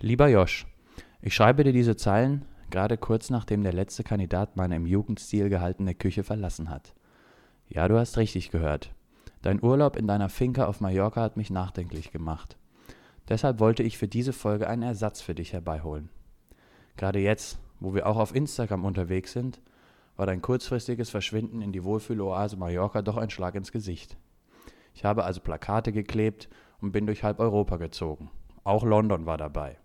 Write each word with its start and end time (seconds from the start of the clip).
Lieber 0.00 0.28
Josch, 0.28 0.64
ich 1.20 1.34
schreibe 1.34 1.64
dir 1.64 1.72
diese 1.72 1.96
Zeilen 1.96 2.44
gerade 2.70 2.96
kurz 2.96 3.30
nachdem 3.30 3.64
der 3.64 3.72
letzte 3.72 4.04
Kandidat 4.04 4.56
meine 4.56 4.76
im 4.76 4.86
Jugendstil 4.86 5.48
gehaltene 5.48 5.92
Küche 5.92 6.22
verlassen 6.22 6.70
hat. 6.70 6.94
Ja, 7.68 7.88
du 7.88 7.98
hast 7.98 8.16
richtig 8.16 8.52
gehört. 8.52 8.94
Dein 9.42 9.60
Urlaub 9.60 9.96
in 9.96 10.06
deiner 10.06 10.28
Finca 10.28 10.66
auf 10.66 10.80
Mallorca 10.80 11.20
hat 11.20 11.36
mich 11.36 11.50
nachdenklich 11.50 12.12
gemacht. 12.12 12.56
Deshalb 13.28 13.58
wollte 13.58 13.82
ich 13.82 13.98
für 13.98 14.06
diese 14.06 14.32
Folge 14.32 14.68
einen 14.68 14.84
Ersatz 14.84 15.20
für 15.20 15.34
dich 15.34 15.52
herbeiholen. 15.52 16.10
Gerade 16.96 17.18
jetzt, 17.18 17.58
wo 17.80 17.92
wir 17.92 18.06
auch 18.06 18.18
auf 18.18 18.36
Instagram 18.36 18.84
unterwegs 18.84 19.32
sind, 19.32 19.60
war 20.16 20.26
dein 20.26 20.42
kurzfristiges 20.42 21.10
Verschwinden 21.10 21.60
in 21.60 21.72
die 21.72 21.82
Wohlfühloase 21.82 22.56
Mallorca 22.56 23.02
doch 23.02 23.16
ein 23.16 23.30
Schlag 23.30 23.56
ins 23.56 23.72
Gesicht. 23.72 24.16
Ich 24.94 25.04
habe 25.04 25.24
also 25.24 25.40
Plakate 25.40 25.90
geklebt 25.90 26.48
und 26.80 26.92
bin 26.92 27.06
durch 27.06 27.24
halb 27.24 27.40
Europa 27.40 27.78
gezogen. 27.78 28.30
Auch 28.62 28.84
London 28.84 29.26
war 29.26 29.38
dabei. 29.38 29.78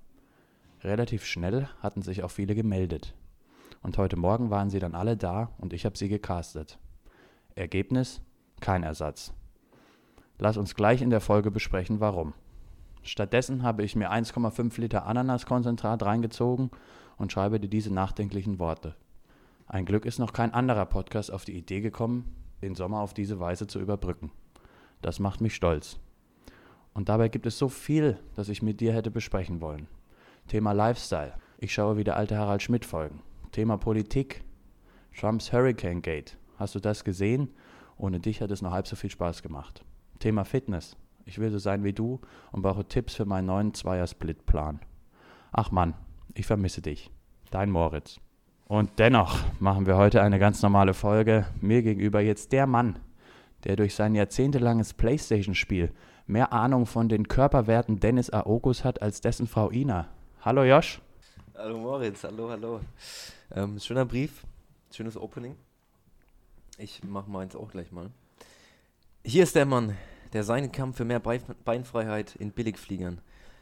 Relativ 0.83 1.23
schnell 1.23 1.69
hatten 1.81 2.01
sich 2.01 2.23
auch 2.23 2.31
viele 2.31 2.55
gemeldet. 2.55 3.13
Und 3.81 3.97
heute 3.97 4.17
Morgen 4.17 4.49
waren 4.49 4.69
sie 4.69 4.79
dann 4.79 4.95
alle 4.95 5.15
da 5.15 5.49
und 5.57 5.71
ich 5.71 5.85
habe 5.85 5.97
sie 5.97 6.09
gecastet. 6.09 6.77
Ergebnis? 7.55 8.21
Kein 8.59 8.83
Ersatz. 8.83 9.33
Lass 10.37 10.57
uns 10.57 10.75
gleich 10.75 11.01
in 11.01 11.09
der 11.09 11.21
Folge 11.21 11.51
besprechen, 11.51 12.01
warum. 12.01 12.33
Stattdessen 13.01 13.63
habe 13.63 13.83
ich 13.83 13.95
mir 13.95 14.11
1,5 14.11 14.79
Liter 14.79 15.05
Ananaskonzentrat 15.05 16.03
reingezogen 16.03 16.69
und 17.17 17.31
schreibe 17.31 17.61
dir 17.61 17.69
diese 17.69 17.93
nachdenklichen 17.93 18.59
Worte. 18.59 18.95
Ein 19.67 19.85
Glück 19.85 20.05
ist 20.05 20.19
noch 20.19 20.33
kein 20.33 20.53
anderer 20.53 20.85
Podcast 20.85 21.31
auf 21.31 21.45
die 21.45 21.57
Idee 21.57 21.79
gekommen, 21.79 22.35
den 22.61 22.75
Sommer 22.75 22.99
auf 22.99 23.13
diese 23.13 23.39
Weise 23.39 23.67
zu 23.67 23.79
überbrücken. 23.79 24.31
Das 25.01 25.19
macht 25.19 25.39
mich 25.39 25.55
stolz. 25.55 25.97
Und 26.93 27.07
dabei 27.07 27.29
gibt 27.29 27.45
es 27.45 27.57
so 27.57 27.69
viel, 27.69 28.19
das 28.35 28.49
ich 28.49 28.61
mit 28.61 28.81
dir 28.81 28.93
hätte 28.93 29.11
besprechen 29.11 29.61
wollen. 29.61 29.87
Thema 30.47 30.71
Lifestyle. 30.71 31.33
Ich 31.57 31.73
schaue 31.73 31.97
wieder 31.97 32.17
alte 32.17 32.37
Harald 32.37 32.61
Schmidt 32.61 32.85
Folgen. 32.85 33.21
Thema 33.51 33.77
Politik. 33.77 34.43
Trumps 35.17 35.51
Hurricane 35.51 36.01
Gate. 36.01 36.37
Hast 36.57 36.75
du 36.75 36.79
das 36.79 37.03
gesehen? 37.03 37.49
Ohne 37.97 38.19
dich 38.19 38.41
hat 38.41 38.51
es 38.51 38.61
noch 38.61 38.71
halb 38.71 38.87
so 38.87 38.95
viel 38.95 39.09
Spaß 39.09 39.41
gemacht. 39.41 39.83
Thema 40.19 40.43
Fitness. 40.43 40.97
Ich 41.25 41.39
will 41.39 41.51
so 41.51 41.57
sein 41.57 41.83
wie 41.83 41.93
du 41.93 42.19
und 42.51 42.61
brauche 42.61 42.87
Tipps 42.87 43.15
für 43.15 43.25
meinen 43.25 43.45
neuen 43.45 43.73
Zweier-Split-Plan. 43.73 44.79
Ach 45.51 45.71
Mann, 45.71 45.93
ich 46.33 46.45
vermisse 46.45 46.81
dich. 46.81 47.11
Dein 47.49 47.71
Moritz. 47.71 48.19
Und 48.65 48.91
dennoch 48.97 49.37
machen 49.59 49.85
wir 49.85 49.97
heute 49.97 50.21
eine 50.21 50.39
ganz 50.39 50.61
normale 50.61 50.93
Folge. 50.93 51.45
Mir 51.61 51.81
gegenüber 51.81 52.21
jetzt 52.21 52.51
der 52.51 52.67
Mann, 52.67 52.99
der 53.63 53.75
durch 53.75 53.95
sein 53.95 54.15
jahrzehntelanges 54.15 54.93
Playstation-Spiel 54.93 55.91
mehr 56.25 56.53
Ahnung 56.53 56.85
von 56.85 57.09
den 57.09 57.27
Körperwerten 57.27 57.99
Dennis 57.99 58.29
Aogus 58.29 58.83
hat 58.83 59.01
als 59.01 59.21
dessen 59.21 59.47
Frau 59.47 59.71
Ina. 59.71 60.09
Hallo 60.45 60.65
Josh. 60.65 60.99
Hallo 61.55 61.77
Moritz, 61.77 62.25
hallo, 62.25 62.49
hallo. 62.49 62.81
Ähm, 63.55 63.79
schöner 63.79 64.03
Brief, 64.03 64.43
schönes 64.91 65.15
Opening. 65.15 65.55
Ich 66.77 67.01
mach 67.01 67.27
meins 67.27 67.55
auch 67.55 67.71
gleich 67.71 67.93
mal. 67.93 68.09
Hier 69.23 69.43
ist 69.43 69.55
der 69.55 69.65
Mann, 69.65 69.95
der 70.33 70.43
seinen 70.43 70.73
Kampf 70.73 70.97
für 70.97 71.05
mehr 71.05 71.21
Beinfreiheit 71.21 72.35
in 72.35 72.51
Billigfliegern 72.51 73.21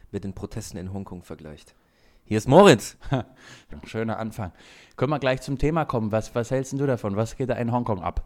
mit 0.09 0.23
den 0.23 0.33
Protesten 0.33 0.77
in 0.77 0.91
Hongkong 0.91 1.21
vergleicht. 1.21 1.75
Hier 2.23 2.39
ist 2.39 2.47
Moritz. 2.47 2.97
Schöner 3.85 4.17
Anfang. 4.17 4.51
Können 4.95 5.11
wir 5.11 5.19
gleich 5.19 5.41
zum 5.41 5.59
Thema 5.59 5.85
kommen. 5.85 6.11
Was, 6.11 6.33
was 6.33 6.49
hältst 6.49 6.73
du 6.73 6.87
davon? 6.87 7.15
Was 7.15 7.37
geht 7.37 7.51
da 7.51 7.57
in 7.57 7.71
Hongkong 7.71 8.01
ab? 8.01 8.25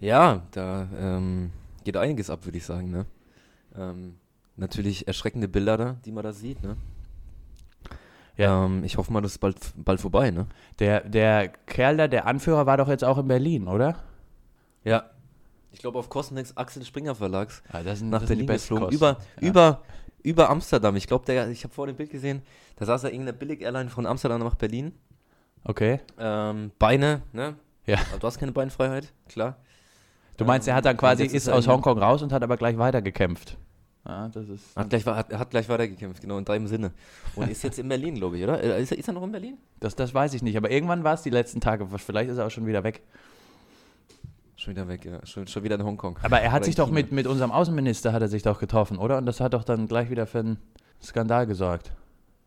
Ja, 0.00 0.42
da 0.50 0.88
ähm, 0.98 1.52
geht 1.84 1.96
einiges 1.96 2.30
ab, 2.30 2.46
würde 2.46 2.58
ich 2.58 2.64
sagen. 2.64 2.90
Ne? 2.90 3.06
Ähm, 3.76 4.16
natürlich 4.56 5.06
erschreckende 5.06 5.46
Bilder 5.46 5.76
da, 5.76 5.92
die 6.04 6.10
man 6.10 6.24
da 6.24 6.32
sieht. 6.32 6.64
Ne? 6.64 6.76
Ja. 8.42 8.64
Ähm, 8.64 8.82
ich 8.84 8.96
hoffe 8.96 9.12
mal, 9.12 9.20
das 9.20 9.32
ist 9.32 9.38
bald, 9.38 9.56
bald 9.76 10.00
vorbei, 10.00 10.30
ne? 10.30 10.46
Der, 10.78 11.00
der 11.00 11.48
Kerl 11.48 11.96
da, 11.96 12.08
der 12.08 12.26
Anführer, 12.26 12.66
war 12.66 12.76
doch 12.76 12.88
jetzt 12.88 13.04
auch 13.04 13.18
in 13.18 13.28
Berlin, 13.28 13.68
oder? 13.68 13.96
Ja. 14.84 15.04
Ich 15.70 15.78
glaube, 15.78 15.98
auf 15.98 16.08
Kosten 16.10 16.36
des 16.36 16.56
Axel 16.56 16.84
Springer 16.84 17.14
Verlags 17.14 17.62
ja, 17.72 17.82
das 17.82 18.00
sind, 18.00 18.10
nach 18.10 18.20
das 18.20 18.28
Berlin 18.28 18.46
geflogen. 18.46 18.90
Über, 18.90 19.18
ja. 19.40 19.48
über, 19.48 19.82
über 20.22 20.50
Amsterdam. 20.50 20.96
Ich 20.96 21.06
glaube, 21.06 21.32
ich 21.32 21.64
habe 21.64 21.72
vor 21.72 21.86
dem 21.86 21.96
Bild 21.96 22.10
gesehen, 22.10 22.42
da 22.76 22.84
saß 22.84 23.02
da 23.02 23.08
irgendeine 23.08 23.32
Billig-Airline 23.32 23.88
von 23.88 24.06
Amsterdam 24.06 24.40
nach 24.40 24.56
Berlin. 24.56 24.92
Okay. 25.64 26.00
Ähm, 26.18 26.72
Beine, 26.78 27.22
ne? 27.32 27.54
Ja. 27.86 27.98
Aber 28.10 28.18
du 28.18 28.26
hast 28.26 28.38
keine 28.38 28.52
Beinfreiheit, 28.52 29.12
klar. 29.28 29.56
Du 30.36 30.44
meinst, 30.44 30.66
er 30.66 30.74
hat 30.74 30.84
dann 30.84 30.94
ähm, 30.94 30.98
quasi, 30.98 31.24
ist 31.24 31.48
aus 31.48 31.68
Hongkong 31.68 31.98
raus 31.98 32.22
und 32.22 32.32
hat 32.32 32.42
aber 32.42 32.56
gleich 32.56 32.76
weitergekämpft. 32.76 33.56
Ja, 34.04 34.28
das 34.28 34.48
ist. 34.48 34.76
Hat 34.76 34.90
gleich, 34.90 35.06
hat, 35.06 35.32
hat 35.32 35.50
gleich 35.50 35.68
weitergekämpft, 35.68 36.20
genau, 36.20 36.38
in 36.38 36.44
deinem 36.44 36.66
Sinne. 36.66 36.90
Und 37.36 37.48
ist 37.48 37.62
jetzt 37.62 37.78
in 37.78 37.88
Berlin, 37.88 38.16
glaube 38.16 38.36
ich, 38.36 38.42
oder? 38.42 38.60
Ist 38.60 38.90
er, 38.90 38.98
ist 38.98 39.08
er 39.08 39.14
noch 39.14 39.22
in 39.22 39.30
Berlin? 39.30 39.58
Das, 39.78 39.94
das 39.94 40.12
weiß 40.12 40.34
ich 40.34 40.42
nicht, 40.42 40.56
aber 40.56 40.70
irgendwann 40.70 41.04
war 41.04 41.14
es 41.14 41.22
die 41.22 41.30
letzten 41.30 41.60
Tage. 41.60 41.86
Vielleicht 41.98 42.30
ist 42.30 42.38
er 42.38 42.46
auch 42.46 42.50
schon 42.50 42.66
wieder 42.66 42.82
weg. 42.82 43.02
Schon 44.56 44.74
wieder 44.74 44.88
weg, 44.88 45.04
ja. 45.04 45.24
Schon, 45.24 45.46
schon 45.46 45.62
wieder 45.62 45.76
in 45.76 45.84
Hongkong. 45.84 46.18
Aber 46.22 46.40
er 46.40 46.50
hat 46.50 46.60
oder 46.60 46.66
sich 46.66 46.74
doch 46.74 46.90
mit, 46.90 47.12
mit 47.12 47.26
unserem 47.26 47.52
Außenminister 47.52 48.12
hat 48.12 48.22
er 48.22 48.28
sich 48.28 48.42
doch 48.42 48.58
getroffen, 48.58 48.98
oder? 48.98 49.18
Und 49.18 49.26
das 49.26 49.40
hat 49.40 49.54
doch 49.54 49.64
dann 49.64 49.86
gleich 49.86 50.10
wieder 50.10 50.26
für 50.26 50.40
einen 50.40 50.58
Skandal 51.00 51.46
gesorgt. 51.46 51.92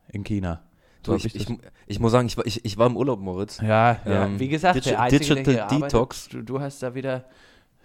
In 0.10 0.24
China. 0.24 0.62
Du, 1.04 1.16
ich, 1.16 1.36
ich, 1.36 1.48
ich, 1.88 2.00
muss 2.00 2.12
sagen, 2.12 2.28
ich 2.28 2.38
war, 2.38 2.46
ich, 2.46 2.66
ich 2.66 2.78
war 2.78 2.88
im 2.88 2.98
Urlaub, 2.98 3.20
Moritz. 3.20 3.60
Ja, 3.62 4.00
ja. 4.06 4.26
Ähm, 4.26 4.40
wie 4.40 4.48
gesagt, 4.48 4.78
Digi 4.78 4.96
der 4.96 5.08
Digital 5.10 5.68
Detox. 5.68 6.30
Du, 6.30 6.42
du, 6.42 6.60
hast 6.60 6.82
da 6.82 6.96
wieder, 6.96 7.26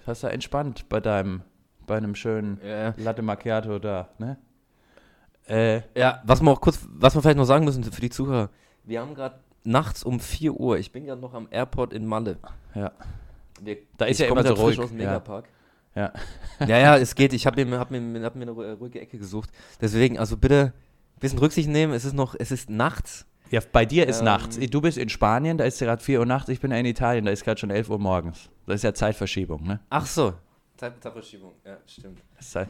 hast 0.06 0.24
da 0.24 0.28
entspannt 0.28 0.88
bei 0.88 1.00
deinem 1.00 1.42
bei 1.90 1.96
einem 1.96 2.14
schönen 2.14 2.60
ja. 2.64 2.94
Latte 2.98 3.20
Macchiato 3.20 3.80
da, 3.80 4.08
ne? 4.18 4.38
Äh, 5.48 5.80
ja, 5.98 6.22
was 6.24 6.40
wir 6.40 6.48
auch 6.52 6.60
kurz, 6.60 6.78
was 6.88 7.16
wir 7.16 7.20
vielleicht 7.20 7.36
noch 7.36 7.44
sagen 7.44 7.64
müssen 7.64 7.82
für 7.82 8.00
die 8.00 8.10
Zuhörer. 8.10 8.48
Wir 8.84 9.00
haben 9.00 9.16
gerade 9.16 9.40
nachts 9.64 10.04
um 10.04 10.20
4 10.20 10.54
Uhr, 10.54 10.78
ich 10.78 10.92
bin 10.92 11.04
gerade 11.04 11.20
noch 11.20 11.34
am 11.34 11.48
Airport 11.50 11.92
in 11.92 12.06
Malle. 12.06 12.38
Ja. 12.76 12.92
Wir, 13.60 13.78
da 13.98 14.04
ist 14.04 14.20
ja 14.20 14.28
immer 14.28 14.46
so 14.46 14.54
ruhig. 14.54 14.78
aus 14.78 14.90
dem 14.90 14.98
Megapark. 14.98 15.46
Ja. 15.96 16.12
Ja, 16.60 16.66
ja, 16.68 16.78
ja 16.78 16.96
es 16.96 17.16
geht. 17.16 17.32
Ich 17.32 17.44
habe 17.44 17.64
mir, 17.64 17.80
hab 17.80 17.90
mir, 17.90 18.22
hab 18.22 18.36
mir 18.36 18.42
eine 18.42 18.52
ruhige 18.52 19.00
Ecke 19.00 19.18
gesucht. 19.18 19.50
Deswegen, 19.80 20.16
also 20.16 20.36
bitte 20.36 20.72
ein 21.16 21.20
bisschen 21.20 21.40
Rücksicht 21.40 21.68
nehmen. 21.68 21.92
Es 21.92 22.04
ist 22.04 22.14
noch, 22.14 22.36
es 22.38 22.52
ist 22.52 22.70
nachts. 22.70 23.26
Ja, 23.50 23.60
bei 23.72 23.84
dir 23.84 24.06
ist 24.06 24.20
ähm, 24.20 24.26
nachts. 24.26 24.60
Du 24.60 24.80
bist 24.80 24.96
in 24.96 25.08
Spanien, 25.08 25.58
da 25.58 25.64
ist 25.64 25.80
gerade 25.80 26.00
4 26.00 26.20
Uhr 26.20 26.26
nachts. 26.26 26.48
Ich 26.50 26.60
bin 26.60 26.70
in 26.70 26.86
Italien, 26.86 27.24
da 27.24 27.32
ist 27.32 27.42
gerade 27.42 27.58
schon 27.58 27.70
11 27.70 27.90
Uhr 27.90 27.98
morgens. 27.98 28.48
Das 28.66 28.76
ist 28.76 28.84
ja 28.84 28.94
Zeitverschiebung, 28.94 29.64
ne? 29.64 29.80
Ach 29.90 30.06
so, 30.06 30.34
Zeitverschiebung, 30.80 31.52
ja, 31.64 31.76
stimmt. 31.86 32.20
Ja, 32.54 32.66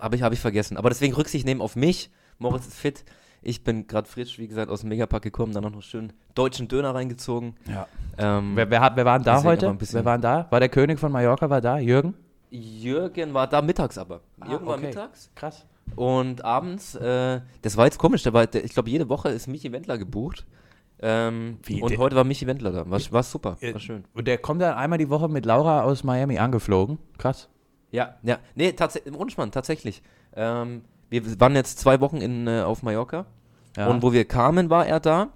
habe 0.00 0.16
ich, 0.16 0.22
hab 0.22 0.32
ich 0.32 0.40
vergessen. 0.40 0.76
Aber 0.76 0.88
deswegen 0.88 1.14
Rücksicht 1.14 1.44
nehmen 1.44 1.60
auf 1.60 1.76
mich. 1.76 2.10
Moritz 2.38 2.66
ist 2.66 2.76
fit. 2.76 3.04
Ich 3.42 3.64
bin 3.64 3.86
gerade 3.86 4.08
frisch, 4.08 4.38
wie 4.38 4.48
gesagt, 4.48 4.70
aus 4.70 4.80
dem 4.80 4.88
Megapark 4.88 5.22
gekommen, 5.22 5.52
dann 5.52 5.64
auch 5.64 5.70
noch 5.70 5.82
schön 5.82 6.12
deutschen 6.34 6.68
Döner 6.68 6.94
reingezogen. 6.94 7.54
Ja. 7.68 7.86
Ähm, 8.18 8.52
wer, 8.54 8.70
wer, 8.70 8.92
wer 8.94 9.04
waren 9.04 9.22
da 9.22 9.42
heute? 9.42 9.76
Wer 9.78 10.04
waren 10.04 10.20
da? 10.20 10.46
War 10.50 10.60
der 10.60 10.68
König 10.68 10.98
von 10.98 11.10
Mallorca, 11.10 11.48
war 11.48 11.60
da? 11.60 11.78
Jürgen? 11.78 12.14
Jürgen 12.50 13.32
war 13.32 13.46
da 13.46 13.62
mittags 13.62 13.96
aber. 13.96 14.20
Ah, 14.40 14.50
Jürgen 14.50 14.66
okay. 14.66 14.66
war 14.66 14.78
mittags. 14.78 15.30
Krass. 15.34 15.64
Und 15.96 16.44
abends, 16.44 16.94
äh, 16.94 17.40
das 17.62 17.76
war 17.76 17.86
jetzt 17.86 17.98
komisch, 17.98 18.22
der 18.22 18.32
war, 18.32 18.46
der, 18.46 18.64
ich 18.64 18.72
glaube, 18.72 18.90
jede 18.90 19.08
Woche 19.08 19.30
ist 19.30 19.46
Michi 19.48 19.72
Wendler 19.72 19.98
gebucht. 19.98 20.46
Ähm, 21.02 21.58
und 21.80 21.96
heute 21.98 22.14
war 22.14 22.24
Michi 22.24 22.46
Wendler 22.46 22.72
da. 22.72 22.90
War, 22.90 23.00
war 23.10 23.22
super, 23.22 23.56
war 23.60 23.80
schön. 23.80 24.04
Und 24.12 24.28
der 24.28 24.36
kommt 24.38 24.60
dann 24.60 24.74
einmal 24.74 24.98
die 24.98 25.08
Woche 25.08 25.28
mit 25.28 25.46
Laura 25.46 25.82
aus 25.82 26.04
Miami 26.04 26.38
angeflogen. 26.38 26.98
Krass. 27.16 27.48
Ja, 27.90 28.16
ja. 28.22 28.38
Nee, 28.54 28.72
tatsächlich, 28.72 29.12
im 29.12 29.18
Unschmann, 29.18 29.50
tatsächlich. 29.50 30.02
Ähm, 30.34 30.82
wir 31.08 31.40
waren 31.40 31.54
jetzt 31.54 31.78
zwei 31.78 32.00
Wochen 32.00 32.18
in, 32.18 32.46
äh, 32.46 32.60
auf 32.60 32.82
Mallorca. 32.82 33.26
Ja. 33.76 33.88
Und 33.88 34.02
wo 34.02 34.12
wir 34.12 34.26
kamen, 34.26 34.68
war 34.68 34.86
er 34.86 35.00
da. 35.00 35.28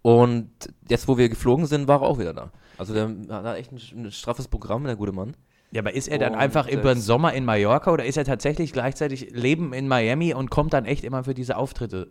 Und 0.00 0.50
jetzt, 0.88 1.06
wo 1.08 1.18
wir 1.18 1.28
geflogen 1.28 1.66
sind, 1.66 1.86
war 1.86 2.00
er 2.02 2.08
auch 2.08 2.18
wieder 2.18 2.32
da. 2.32 2.50
Also 2.78 2.94
der 2.94 3.10
hat 3.28 3.56
echt 3.56 3.70
ein, 3.70 4.04
ein 4.06 4.10
straffes 4.10 4.48
Programm, 4.48 4.84
der 4.84 4.96
gute 4.96 5.12
Mann. 5.12 5.36
Ja, 5.72 5.80
aber 5.80 5.94
ist 5.94 6.08
er 6.08 6.18
dann 6.18 6.32
und 6.34 6.38
einfach 6.38 6.68
über 6.68 6.92
den 6.92 7.00
Sommer 7.00 7.32
in 7.32 7.44
Mallorca 7.44 7.92
oder 7.92 8.04
ist 8.04 8.16
er 8.16 8.24
tatsächlich 8.24 8.72
gleichzeitig 8.72 9.30
Leben 9.30 9.72
in 9.72 9.88
Miami 9.88 10.34
und 10.34 10.50
kommt 10.50 10.72
dann 10.72 10.84
echt 10.84 11.04
immer 11.04 11.24
für 11.24 11.34
diese 11.34 11.56
Auftritte 11.56 12.10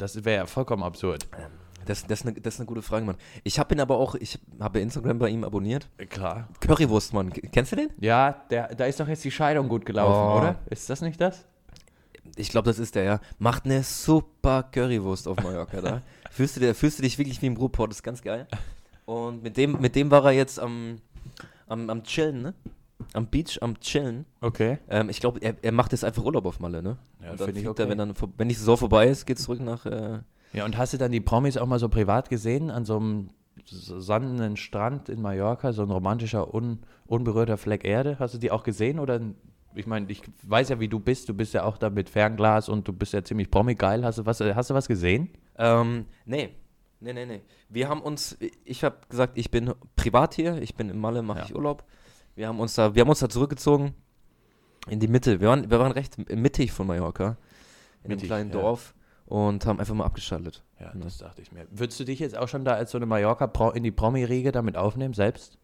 das 0.00 0.24
wäre 0.24 0.42
ja 0.42 0.46
vollkommen 0.46 0.82
absurd. 0.82 1.28
Das, 1.86 2.06
das, 2.06 2.20
ist 2.20 2.26
eine, 2.26 2.40
das 2.40 2.54
ist 2.54 2.60
eine 2.60 2.66
gute 2.66 2.82
Frage, 2.82 3.04
Mann. 3.04 3.16
Ich 3.42 3.58
habe 3.58 3.74
ihn 3.74 3.80
aber 3.80 3.98
auch, 3.98 4.14
ich 4.14 4.38
habe 4.60 4.80
Instagram 4.80 5.18
bei 5.18 5.28
ihm 5.28 5.44
abonniert. 5.44 5.88
Klar. 6.08 6.48
Currywurst, 6.60 7.12
Mann. 7.12 7.32
Kennst 7.32 7.72
du 7.72 7.76
den? 7.76 7.90
Ja, 7.98 8.44
der, 8.50 8.74
da 8.74 8.84
ist 8.84 9.00
doch 9.00 9.08
jetzt 9.08 9.24
die 9.24 9.30
Scheidung 9.30 9.68
gut 9.68 9.86
gelaufen, 9.86 10.12
oh. 10.12 10.38
oder? 10.38 10.60
Ist 10.68 10.88
das 10.90 11.00
nicht 11.00 11.20
das? 11.20 11.46
Ich 12.36 12.50
glaube, 12.50 12.70
das 12.70 12.78
ist 12.78 12.94
der, 12.94 13.04
ja. 13.04 13.20
Macht 13.38 13.64
eine 13.64 13.82
super 13.82 14.62
Currywurst 14.62 15.26
auf 15.26 15.38
Mallorca, 15.38 15.80
da. 15.80 16.02
fühlst, 16.30 16.56
du, 16.56 16.74
fühlst 16.74 16.98
du 16.98 17.02
dich 17.02 17.18
wirklich 17.18 17.40
wie 17.42 17.46
im 17.46 17.56
Ruhrport, 17.56 17.90
das 17.90 17.98
ist 17.98 18.02
ganz 18.02 18.22
geil. 18.22 18.46
Und 19.06 19.42
mit 19.42 19.56
dem, 19.56 19.80
mit 19.80 19.96
dem 19.96 20.10
war 20.10 20.24
er 20.24 20.32
jetzt 20.32 20.60
am, 20.60 21.00
am, 21.66 21.90
am 21.90 22.04
Chillen, 22.04 22.42
ne? 22.42 22.54
Am 23.14 23.26
Beach 23.26 23.58
am 23.60 23.78
Chillen. 23.80 24.26
Okay. 24.40 24.78
Ähm, 24.88 25.08
ich 25.08 25.20
glaube, 25.20 25.40
er, 25.40 25.54
er 25.62 25.72
macht 25.72 25.92
jetzt 25.92 26.04
einfach 26.04 26.24
Urlaub 26.24 26.46
auf 26.46 26.60
Malle, 26.60 26.82
ne? 26.82 26.98
Ja, 27.22 27.36
finde 27.36 27.60
ich 27.60 27.68
okay. 27.68 27.82
Er, 27.82 27.88
wenn, 27.88 27.98
dann, 27.98 28.14
wenn 28.36 28.48
die 28.48 28.54
Saison 28.54 28.76
vorbei 28.76 29.08
ist, 29.08 29.26
geht 29.26 29.38
es 29.38 29.44
zurück 29.44 29.60
nach. 29.60 29.86
Äh 29.86 30.20
ja, 30.52 30.64
und 30.64 30.76
hast 30.76 30.92
du 30.92 30.98
dann 30.98 31.12
die 31.12 31.20
Promis 31.20 31.56
auch 31.56 31.66
mal 31.66 31.78
so 31.78 31.88
privat 31.88 32.28
gesehen 32.28 32.70
an 32.70 32.84
so 32.84 32.96
einem 32.96 33.30
sandenden 33.64 34.56
Strand 34.56 35.08
in 35.08 35.20
Mallorca, 35.22 35.72
so 35.72 35.82
ein 35.82 35.90
romantischer, 35.90 36.52
un, 36.54 36.80
unberührter 37.06 37.56
Fleck 37.56 37.84
Erde? 37.84 38.16
Hast 38.18 38.34
du 38.34 38.38
die 38.38 38.50
auch 38.50 38.62
gesehen 38.64 38.98
oder 38.98 39.20
Ich 39.74 39.86
meine, 39.86 40.10
ich 40.10 40.22
weiß 40.42 40.70
ja, 40.70 40.80
wie 40.80 40.88
du 40.88 40.98
bist. 40.98 41.28
Du 41.28 41.34
bist 41.34 41.54
ja 41.54 41.64
auch 41.64 41.78
da 41.78 41.90
mit 41.90 42.08
Fernglas 42.10 42.68
und 42.68 42.88
du 42.88 42.92
bist 42.92 43.12
ja 43.12 43.22
ziemlich 43.22 43.50
promi-geil. 43.50 44.04
Hast 44.04 44.18
du 44.18 44.26
was, 44.26 44.40
hast 44.40 44.70
du 44.70 44.74
was 44.74 44.88
gesehen? 44.88 45.30
Ähm, 45.58 46.06
nee. 46.24 46.50
Nee, 47.02 47.12
nee, 47.14 47.24
nee. 47.26 47.40
Wir 47.68 47.88
haben 47.88 48.02
uns, 48.02 48.36
ich 48.64 48.84
habe 48.84 48.96
gesagt, 49.08 49.38
ich 49.38 49.50
bin 49.50 49.72
privat 49.96 50.34
hier, 50.34 50.60
ich 50.60 50.74
bin 50.74 50.90
in 50.90 50.98
Malle, 50.98 51.22
mache 51.22 51.38
Ja. 51.40 51.44
ich 51.46 51.54
Urlaub. 51.54 51.84
Wir 52.40 52.48
haben 52.48 52.58
uns 52.58 52.74
da, 52.74 52.94
wir 52.94 53.02
haben 53.02 53.10
uns 53.10 53.18
da 53.18 53.28
zurückgezogen 53.28 53.92
in 54.88 54.98
die 54.98 55.08
Mitte. 55.08 55.42
Wir 55.42 55.48
waren, 55.48 55.70
wir 55.70 55.78
waren 55.78 55.92
recht 55.92 56.16
mittig 56.34 56.72
von 56.72 56.86
Mallorca, 56.86 57.36
in 58.02 58.08
Mittig, 58.08 58.32
einem 58.32 58.48
kleinen 58.48 58.50
ja. 58.50 58.60
Dorf 58.62 58.94
und 59.26 59.66
haben 59.66 59.78
einfach 59.78 59.92
mal 59.92 60.06
abgeschaltet. 60.06 60.64
Ja, 60.80 60.90
das 60.94 61.18
dachte 61.18 61.42
ich 61.42 61.52
mir. 61.52 61.66
Würdest 61.70 62.00
du 62.00 62.04
dich 62.04 62.18
jetzt 62.18 62.34
auch 62.34 62.48
schon 62.48 62.64
da 62.64 62.72
als 62.72 62.92
so 62.92 62.96
eine 62.96 63.04
Mallorca 63.04 63.44
in 63.74 63.82
die 63.82 63.90
Promi-Riege 63.90 64.52
damit 64.52 64.78
aufnehmen, 64.78 65.12
selbst? 65.12 65.58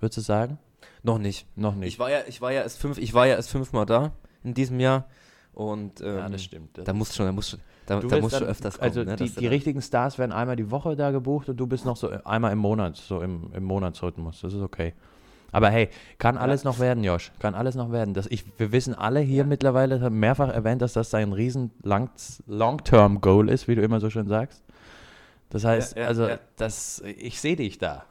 Würdest 0.00 0.18
du 0.18 0.20
sagen? 0.20 0.58
Noch 1.02 1.16
nicht. 1.16 1.46
Noch 1.56 1.74
nicht. 1.74 1.94
Ich 1.94 1.98
war 1.98 2.10
ja, 2.10 2.20
ich 2.28 2.42
war 2.42 2.52
ja 2.52 2.60
erst 2.60 2.78
fünf, 2.78 2.98
ich 2.98 3.14
war 3.14 3.26
ja 3.26 3.36
erst 3.36 3.48
fünfmal 3.48 3.86
da 3.86 4.12
in 4.44 4.52
diesem 4.52 4.80
Jahr 4.80 5.06
und 5.54 6.02
ähm, 6.02 6.16
ja, 6.18 6.28
das 6.28 6.44
stimmt. 6.44 6.76
Das 6.76 6.84
da 6.84 6.92
musst 6.92 7.14
schon, 7.14 7.24
da 7.24 7.32
musst 7.32 7.54
du, 7.54 7.56
da, 7.86 8.00
da 8.00 8.20
musst 8.20 8.34
du 8.36 8.40
dann- 8.40 8.48
öfters 8.50 8.76
kommen. 8.76 8.86
Also 8.86 9.02
ne, 9.02 9.16
die, 9.16 9.30
die 9.30 9.46
richtigen 9.46 9.80
Stars 9.80 10.18
werden 10.18 10.32
einmal 10.32 10.56
die 10.56 10.70
Woche 10.70 10.94
da 10.94 11.10
gebucht 11.10 11.48
und 11.48 11.56
du 11.56 11.66
bist 11.66 11.86
noch 11.86 11.96
so 11.96 12.10
einmal 12.10 12.52
im 12.52 12.58
Monat, 12.58 12.98
so 12.98 13.22
im, 13.22 13.50
im 13.54 13.64
Monatsrhythmus. 13.64 14.42
Das 14.42 14.52
ist 14.52 14.60
okay. 14.60 14.92
Aber 15.52 15.68
hey, 15.70 15.90
kann 16.18 16.38
alles 16.38 16.64
noch 16.64 16.78
werden, 16.78 17.04
Josh. 17.04 17.30
Kann 17.38 17.54
alles 17.54 17.74
noch 17.74 17.92
werden. 17.92 18.14
Das 18.14 18.26
ich, 18.26 18.44
wir 18.58 18.72
wissen 18.72 18.94
alle 18.94 19.20
hier 19.20 19.44
mittlerweile, 19.44 20.00
haben 20.00 20.18
mehrfach 20.18 20.48
erwähnt, 20.48 20.80
dass 20.80 20.94
das 20.94 21.10
dein 21.10 21.32
riesen 21.32 21.70
Long-Term-Goal 21.82 23.50
ist, 23.50 23.68
wie 23.68 23.74
du 23.74 23.82
immer 23.82 24.00
so 24.00 24.08
schön 24.08 24.26
sagst. 24.26 24.64
Das 25.50 25.64
heißt, 25.64 25.96
Ja, 25.96 26.02
ja, 26.02 26.08
also 26.08 26.28
ja. 26.28 26.38
das, 26.56 27.02
ich 27.04 27.38
sehe 27.40 27.56
dich 27.56 27.78
da. 27.78 28.06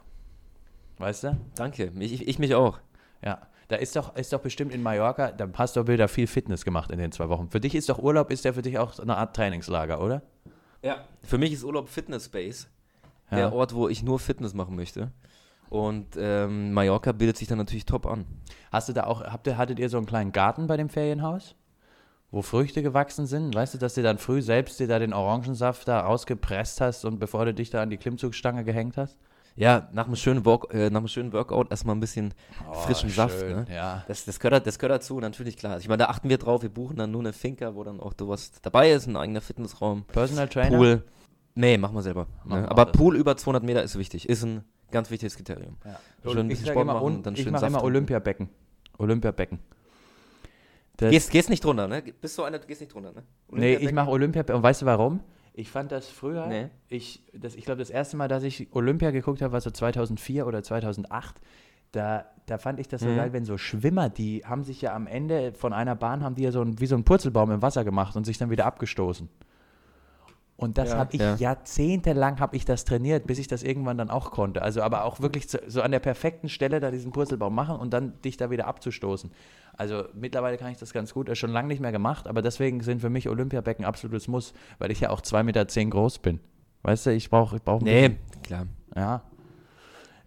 Weißt 0.98 1.24
du? 1.24 1.36
Danke, 1.56 1.90
ich, 1.98 2.12
ich, 2.12 2.28
ich 2.28 2.38
mich 2.38 2.54
auch. 2.54 2.78
Ja. 3.24 3.40
Da 3.66 3.76
ist 3.76 3.96
doch, 3.96 4.14
ist 4.16 4.32
doch 4.32 4.40
bestimmt 4.40 4.72
in 4.72 4.82
Mallorca, 4.82 5.32
da 5.32 5.48
hast 5.54 5.76
du 5.76 5.86
wieder 5.88 6.06
viel 6.06 6.26
Fitness 6.26 6.64
gemacht 6.64 6.92
in 6.92 6.98
den 6.98 7.10
zwei 7.10 7.28
Wochen. 7.28 7.48
Für 7.48 7.58
dich 7.58 7.74
ist 7.74 7.88
doch 7.88 7.98
Urlaub, 7.98 8.30
ist 8.30 8.44
der 8.44 8.54
für 8.54 8.62
dich 8.62 8.78
auch 8.78 8.98
eine 8.98 9.16
Art 9.16 9.34
Trainingslager, 9.34 10.00
oder? 10.00 10.22
Ja. 10.82 10.98
Für 11.22 11.38
mich 11.38 11.52
ist 11.52 11.64
Urlaub 11.64 11.88
Fitness 11.88 12.26
Space. 12.26 12.68
Der 13.30 13.52
Ort, 13.52 13.74
wo 13.74 13.88
ich 13.88 14.02
nur 14.02 14.18
Fitness 14.18 14.52
machen 14.52 14.76
möchte. 14.76 15.10
Und 15.72 16.18
ähm, 16.18 16.74
Mallorca 16.74 17.12
bietet 17.12 17.38
sich 17.38 17.48
dann 17.48 17.56
natürlich 17.56 17.86
top 17.86 18.04
an. 18.04 18.26
Hast 18.70 18.90
du 18.90 18.92
da 18.92 19.04
auch, 19.04 19.22
habt 19.24 19.46
ihr, 19.46 19.56
hattet 19.56 19.78
ihr 19.78 19.88
so 19.88 19.96
einen 19.96 20.04
kleinen 20.04 20.30
Garten 20.30 20.66
bei 20.66 20.76
dem 20.76 20.90
Ferienhaus? 20.90 21.54
Wo 22.30 22.42
Früchte 22.42 22.82
gewachsen 22.82 23.24
sind? 23.24 23.54
Weißt 23.54 23.72
du, 23.72 23.78
dass 23.78 23.94
du 23.94 24.02
dann 24.02 24.18
früh 24.18 24.42
selbst 24.42 24.78
dir 24.80 24.86
da 24.86 24.98
den 24.98 25.14
Orangensaft 25.14 25.88
da 25.88 26.00
rausgepresst 26.00 26.82
hast 26.82 27.06
und 27.06 27.18
bevor 27.18 27.46
du 27.46 27.54
dich 27.54 27.70
da 27.70 27.80
an 27.80 27.88
die 27.88 27.96
Klimmzugstange 27.96 28.64
gehängt 28.64 28.98
hast? 28.98 29.16
Ja, 29.56 29.88
nach 29.92 30.04
einem 30.04 30.16
schönen, 30.16 30.44
Walk, 30.44 30.74
äh, 30.74 30.90
nach 30.90 30.98
einem 30.98 31.08
schönen 31.08 31.32
Workout 31.32 31.70
erstmal 31.70 31.96
ein 31.96 32.00
bisschen 32.00 32.34
frischen 32.84 33.08
Saft. 33.08 33.40
schön, 33.40 33.56
Ne? 33.56 33.66
Ja. 33.72 34.04
Das, 34.08 34.26
das, 34.26 34.40
gehört, 34.40 34.66
das 34.66 34.78
gehört 34.78 35.00
dazu, 35.00 35.20
natürlich 35.20 35.56
klar. 35.56 35.78
Ich 35.78 35.88
meine, 35.88 36.02
da 36.02 36.06
achten 36.10 36.28
wir 36.28 36.36
drauf, 36.36 36.60
wir 36.60 36.68
buchen 36.68 36.96
dann 36.96 37.10
nur 37.10 37.22
eine 37.22 37.32
Finca, 37.32 37.74
wo 37.74 37.82
dann 37.82 37.98
auch 37.98 38.12
sowas 38.18 38.52
dabei 38.60 38.92
ist, 38.92 39.06
ein 39.06 39.16
eigener 39.16 39.40
Fitnessraum, 39.40 40.04
Personal 40.04 40.48
Trainer? 40.48 40.76
Pool. 40.76 41.02
Nee, 41.54 41.78
machen 41.78 41.94
wir 41.94 42.02
selber. 42.02 42.26
Machen 42.44 42.60
Ne? 42.60 42.66
wir 42.66 42.70
Aber. 42.70 42.92
Pool 42.92 43.16
über 43.16 43.38
200 43.38 43.62
Meter 43.62 43.82
ist 43.82 43.98
wichtig, 43.98 44.28
ist 44.28 44.42
ein 44.42 44.64
ganz 44.92 45.10
wichtiges 45.10 45.36
Kriterium. 45.36 45.76
Ja. 45.84 45.98
Schön 46.30 46.38
ein 46.38 46.50
ich 46.50 46.58
bisschen 46.58 46.66
Sport 46.72 46.84
immer, 46.84 46.94
machen, 46.94 47.22
dann 47.22 47.34
ich 47.34 47.42
schön 47.42 47.52
mache 47.52 47.60
Saft 47.62 47.72
immer. 47.74 47.82
Olympiabecken. 47.84 48.48
Olympiabecken. 48.98 49.58
Das, 50.98 51.10
Gehst, 51.10 51.30
gehst 51.30 51.50
nicht 51.50 51.64
drunter, 51.64 51.88
ne? 51.88 52.02
Bist 52.20 52.38
du 52.38 52.42
einer, 52.44 52.58
du 52.58 52.66
gehst 52.66 52.80
nicht 52.80 52.92
drunter, 52.94 53.12
ne? 53.12 53.22
nee, 53.50 53.74
ich 53.74 53.92
mache 53.92 54.10
Olympiabecken. 54.10 54.56
Und 54.56 54.62
weißt 54.62 54.82
du 54.82 54.86
warum? 54.86 55.20
Ich 55.54 55.70
fand 55.70 55.90
das 55.92 56.08
früher, 56.08 56.46
Nee. 56.46 56.68
ich, 56.88 57.22
das, 57.34 57.54
ich 57.56 57.64
glaube, 57.64 57.78
das 57.78 57.90
erste 57.90 58.16
Mal, 58.16 58.28
dass 58.28 58.42
ich 58.42 58.68
Olympia 58.72 59.10
geguckt 59.10 59.42
habe, 59.42 59.52
war 59.52 59.60
so 59.60 59.70
2004 59.70 60.46
oder 60.46 60.62
2008. 60.62 61.40
Da, 61.92 62.24
da 62.46 62.56
fand 62.56 62.80
ich 62.80 62.88
das 62.88 63.02
so 63.02 63.08
Mhm. 63.08 63.16
geil, 63.16 63.32
wenn 63.34 63.44
so 63.44 63.58
Schwimmer, 63.58 64.08
die 64.08 64.44
haben 64.46 64.64
sich 64.64 64.80
ja 64.80 64.94
am 64.94 65.06
Ende 65.06 65.52
von 65.52 65.72
einer 65.74 65.94
Bahn, 65.94 66.22
haben 66.22 66.36
die 66.36 66.42
ja 66.42 66.52
so 66.52 66.62
ein, 66.62 66.80
wie 66.80 66.86
so 66.86 66.94
ein 66.96 67.04
Purzelbaum 67.04 67.50
im 67.50 67.60
Wasser 67.62 67.84
gemacht 67.84 68.16
und 68.16 68.24
sich 68.24 68.38
dann 68.38 68.48
wieder 68.50 68.64
abgestoßen. 68.64 69.28
Und 70.62 70.78
das 70.78 70.90
Ja, 70.90 70.98
habe 70.98 71.14
ich 71.14 71.20
ja. 71.20 71.34
jahrzehntelang 71.36 72.38
habe 72.40 72.56
ich 72.56 72.64
das 72.64 72.84
trainiert, 72.84 73.26
bis 73.26 73.38
ich 73.38 73.48
das 73.48 73.62
irgendwann 73.62 73.98
dann 73.98 74.10
auch 74.10 74.30
konnte. 74.30 74.62
Also 74.62 74.82
aber 74.82 75.04
auch 75.04 75.20
wirklich 75.20 75.48
zu, 75.48 75.58
so 75.66 75.82
an 75.82 75.90
der 75.90 75.98
perfekten 76.00 76.48
Stelle 76.48 76.80
da 76.80 76.90
diesen 76.90 77.12
Purzelbaum 77.12 77.54
machen 77.54 77.76
und 77.76 77.92
dann 77.92 78.20
dich 78.22 78.36
da 78.36 78.50
wieder 78.50 78.66
abzustoßen. 78.66 79.30
Also 79.76 80.04
mittlerweile 80.14 80.58
kann 80.58 80.70
ich 80.70 80.78
das 80.78 80.92
ganz 80.92 81.12
gut, 81.14 81.28
ist 81.28 81.38
schon 81.38 81.50
lange 81.50 81.68
nicht 81.68 81.80
mehr 81.80 81.92
gemacht, 81.92 82.26
aber 82.28 82.42
deswegen 82.42 82.80
sind 82.82 83.00
für 83.00 83.10
mich 83.10 83.28
Olympiabecken 83.28 83.84
absolutes 83.84 84.28
Muss, 84.28 84.52
weil 84.78 84.90
ich 84.90 85.00
ja 85.00 85.10
auch 85.10 85.20
2,10 85.20 85.42
Meter 85.44 85.64
groß 85.66 86.18
bin. 86.20 86.40
Weißt 86.82 87.06
du, 87.06 87.10
ich 87.10 87.30
brauche 87.30 87.56
ich 87.56 87.62
brauch 87.62 87.80
ein 87.80 87.84
Nee, 87.84 88.16
klar. 88.42 88.66
bisschen- 88.66 89.02
Ja. 89.02 89.22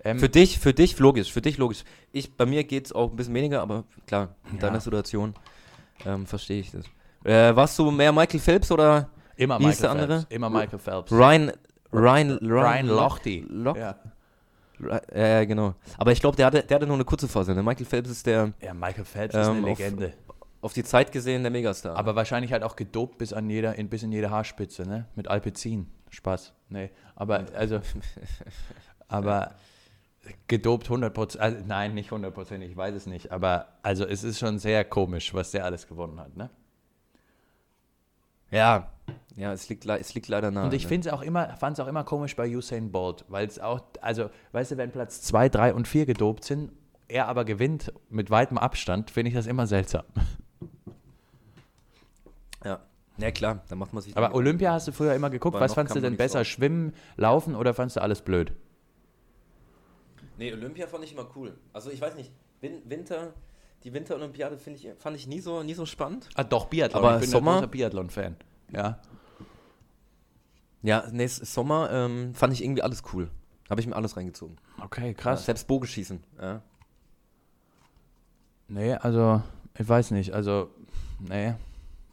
Ähm, 0.03 0.19
Für 0.19 0.29
dich, 0.29 0.59
für 0.59 0.73
dich 0.73 0.97
logisch, 0.99 1.31
für 1.33 1.41
dich 1.41 1.57
logisch. 1.57 1.83
Ich, 2.11 2.35
bei 2.37 2.45
mir 2.45 2.63
geht 2.63 2.85
es 2.85 2.91
auch 2.93 3.09
ein 3.09 3.15
bisschen 3.15 3.33
weniger, 3.33 3.61
aber 3.61 3.85
klar, 4.05 4.35
in 4.51 4.55
Ja. 4.57 4.61
deiner 4.61 4.79
Situation 4.79 5.33
ähm, 6.05 6.25
verstehe 6.25 6.59
ich 6.59 6.71
das. 6.71 6.85
Äh, 7.23 7.55
warst 7.55 7.79
du 7.79 7.89
mehr 7.89 8.11
Michael 8.11 8.39
Phelps 8.39 8.71
oder 8.71 9.09
immer 9.37 9.55
wie 9.59 9.63
Michael 9.63 9.71
ist 9.73 9.83
der 9.83 9.91
andere? 9.91 10.07
Phelps. 10.19 10.31
Immer 10.35 10.49
Michael 10.49 10.79
Phelps. 10.79 11.11
Ryan, 11.11 11.51
Ryan, 11.93 12.37
Ryan 12.41 12.87
Lochte. 12.87 13.39
Loch? 13.49 13.75
Ja. 13.77 13.95
Ja, 15.15 15.45
genau. 15.45 15.73
Aber 15.97 16.11
ich 16.11 16.19
glaube, 16.19 16.35
der 16.35 16.47
hatte, 16.47 16.61
der 16.63 16.75
hatte 16.75 16.85
nur 16.87 16.95
eine 16.97 17.05
kurze 17.05 17.27
Phase. 17.29 17.53
Ne? 17.55 17.63
Michael 17.63 17.85
Phelps 17.85 18.09
ist 18.09 18.25
der, 18.25 18.51
ja, 18.61 18.73
Michael 18.73 19.05
Phelps 19.05 19.33
ist 19.33 19.47
Ähm, 19.47 19.57
eine 19.63 19.71
auf- 19.71 19.79
Legende. 19.79 20.13
auf 20.61 20.73
die 20.73 20.83
Zeit 20.83 21.11
gesehen, 21.13 21.43
der 21.43 21.51
Megastar. 21.51 21.95
Aber 21.95 22.15
wahrscheinlich 22.17 22.51
halt 22.51 22.61
auch 22.63 22.75
gedopt 22.75 23.17
bis 23.17 23.31
an 23.31 23.49
jeder, 23.49 23.75
in, 23.75 23.87
bis 23.87 24.03
in 24.03 24.11
jede 24.11 24.29
Haarspitze, 24.31 24.83
ne? 24.83 25.05
Mit 25.15 25.29
Alpezin. 25.29 25.87
Spaß. 26.09 26.53
Nee. 26.69 26.89
Aber, 27.15 27.45
also, 27.55 27.79
aber 29.07 29.51
gedopt 30.47 30.89
100%, 30.89 31.37
also, 31.37 31.57
nein, 31.65 31.93
nicht 31.93 32.11
100%, 32.11 32.59
ich 32.61 32.75
weiß 32.75 32.95
es 32.95 33.05
nicht. 33.05 33.31
Aber, 33.31 33.67
also, 33.81 34.05
es 34.05 34.23
ist 34.25 34.39
schon 34.39 34.59
sehr 34.59 34.83
komisch, 34.83 35.33
was 35.33 35.51
der 35.51 35.63
alles 35.63 35.87
gewonnen 35.87 36.19
hat, 36.19 36.35
ne? 36.35 36.49
ja, 38.51 38.89
ja, 39.35 39.51
es 39.51 39.67
liegt, 39.69 39.85
es 39.85 40.13
liegt 40.13 40.27
leider 40.27 40.51
nahe. 40.51 40.65
Und 40.65 40.73
ich 40.73 40.89
ne? 40.89 41.13
auch 41.13 41.21
immer, 41.21 41.55
fand 41.57 41.77
es 41.77 41.83
auch 41.83 41.87
immer 41.87 42.03
komisch 42.03 42.35
bei 42.35 42.47
Usain 42.47 42.91
Bolt, 42.91 43.25
weil 43.27 43.45
es 43.47 43.59
auch, 43.59 43.81
also, 44.01 44.29
weißt 44.53 44.71
du, 44.71 44.77
wenn 44.77 44.91
Platz 44.91 45.21
2, 45.21 45.49
3 45.49 45.73
und 45.73 45.87
4 45.87 46.05
gedopt 46.05 46.45
sind, 46.45 46.71
er 47.07 47.27
aber 47.27 47.45
gewinnt 47.45 47.93
mit 48.09 48.29
weitem 48.29 48.57
Abstand, 48.57 49.11
finde 49.11 49.29
ich 49.29 49.35
das 49.35 49.47
immer 49.47 49.67
seltsam. 49.67 50.03
Ja. 52.63 52.79
ja, 53.17 53.31
klar, 53.31 53.63
da 53.69 53.75
macht 53.75 53.93
man 53.93 54.01
sich. 54.01 54.17
Aber 54.17 54.33
Olympia 54.33 54.73
hast 54.73 54.87
du 54.87 54.91
früher 54.91 55.13
immer 55.13 55.29
geguckt, 55.29 55.59
was 55.59 55.75
fandst 55.75 55.95
du 55.95 55.99
denn 55.99 56.17
besser, 56.17 56.39
raus. 56.39 56.47
schwimmen, 56.47 56.93
laufen 57.15 57.55
oder 57.55 57.75
fandst 57.75 57.97
du 57.97 58.01
alles 58.01 58.21
blöd? 58.21 58.53
Nee, 60.37 60.51
Olympia 60.51 60.87
fand 60.87 61.03
ich 61.03 61.13
immer 61.13 61.27
cool. 61.35 61.55
Also 61.73 61.91
ich 61.91 62.01
weiß 62.01 62.15
nicht, 62.15 62.31
Win 62.61 62.81
Winter, 62.85 63.33
die 63.83 63.93
Winterolympiade 63.93 64.57
finde 64.57 64.79
ich, 64.79 64.89
fand 64.97 65.15
ich 65.15 65.27
nie 65.27 65.39
so, 65.39 65.61
nie 65.61 65.75
so 65.75 65.85
spannend. 65.85 66.27
Ah, 66.33 66.43
doch, 66.43 66.65
Biathlon. 66.65 67.03
Aber 67.03 67.15
ich 67.15 67.21
bin 67.21 67.29
Sommer? 67.29 67.51
ein 67.51 67.57
großer 67.57 67.67
Biathlon-Fan. 67.67 68.35
Ja. 68.71 68.99
Ja, 70.81 71.05
nächstes 71.11 71.53
Sommer 71.53 71.89
ähm, 71.91 72.33
fand 72.35 72.53
ich 72.53 72.63
irgendwie 72.63 72.83
alles 72.83 73.03
cool. 73.13 73.29
Habe 73.69 73.81
ich 73.81 73.87
mir 73.87 73.95
alles 73.95 74.15
reingezogen. 74.17 74.57
Okay, 74.83 75.07
Ja, 75.07 75.13
krass. 75.13 75.45
selbst 75.45 75.67
Bogenschießen. 75.67 76.23
Ja. 76.39 76.61
Nee, 78.67 78.93
also, 78.93 79.41
ich 79.77 79.87
weiß 79.87 80.11
nicht. 80.11 80.33
Also, 80.33 80.69
nee, 81.19 81.53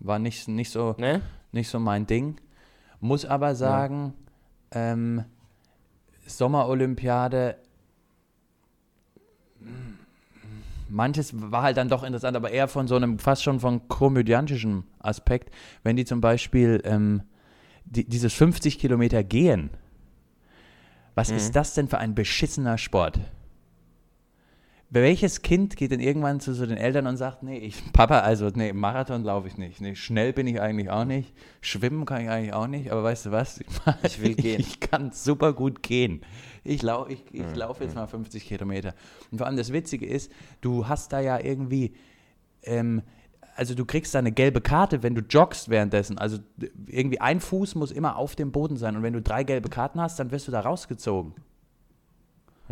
war 0.01 0.19
nicht, 0.19 0.49
nicht, 0.49 0.71
so, 0.71 0.95
Ne? 0.99 1.21
nicht 1.53 1.69
so 1.69 1.79
mein 1.79 2.07
Ding. 2.07 2.41
Muss 3.01 3.25
aber 3.27 3.55
sagen, 3.55 4.15
ähm, 4.71 5.25
Sommerolympiade, 6.27 7.57
mm, 9.61 9.93
manches 10.93 11.33
war 11.35 11.63
halt 11.63 11.77
dann 11.77 11.89
doch 11.89 12.03
interessant, 12.03 12.37
aber 12.37 12.51
eher 12.51 12.69
von 12.69 12.87
so 12.87 12.97
einem, 12.97 13.19
fast 13.19 13.43
schon 13.43 13.61
von 13.61 13.89
komödiantischen 13.89 14.85
Aspekt, 15.01 15.53
wenn 15.83 15.97
die 15.97 16.05
zum 16.05 16.21
Beispiel 16.21 16.81
ähm, 16.85 17.23
die, 17.85 18.09
dieses 18.09 18.33
50 18.35 18.79
Kilometer 18.79 19.25
gehen. 19.25 19.71
Was 21.15 21.31
Mhm. 21.31 21.37
ist 21.37 21.57
das 21.57 21.75
denn 21.75 21.89
für 21.89 21.99
ein 21.99 22.15
beschissener 22.15 22.79
Sport? 22.79 23.19
Welches 24.95 25.41
Kind 25.41 25.77
geht 25.77 25.91
denn 25.91 26.01
irgendwann 26.01 26.39
zu 26.41 26.53
so 26.53 26.67
den 26.67 26.77
Eltern 26.77 27.07
und 27.07 27.17
sagt, 27.17 27.43
nee, 27.43 27.57
ich, 27.57 27.83
Papa, 27.95 28.19
also, 28.21 28.51
nee, 28.55 28.75
Marathon 28.75 29.25
laufe 29.25 29.49
ich 29.49 29.57
nicht. 29.57 29.81
Nee, 29.81 29.95
schnell 29.95 30.35
bin 30.35 30.47
ich 30.47 30.61
eigentlich 30.61 30.91
auch 30.91 31.07
nicht. 31.07 31.33
Schwimmen 31.63 32.05
kann 32.05 32.21
ich 32.21 32.29
eigentlich 32.29 32.53
auch 32.53 32.67
nicht. 32.67 32.93
Aber 32.93 33.03
weißt 33.03 33.25
du 33.27 33.31
was? 33.33 33.61
Ich 34.05 34.21
will 34.21 34.35
gehen. 34.35 34.61
Ich 34.61 34.81
kann 34.81 35.11
super 35.13 35.55
gut 35.55 35.83
gehen. 35.83 36.21
Ich, 36.63 36.83
lau, 36.83 37.07
ich, 37.07 37.25
ich 37.33 37.41
Mhm. 37.41 37.55
laufe 37.55 37.85
jetzt 37.85 37.95
mal 37.95 38.07
50 38.07 38.45
Kilometer. 38.47 38.95
Und 39.31 39.39
vor 39.39 39.47
allem 39.47 39.57
das 39.57 39.73
Witzige 39.73 40.05
ist, 40.07 40.31
du 40.61 40.87
hast 40.87 41.11
da 41.15 41.21
ja 41.21 41.41
irgendwie, 41.41 41.95
ähm, 42.63 43.01
also 43.57 43.75
du 43.75 43.87
kriegst 43.87 44.15
da 44.15 44.19
eine 44.19 44.33
gelbe 44.33 44.61
Karte, 44.61 45.03
wenn 45.03 45.15
du 45.15 45.23
joggst 45.23 45.71
währenddessen. 45.71 46.19
Also 46.19 46.37
irgendwie 46.87 47.19
ein 47.21 47.41
Fuß 47.41 47.77
muss 47.77 47.93
immer 47.93 48.17
auf 48.17 48.37
dem 48.37 48.53
Boden 48.53 48.77
sein. 48.77 48.95
Und 48.97 49.03
wenn 49.03 49.15
du 49.15 49.23
drei 49.23 49.43
gelbe 49.43 49.71
Karten 49.71 50.03
hast, 50.03 50.19
dann 50.19 50.31
wirst 50.33 50.49
du 50.49 50.53
da 50.53 50.61
rausgezogen. 50.61 51.33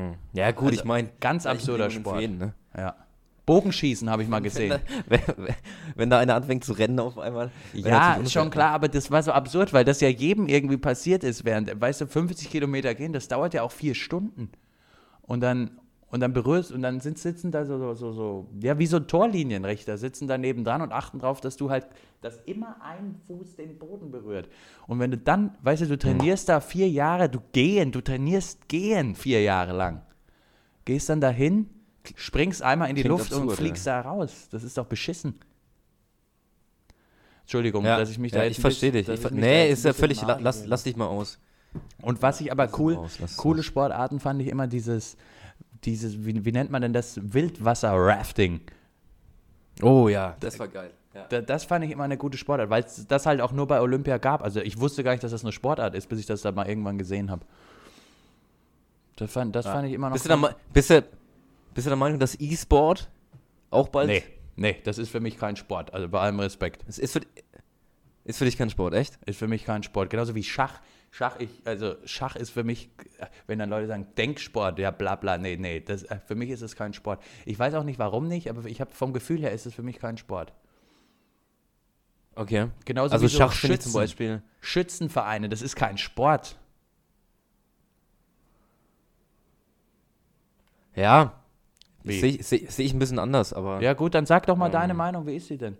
Hm. 0.00 0.14
Ja, 0.33 0.50
gut, 0.52 0.69
Also, 0.69 0.80
ich 0.80 0.85
meine. 0.85 1.11
ganz 1.21 1.47
absurder 1.47 1.90
Sport. 1.90 2.21
ne? 2.30 2.54
Ja. 2.76 2.95
Bogenschießen 3.47 4.09
habe 4.09 4.23
ich 4.23 4.28
mal 4.28 4.40
gesehen. 4.40 4.78
Wenn 5.07 5.21
da, 5.26 5.35
wenn, 5.37 5.54
wenn 5.97 6.11
da 6.11 6.19
einer 6.21 6.37
anfängt 6.37 6.64
zu 6.64 6.73
rennen 6.73 7.00
auf 7.00 7.19
einmal. 7.19 7.50
Ja, 7.73 8.14
ist 8.14 8.33
schon 8.33 8.50
klar, 8.50 8.71
aber 8.71 8.88
das 8.88 9.11
war 9.11 9.23
so 9.23 9.33
absurd, 9.33 9.73
weil 9.73 9.85
das 9.85 10.00
ja 10.00 10.09
jedem 10.09 10.47
irgendwie 10.47 10.76
passiert 10.76 11.25
ist, 11.25 11.45
während, 11.45 11.80
weißt 11.80 12.02
du, 12.02 12.07
50 12.07 12.49
Kilometer 12.49 12.95
gehen, 12.95 13.12
das 13.12 13.26
dauert 13.26 13.52
ja 13.54 13.62
auch 13.62 13.73
vier 13.73 13.95
Stunden. 13.97 14.50
Und 15.23 15.40
dann, 15.40 15.79
und 16.11 16.21
dann 16.21 16.33
berührst 16.33 16.73
und 16.73 16.83
dann 16.83 17.00
sind, 17.00 17.19
sitzen 17.19 17.52
da 17.52 17.64
so, 17.64 17.79
so, 17.79 17.95
so, 17.95 18.12
so, 18.12 18.47
ja, 18.61 18.79
wie 18.79 18.87
so 18.87 18.99
Torlinienrichter, 18.99 19.97
sitzen 19.97 20.26
da 20.26 20.38
nebendran 20.38 20.83
und 20.83 20.93
achten 20.93 21.21
drauf, 21.21 21.40
dass 21.40 21.57
du 21.57 21.71
halt, 21.71 21.87
dass 22.21 22.38
immer 22.47 22.76
ein 22.83 23.14
Fuß 23.26 23.57
den 23.57 23.79
Boden 23.79 24.11
berührt. 24.11 24.49
Und 24.87 24.99
wenn 24.99 25.12
du 25.12 25.19
dann, 25.19 25.57
weißt 25.62 25.83
du, 25.83 25.87
du 25.87 25.99
trainierst 25.99 26.49
da 26.49 26.61
vier 26.61 26.88
Jahre, 26.88 27.29
du 27.29 27.40
gehen, 27.52 27.93
du 27.93 28.00
trainierst 28.00 28.69
gehen 28.69 29.14
vier 29.14 29.43
Jahre 29.43 29.73
lang. 29.73 30.02
Gehst 30.85 31.09
dann 31.09 31.21
dahin, 31.21 31.71
springst 32.17 32.62
einmal 32.62 32.90
in 32.90 32.97
die 32.97 33.02
Klingt 33.02 33.19
Luft 33.19 33.33
absurd, 33.33 33.50
und 33.50 33.57
fliegst 33.57 33.87
da 33.87 34.00
raus. 34.00 34.49
Das 34.50 34.64
ist 34.64 34.76
doch 34.76 34.87
beschissen. 34.87 35.38
Entschuldigung, 37.43 37.85
Ja, 37.85 37.99
dass 37.99 38.11
ich 38.11 38.19
mich 38.19 38.33
da 38.33 38.38
ja, 38.38 38.45
jetzt 38.45 38.52
ich 38.52 38.59
ein 38.59 38.62
verstehe 38.62 38.93
dich. 38.93 39.09
Ich, 39.09 39.21
da 39.21 39.31
nee, 39.31 39.71
ist 39.71 39.85
ein 39.85 39.88
ja 39.88 39.93
völlig. 39.93 40.23
lass, 40.23 40.67
lass 40.67 40.83
dich 40.83 40.97
mal 40.97 41.07
aus. 41.07 41.38
Und 42.02 42.23
was 42.23 42.40
ich 42.40 42.50
aber 42.50 42.69
cool, 42.79 42.99
coole. 43.37 43.62
Sportarten 43.62 44.19
fand 44.19 44.40
ich 44.43 44.49
immer 44.49 44.67
dieses, 44.67 45.17
dieses, 45.84 46.25
wie, 46.25 46.44
wie 46.44 46.52
nennt 46.52 46.70
man 46.70 46.82
denn 46.82 46.92
das? 46.92 47.18
Wildwasser-Rafting. 47.22 48.60
Oh 49.82 50.08
ja, 50.08 50.37
das 50.40 50.58
war 50.58 50.68
geil. 50.68 50.90
Ja. 51.14 51.26
Da, 51.28 51.40
das 51.40 51.64
fand 51.64 51.84
ich 51.84 51.90
immer 51.90 52.04
eine 52.04 52.16
gute 52.16 52.38
Sportart, 52.38 52.70
weil 52.70 52.84
es 52.84 53.06
das 53.08 53.26
halt 53.26 53.40
auch 53.40 53.50
nur 53.52 53.66
bei 53.66 53.80
Olympia 53.80 54.18
gab. 54.18 54.42
Also 54.42 54.60
ich 54.60 54.78
wusste 54.78 55.02
gar 55.02 55.12
nicht, 55.12 55.25
dass 55.25 55.32
das 55.32 55.42
eine 55.42 55.52
Sportart 55.52 55.94
ist, 55.94 56.08
bis 56.08 56.20
ich 56.20 56.26
das 56.26 56.42
da 56.42 56.52
mal 56.52 56.68
irgendwann 56.68 56.99
gesehen 56.99 57.30
habe. 57.30 57.44
Das, 59.16 59.30
fand, 59.32 59.54
das 59.56 59.66
fand 59.66 59.88
ich 59.88 59.92
immer 59.94 60.08
noch. 60.08 60.14
Bist 60.14 60.30
du. 60.30 60.37
Me- 60.37 60.54
bist, 60.72 60.90
du, 60.90 61.02
bist 61.75 61.87
du 61.87 61.90
der 61.90 61.96
Meinung, 61.96 62.18
dass 62.18 62.38
E-Sport 62.38 63.08
auch 63.70 63.88
bald. 63.88 64.08
nee, 64.08 64.22
nee, 64.56 64.76
das 64.84 64.99
ist 64.99 65.10
für 65.10 65.20
mich 65.20 65.37
kein 65.37 65.56
Sport. 65.56 65.92
Also 65.92 66.08
bei 66.08 66.20
allem 66.20 66.40
Respekt. 66.40 66.84
Es 66.88 66.99
ist 66.99 67.12
für, 67.12 67.20
ist 68.25 68.38
für 68.38 68.44
dich 68.44 68.56
kein 68.56 68.70
Sport, 68.70 68.94
echt? 68.94 69.18
Ist 69.26 69.38
für 69.38 69.49
mich 69.49 69.64
kein 69.64 69.82
Sport. 69.82 70.10
Genauso 70.10 70.34
wie 70.34 70.42
Schach. 70.44 70.80
Schach, 71.12 71.40
ich, 71.40 71.50
also 71.64 71.97
Schach 72.05 72.37
ist 72.37 72.50
für 72.50 72.62
mich, 72.62 72.88
wenn 73.49 73.59
dann 73.59 73.69
Leute 73.69 73.88
sagen, 73.88 74.07
Denksport, 74.17 74.79
ja 74.79 74.93
bla 74.93 75.17
bla, 75.17 75.38
nee, 75.38 75.57
nee, 75.57 75.81
das, 75.81 76.05
äh, 76.05 76.19
für 76.25 76.37
mich 76.37 76.50
ist 76.50 76.62
es 76.62 76.76
kein 76.76 76.95
Sport. 76.95 77.21
Ich 77.45 77.59
weiß 77.59 77.75
auch 77.75 77.83
nicht, 77.83 77.99
warum 77.99 78.29
nicht, 78.29 78.49
aber 78.49 78.64
ich 78.67 78.81
habe 78.81 78.93
vom 78.93 79.12
Gefühl 79.12 79.40
her 79.40 79.50
ist 79.52 79.67
es 79.67 79.75
für 79.75 79.83
mich 79.83 79.99
kein 79.99 80.17
Sport. 80.19 80.52
Okay. 82.37 82.69
Genauso 82.85 83.12
Also 83.12 83.25
wie 83.26 83.29
so 83.29 83.38
Schach 83.38 83.52
finde 83.52 83.75
ich 83.75 83.81
zum 83.81 83.90
Schützen. 83.90 83.99
Beispiel. 84.00 84.43
Schützenvereine, 84.61 85.49
das 85.49 85.62
ist 85.62 85.75
kein 85.75 85.99
Sport. 85.99 86.57
Ja. 90.95 91.35
Sehe 92.05 92.26
ich, 92.31 92.47
seh, 92.47 92.67
seh 92.69 92.83
ich 92.83 92.95
ein 92.95 92.99
bisschen 92.99 93.19
anders, 93.19 93.52
aber. 93.52 93.83
Ja 93.83 93.93
gut, 93.95 94.14
dann 94.14 94.26
sag 94.26 94.47
doch 94.47 94.57
mal 94.57 94.67
Ähm. 94.67 94.73
deine 94.73 94.95
Meinung, 94.95 95.26
wie 95.26 95.37
ist 95.37 95.49
sie 95.49 95.59
denn? 95.59 95.76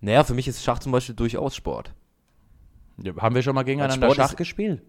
Naja, 0.00 0.22
für 0.22 0.34
mich 0.34 0.46
ist 0.46 0.62
Schach 0.62 0.78
zum 0.78 0.92
Beispiel 0.92 1.16
durchaus 1.16 1.56
Sport. 1.56 1.92
Haben 3.18 3.34
wir 3.34 3.42
schon 3.42 3.54
mal 3.54 3.62
gegeneinander 3.62 4.14
Schach 4.14 4.36
gespielt? 4.36 4.82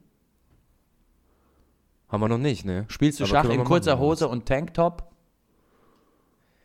Haben 2.09 2.21
wir 2.21 2.27
noch 2.27 2.37
nicht, 2.39 2.65
ne? 2.65 2.85
Spielst 2.87 3.19
du 3.19 3.23
Aber 3.25 3.31
Schach 3.31 3.49
in 3.49 3.63
kurzer 3.63 3.95
machen, 3.95 4.01
Hose 4.01 4.27
und 4.27 4.47
Tanktop? 4.47 5.11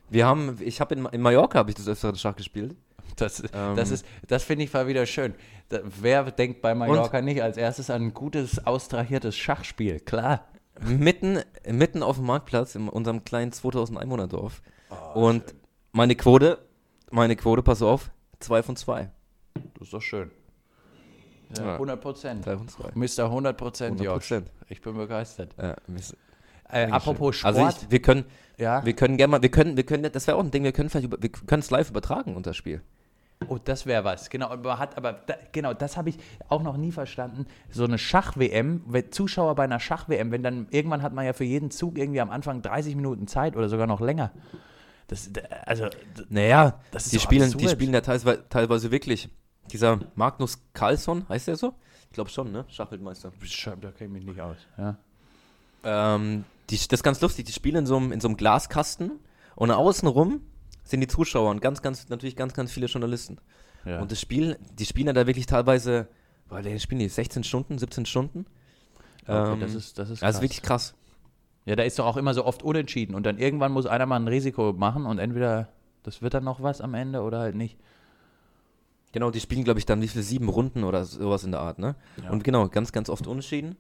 Wir 0.09 0.27
haben, 0.27 0.59
ich 0.61 0.81
habe 0.81 0.95
in, 0.95 1.05
in 1.07 1.21
Mallorca 1.21 1.59
habe 1.59 1.71
ich 1.71 1.77
das 1.77 1.89
öfter 1.89 2.15
Schach 2.15 2.37
gespielt. 2.37 2.77
Das, 3.17 3.41
Ähm. 3.53 3.77
das, 3.77 3.91
ist, 3.91 4.07
das 4.27 4.43
finde 4.43 4.65
ich 4.65 4.73
mal 4.73 4.87
wieder 4.87 5.07
schön. 5.07 5.35
Da, 5.69 5.81
wer 5.85 6.31
denkt 6.31 6.63
bei 6.63 6.75
Mallorca 6.75 7.21
nicht 7.21 7.43
als 7.43 7.57
erstes 7.57 7.91
an 7.91 8.03
ein 8.03 8.15
gutes, 8.15 8.67
austrahiertes 8.67 9.37
Schachspiel? 9.37 10.01
Klar. 10.01 10.49
Mitten, 10.81 11.41
mitten 11.67 12.03
auf 12.03 12.17
dem 12.17 12.27
Marktplatz 12.27 12.75
in 12.75 12.89
unserem 12.89 13.25
kleinen 13.25 13.53
2000 13.53 13.99
Einwohnerdorf. 13.99 14.63
Oh, 14.91 15.27
Und 15.27 15.55
meine 15.93 16.17
Quote, 16.17 16.59
meine 17.11 17.37
Quote, 17.37 17.63
pass 17.63 17.83
auf, 17.83 18.11
2 18.41 18.63
von 18.65 18.77
2. 18.77 19.11
Das 19.55 19.83
ist 19.83 19.93
doch 19.93 20.03
schön. 20.03 20.31
Ja, 21.59 21.65
Ja. 21.67 21.73
100 21.75 22.01
Prozent. 22.01 22.47
3 22.47 22.57
von 22.57 22.69
2. 22.69 22.91
Mr. 22.95 23.25
100 23.27 23.57
Prozent, 23.57 24.01
100 24.01 24.07
Josh. 24.31 24.43
Ich 24.69 24.81
bin 24.81 24.97
begeistert. 24.97 25.55
Ja. 25.61 25.77
Äh, 26.71 26.91
apropos 26.91 27.37
Sport. 27.37 27.57
Also 27.57 27.69
ich, 27.69 27.91
wir 27.91 28.03
können, 28.03 28.25
ja. 28.59 28.85
wir 28.85 28.95
können 28.95 29.17
gerne 29.17 29.31
mal, 29.33 29.43
wir 29.43 29.51
können, 29.51 29.77
wir 29.77 29.85
können, 29.85 30.11
das 30.11 30.27
wäre 30.27 30.37
auch 30.37 30.43
ein 30.43 30.51
Ding, 30.51 30.65
wir 30.65 30.73
können 30.73 30.89
vielleicht, 30.91 31.07
über, 31.07 31.23
wir 31.23 31.29
können 31.31 31.61
es 31.61 31.71
live 31.71 31.91
übertragen, 31.91 32.35
unser 32.35 32.55
Spiel. 32.55 32.83
Oh, 33.49 33.59
das 33.63 33.85
wäre 33.85 34.05
was. 34.05 34.31
Genau, 34.31 34.49
aber 34.49 34.79
hat 34.79 34.97
aber 34.97 35.13
da, 35.13 35.35
genau, 35.53 35.75
das 35.75 35.97
habe 35.97 36.09
ich 36.09 36.17
auch 36.49 36.63
noch 36.63 36.77
nie 36.77 36.93
verstanden. 36.93 37.47
So 37.71 37.85
eine 37.85 37.99
Schach-WM, 37.99 38.85
Zuschauer 39.11 39.55
bei 39.55 39.65
einer 39.65 39.81
Schach-WM, 39.81 40.31
wenn 40.31 40.43
dann 40.43 40.67
irgendwann 40.71 41.03
hat 41.03 41.13
man 41.13 41.27
ja 41.27 41.33
für 41.33 41.45
jeden 41.45 41.71
Zug 41.71 41.99
irgendwie 41.99 42.21
am 42.21 42.31
Anfang 42.31 42.63
30 42.63 42.97
Minuten 42.97 43.27
Zeit 43.27 43.57
oder 43.57 43.69
sogar 43.69 43.87
noch 43.87 44.01
länger. 44.01 44.31
Das, 45.09 45.31
also, 45.67 45.89
Naja, 46.31 46.81
Das 46.91 47.05
ist 47.05 47.13
die 47.13 47.19
spielen, 47.21 47.51
die 47.51 47.55
absurd. 47.57 47.73
spielen 47.73 47.93
ja 47.93 48.01
teilweise, 48.01 48.49
teilweise 48.49 48.91
wirklich. 48.91 49.29
Dieser 49.73 50.01
Magnus 50.15 50.59
Carlsson, 50.73 51.27
heißt 51.29 51.49
der 51.49 51.57
so? 51.57 51.75
Ich 52.09 52.13
glaube 52.13 52.31
schon, 52.31 52.53
ne? 52.53 52.65
Schachweltmeister. 52.69 53.33
Da 53.81 53.91
kenne 53.91 54.19
ich 54.19 54.25
mich 54.25 54.25
nicht 54.25 54.41
aus. 54.41 54.57
Ja. 54.79 54.97
Ähm, 55.83 56.45
die, 56.71 56.77
das 56.77 56.87
ist 56.87 57.03
ganz 57.03 57.21
lustig, 57.21 57.45
die 57.47 57.53
spielen 57.53 57.77
in 57.77 57.87
so 57.87 57.97
einem, 57.97 58.13
in 58.13 58.21
so 58.21 58.29
einem 58.29 58.37
Glaskasten 58.37 59.13
und 59.57 59.71
außenrum 59.71 60.41
sind 60.85 61.01
die 61.01 61.07
Zuschauer 61.09 61.51
und 61.51 61.61
ganz, 61.61 61.83
ganz, 61.83 62.09
natürlich 62.09 62.37
ganz, 62.37 62.55
ganz 62.55 62.73
viele 62.73 62.87
Journalisten. 62.87 63.39
Ja. 63.85 64.01
Und 64.01 64.13
das 64.13 64.21
Spiel, 64.21 64.59
die 64.79 64.87
spielen 64.87 65.09
ja 65.09 65.13
da 65.13 65.27
wirklich 65.27 65.47
teilweise, 65.47 66.09
boah, 66.49 66.63
die 66.63 66.79
spielen 66.81 67.01
die 67.01 67.09
16 67.09 67.45
Stunden, 67.45 67.79
17 67.79 68.07
Stunden. 68.07 68.47
okay, 69.27 69.53
Ähm, 69.55 69.61
das 69.61 69.75
ist, 69.75 69.99
das 69.99 70.09
ist 70.11 70.21
Das 70.23 70.27
krass. 70.29 70.35
ist 70.37 70.43
wirklich 70.43 70.63
krass. 70.63 70.95
Ja, 71.67 71.77
da 71.77 71.83
ist 71.83 71.99
doch 71.99 72.07
auch 72.07 72.17
immer 72.19 72.35
so 72.35 72.45
oft 72.45 72.63
unentschieden 72.63 73.15
und 73.15 73.25
dann 73.25 73.39
irgendwann 73.39 73.73
muss 73.73 73.87
einer 73.87 74.05
mal 74.07 74.17
ein 74.17 74.29
Risiko 74.29 74.73
machen 74.75 75.07
und 75.07 75.19
entweder 75.19 75.69
das 76.03 76.21
wird 76.21 76.35
dann 76.35 76.45
noch 76.45 76.63
was 76.63 76.83
am 76.83 76.93
Ende 76.95 77.23
oder 77.23 77.39
halt 77.41 77.55
nicht. 77.55 77.79
Genau, 79.15 79.31
die 79.31 79.39
spielen, 79.41 79.63
glaube 79.63 79.79
ich, 79.79 79.87
dann 79.87 80.03
wie 80.03 80.09
viele 80.09 80.25
sieben 80.25 80.49
Runden 80.49 80.83
oder 80.83 81.05
sowas 81.05 81.45
in 81.45 81.53
der 81.53 81.61
Art, 81.61 81.79
ne? 81.79 81.95
Ja. 82.23 82.31
Und 82.31 82.43
genau, 82.43 82.69
ganz, 82.69 82.91
ganz 82.91 83.09
oft 83.09 83.29
unentschieden. 83.29 83.77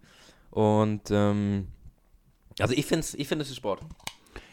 Und 0.52 1.10
ähm, 1.10 1.66
also 2.60 2.72
ich 2.72 2.86
finde 2.86 3.04
ich 3.16 3.26
find, 3.26 3.42
es 3.42 3.50
ist 3.50 3.56
Sport. 3.56 3.80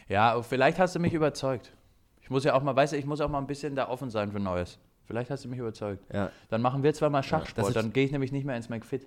Ja, 0.08 0.42
vielleicht 0.42 0.80
hast 0.80 0.96
du 0.96 0.98
mich 0.98 1.14
überzeugt. 1.14 1.72
Ich 2.20 2.30
muss 2.30 2.42
ja 2.42 2.54
auch 2.54 2.62
mal, 2.64 2.74
weißt 2.74 2.92
du, 2.94 2.96
ich 2.96 3.06
muss 3.06 3.20
auch 3.20 3.28
mal 3.28 3.38
ein 3.38 3.46
bisschen 3.46 3.76
da 3.76 3.88
offen 3.88 4.10
sein 4.10 4.32
für 4.32 4.40
Neues. 4.40 4.78
Vielleicht 5.04 5.30
hast 5.30 5.44
du 5.44 5.48
mich 5.48 5.60
überzeugt. 5.60 6.02
Ja. 6.12 6.30
Dann 6.48 6.60
machen 6.60 6.82
wir 6.82 6.92
zwar 6.94 7.10
mal 7.10 7.20
das 7.20 7.26
Schachsport, 7.26 7.68
ist- 7.68 7.76
dann 7.76 7.92
gehe 7.92 8.04
ich 8.04 8.10
nämlich 8.10 8.32
nicht 8.32 8.44
mehr 8.44 8.56
ins 8.56 8.68
McFit. 8.68 9.06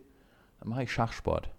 Dann 0.61 0.69
mache 0.69 0.83
ich 0.83 0.93
Schachsport. 0.93 1.49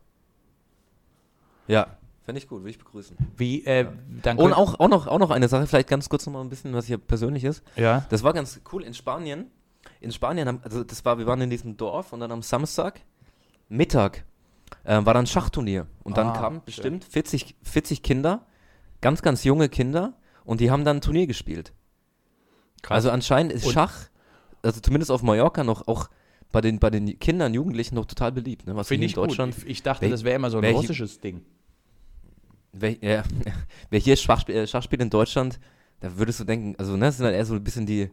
Ja, 1.68 1.88
fände 2.24 2.38
ich 2.38 2.48
gut, 2.48 2.60
würde 2.60 2.70
ich 2.70 2.78
begrüßen. 2.78 3.16
Wie, 3.36 3.64
äh, 3.66 3.86
dann 4.22 4.38
Und 4.38 4.52
auch, 4.52 4.78
auch, 4.80 4.88
noch, 4.88 5.06
auch 5.08 5.18
noch 5.18 5.30
eine 5.30 5.48
Sache, 5.48 5.66
vielleicht 5.66 5.88
ganz 5.88 6.08
kurz 6.08 6.24
noch 6.26 6.32
mal 6.32 6.40
ein 6.40 6.48
bisschen, 6.48 6.72
was 6.74 6.86
hier 6.86 6.98
persönlich 6.98 7.44
ist. 7.44 7.62
Ja. 7.76 8.06
Das 8.08 8.22
war 8.22 8.32
ganz 8.32 8.60
cool 8.72 8.82
in 8.84 8.94
Spanien. 8.94 9.50
In 10.00 10.12
Spanien, 10.12 10.46
haben, 10.48 10.60
also 10.62 10.84
das 10.84 11.04
war, 11.04 11.18
wir 11.18 11.26
waren 11.26 11.40
in 11.40 11.50
diesem 11.50 11.76
Dorf 11.76 12.12
und 12.12 12.20
dann 12.20 12.30
am 12.32 12.42
Samstag, 12.42 13.00
Mittag, 13.68 14.24
äh, 14.84 14.94
war 15.04 15.14
dann 15.14 15.24
ein 15.24 15.26
Schachturnier. 15.26 15.86
Und 16.04 16.16
dann 16.16 16.28
Ah, 16.28 16.32
kamen 16.38 16.62
bestimmt 16.64 17.04
40, 17.04 17.56
40 17.62 18.02
Kinder, 18.02 18.46
ganz, 19.00 19.22
ganz 19.22 19.44
junge 19.44 19.68
Kinder, 19.68 20.14
und 20.44 20.60
die 20.60 20.70
haben 20.70 20.84
dann 20.84 20.98
ein 20.98 21.00
Turnier 21.00 21.26
gespielt. 21.26 21.72
Also 22.88 23.10
anscheinend 23.10 23.52
ist 23.52 23.66
Und- 23.66 23.72
Schach, 23.72 24.08
also 24.62 24.80
zumindest 24.80 25.10
auf 25.10 25.22
Mallorca 25.22 25.64
noch 25.64 25.88
auch 25.88 26.08
bei 26.52 26.60
den, 26.60 26.78
bei 26.78 26.90
den 26.90 27.18
Kindern, 27.18 27.52
Jugendlichen 27.54 27.96
noch 27.96 28.04
total 28.06 28.30
beliebt. 28.32 28.66
Ne? 28.66 28.76
Was 28.76 28.88
Finde 28.88 29.06
ich 29.06 29.12
in 29.12 29.16
Deutschland, 29.16 29.54
gut. 29.54 29.64
Ich, 29.64 29.70
ich 29.70 29.82
dachte, 29.82 30.06
Wel- 30.06 30.10
das 30.10 30.22
wäre 30.24 30.36
immer 30.36 30.50
so 30.50 30.58
ein 30.58 30.62
welche- 30.62 30.76
russisches 30.78 31.20
Ding. 31.20 31.42
wer, 32.72 32.92
ja, 33.02 33.24
wer 33.90 33.98
hier 34.00 34.16
Schach, 34.16 34.48
äh, 34.48 34.66
Schach 34.66 34.82
spielt 34.82 35.02
in 35.02 35.10
Deutschland, 35.10 35.58
da 36.00 36.16
würdest 36.16 36.38
du 36.40 36.44
denken, 36.44 36.74
also 36.78 36.92
ne, 36.96 37.06
das 37.06 37.16
sind 37.16 37.26
halt 37.26 37.34
eher 37.34 37.44
so 37.46 37.54
ein 37.54 37.64
bisschen 37.64 37.86
die 37.86 38.10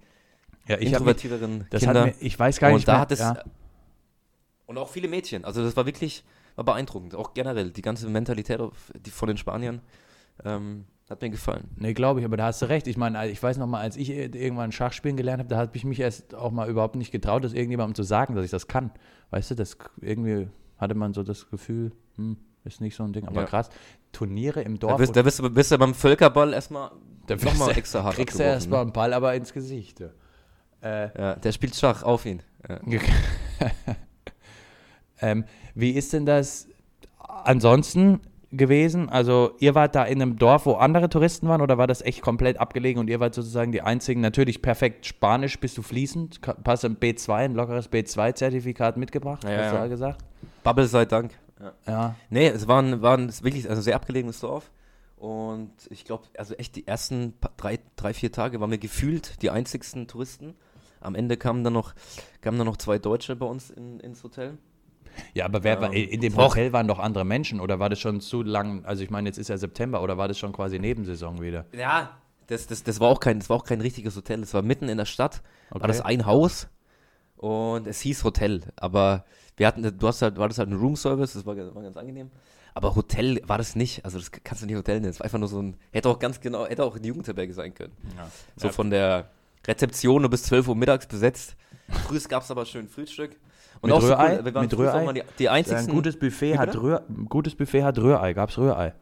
Ja, 0.67 0.75
ich, 0.75 0.81
mich, 0.81 0.89
introvertierteren 0.93 1.65
das 1.69 1.83
Kinder. 1.83 2.05
mir, 2.05 2.13
ich 2.19 2.37
weiß 2.39 2.59
gar 2.59 2.69
und 2.69 2.75
nicht 2.75 2.87
da 2.87 2.93
mehr. 2.93 3.01
hat 3.01 3.11
es 3.11 3.19
ja. 3.19 3.43
und 4.65 4.77
auch 4.77 4.89
viele 4.89 5.07
Mädchen. 5.07 5.43
Also 5.45 5.63
das 5.63 5.75
war 5.75 5.85
wirklich 5.85 6.23
war 6.55 6.63
beeindruckend. 6.65 7.15
Auch 7.15 7.33
generell 7.33 7.71
die 7.71 7.81
ganze 7.81 8.07
Mentalität 8.09 8.59
die 9.05 9.09
von 9.09 9.27
den 9.27 9.37
Spaniern 9.37 9.81
ähm, 10.45 10.85
hat 11.09 11.21
mir 11.21 11.29
gefallen. 11.29 11.69
Nee, 11.75 11.93
glaube 11.93 12.19
ich, 12.21 12.25
aber 12.25 12.37
da 12.37 12.45
hast 12.45 12.61
du 12.61 12.67
recht. 12.69 12.87
Ich 12.87 12.95
meine, 12.97 13.27
ich 13.29 13.41
weiß 13.41 13.57
noch 13.57 13.67
mal, 13.67 13.81
als 13.81 13.97
ich 13.97 14.09
irgendwann 14.09 14.71
Schach 14.71 14.93
spielen 14.93 15.17
gelernt 15.17 15.39
habe, 15.39 15.49
da 15.49 15.57
habe 15.57 15.71
ich 15.73 15.83
mich 15.83 15.99
erst 15.99 16.33
auch 16.33 16.51
mal 16.51 16.69
überhaupt 16.69 16.95
nicht 16.95 17.11
getraut, 17.11 17.43
das 17.43 17.53
irgendjemandem 17.53 17.95
zu 17.95 18.03
sagen, 18.03 18.35
dass 18.35 18.45
ich 18.45 18.51
das 18.51 18.67
kann. 18.67 18.91
Weißt 19.31 19.51
du, 19.51 19.55
das 19.55 19.77
irgendwie 19.99 20.47
hatte 20.77 20.95
man 20.95 21.13
so 21.13 21.23
das 21.23 21.49
Gefühl, 21.49 21.91
hm, 22.15 22.37
ist 22.63 22.79
nicht 22.81 22.95
so 22.95 23.03
ein 23.03 23.11
Ding. 23.13 23.27
Aber 23.27 23.41
Ja. 23.41 23.47
krass, 23.47 23.69
Turniere 24.11 24.61
im 24.61 24.79
Da 24.79 24.87
Dorf. 24.87 24.97
bist, 24.97 25.15
da 25.15 25.21
bist, 25.23 25.39
du, 25.39 25.49
bist 25.49 25.71
du 25.71 25.77
beim 25.77 25.93
Völkerball 25.93 26.53
erstmal 26.53 26.91
da 27.27 27.35
noch 27.35 27.43
mal 27.43 27.51
wirst 27.51 27.67
du- 27.67 27.71
extra 27.71 28.03
hart 28.03 28.15
kriegst 28.15 28.39
du 28.39 28.43
abgeworfen, 28.43 28.53
erst 28.61 28.69
ne? 28.69 28.79
einen 28.79 28.93
Ball 28.93 29.13
aber 29.13 29.33
ins 29.35 29.51
Gesicht. 29.53 29.99
ja. 29.99 30.09
Äh, 30.83 31.09
Ja, 31.17 31.35
der 31.35 31.51
spielt 31.51 31.75
Schach 31.75 32.03
auf 32.03 32.25
ihn. 32.25 32.41
Ja. 32.67 32.79
ähm, 35.21 35.45
wie 35.75 35.91
ist 35.91 36.13
denn 36.13 36.25
das 36.25 36.67
ansonsten 37.17 38.19
gewesen? 38.51 39.09
Also 39.09 39.53
ihr 39.59 39.75
wart 39.75 39.95
da 39.95 40.03
in 40.03 40.21
einem 40.21 40.37
Dorf, 40.37 40.65
wo 40.65 40.73
andere 40.73 41.09
Touristen 41.09 41.47
waren 41.47 41.61
oder 41.61 41.77
war 41.77 41.87
das 41.87 42.01
echt 42.01 42.21
komplett 42.21 42.57
abgelegen 42.57 42.99
und 42.99 43.09
ihr 43.09 43.19
wart 43.19 43.33
sozusagen 43.33 43.71
die 43.71 43.81
einzigen, 43.81 44.21
natürlich 44.21 44.61
perfekt 44.61 45.05
Spanisch 45.05 45.59
bist 45.59 45.77
du 45.77 45.81
fließend, 45.81 46.39
hast 46.65 46.85
ein 46.85 46.97
B2, 46.97 47.33
ein 47.33 47.55
lockeres 47.55 47.91
B2-Zertifikat 47.91 48.97
mitgebracht, 48.97 49.43
Ja, 49.43 49.49
hast 49.57 49.71
du 49.71 49.75
ja. 49.77 49.87
gesagt? 49.87 50.23
Bubble 50.63 50.87
sei 50.87 51.05
Dank. 51.05 51.31
Ja. 51.59 51.73
Ja, 51.87 52.15
Nee, 52.29 52.47
es 52.47 52.67
war 52.67 52.81
ein, 52.81 53.01
war 53.01 53.17
ein 53.17 53.29
wirklich 53.41 53.69
also 53.69 53.81
sehr 53.81 53.95
abgelegenes 53.95 54.39
Dorf. 54.39 54.71
Und 55.15 55.71
ich 55.89 56.03
glaube, 56.03 56.25
also 56.37 56.53
echt 56.55 56.75
die 56.75 56.85
ersten 56.85 57.35
drei, 57.55 57.79
drei, 57.95 58.13
vier 58.13 58.33
Tage 58.33 58.59
waren 58.59 58.71
wir 58.71 58.77
gefühlt 58.77 59.41
die 59.41 59.49
einzigsten 59.49 60.05
Touristen. 60.07 60.53
Am 61.03 61.15
Ende 61.15 61.37
kamen 61.37 61.63
dann 61.63 61.73
noch, 61.73 61.93
kamen 62.41 62.57
dann 62.57 62.67
noch 62.67 62.77
zwei 62.77 62.97
Deutsche 62.99 63.35
bei 63.35 63.45
uns 63.45 63.69
in, 63.69 63.99
ins 63.99 64.23
Hotel. 64.23 64.57
Ja, 65.33 65.45
aber 65.45 65.63
wer 65.63 65.79
war, 65.79 65.93
Ähm, 65.93 66.09
in 66.09 66.21
dem 66.21 66.35
Hotel 66.35 66.73
waren 66.73 66.87
doch 66.87 66.99
andere 66.99 67.23
Menschen 67.25 67.59
oder 67.59 67.79
war 67.79 67.89
das 67.89 67.99
schon 67.99 68.19
zu 68.21 68.41
lang? 68.41 68.83
Also 68.85 69.03
ich 69.03 69.09
meine, 69.09 69.29
jetzt 69.29 69.37
ist 69.37 69.49
ja 69.49 69.57
September 69.57 70.01
oder 70.01 70.17
war 70.17 70.27
das 70.27 70.39
schon 70.39 70.53
quasi 70.53 70.79
Nebensaison 70.79 71.39
wieder? 71.41 71.65
Ja. 71.71 72.17
Das, 72.47 72.67
das, 72.67 72.83
das, 72.83 72.99
war 72.99 73.07
auch 73.09 73.19
kein, 73.19 73.39
das 73.39 73.49
war 73.49 73.57
auch 73.57 73.63
kein 73.63 73.79
richtiges 73.79 74.15
Hotel. 74.15 74.41
Das 74.41 74.53
war 74.53 74.61
mitten 74.63 74.89
in 74.89 74.97
der 74.97 75.05
Stadt. 75.05 75.41
Okay. 75.69 75.81
War 75.81 75.87
das 75.87 76.01
ein 76.01 76.25
Haus 76.25 76.67
und 77.37 77.87
es 77.87 78.01
hieß 78.01 78.23
Hotel. 78.23 78.61
Aber 78.75 79.25
wir 79.55 79.67
hatten, 79.67 79.97
du 79.97 80.07
hast 80.07 80.21
halt, 80.21 80.37
war 80.37 80.47
das 80.49 80.57
halt 80.57 80.69
ein 80.69 80.75
Room-Service, 80.77 81.33
das 81.33 81.45
war, 81.45 81.55
ganz- 81.55 81.73
war 81.73 81.83
ganz 81.83 81.95
angenehm. 81.95 82.31
Aber 82.73 82.95
Hotel 82.95 83.39
war 83.45 83.59
das 83.59 83.75
nicht. 83.75 84.03
Also 84.03 84.17
das 84.17 84.31
kannst 84.31 84.63
du 84.63 84.65
nicht 84.65 84.75
Hotel 84.75 84.95
nennen. 84.99 85.11
Es 85.11 85.19
war 85.19 85.25
einfach 85.25 85.37
nur 85.37 85.47
so 85.47 85.61
ein, 85.61 85.77
hätte 85.91 86.09
auch 86.09 86.17
ganz 86.19 86.41
genau, 86.41 86.65
hätte 86.65 86.83
auch 86.83 86.95
eine 86.95 87.05
Jugendherberge 87.05 87.53
sein 87.53 87.73
können. 87.73 87.93
Ja. 88.17 88.27
So 88.55 88.69
von 88.69 88.89
der 88.89 89.29
Rezeption 89.67 90.21
nur 90.21 90.29
bis 90.29 90.43
12 90.43 90.67
Uhr 90.67 90.75
mittags 90.75 91.07
besetzt. 91.07 91.55
Früh 92.07 92.19
gab 92.27 92.43
es 92.43 92.51
aber 92.51 92.65
schön 92.65 92.87
Frühstück. 92.87 93.35
Und 93.81 93.89
Mit 93.89 93.97
auch 93.97 94.01
so 94.01 94.07
Rührei? 94.13 94.37
cool, 94.39 94.45
wir 94.45 94.53
waren 94.53 94.61
Mit 94.63 94.77
Rührei? 94.77 95.13
die, 95.13 95.23
die 95.39 95.49
einzigsten. 95.49 95.89
ein 95.89 95.95
gutes 95.95 96.17
Buffet 96.17 96.57
hat? 96.57 96.75
Rühr, 96.75 97.03
gutes 97.27 97.55
Buffet 97.55 97.83
hat 97.83 97.97
Rührei. 97.97 98.33
Gab's 98.33 98.57
Rührei? 98.57 98.93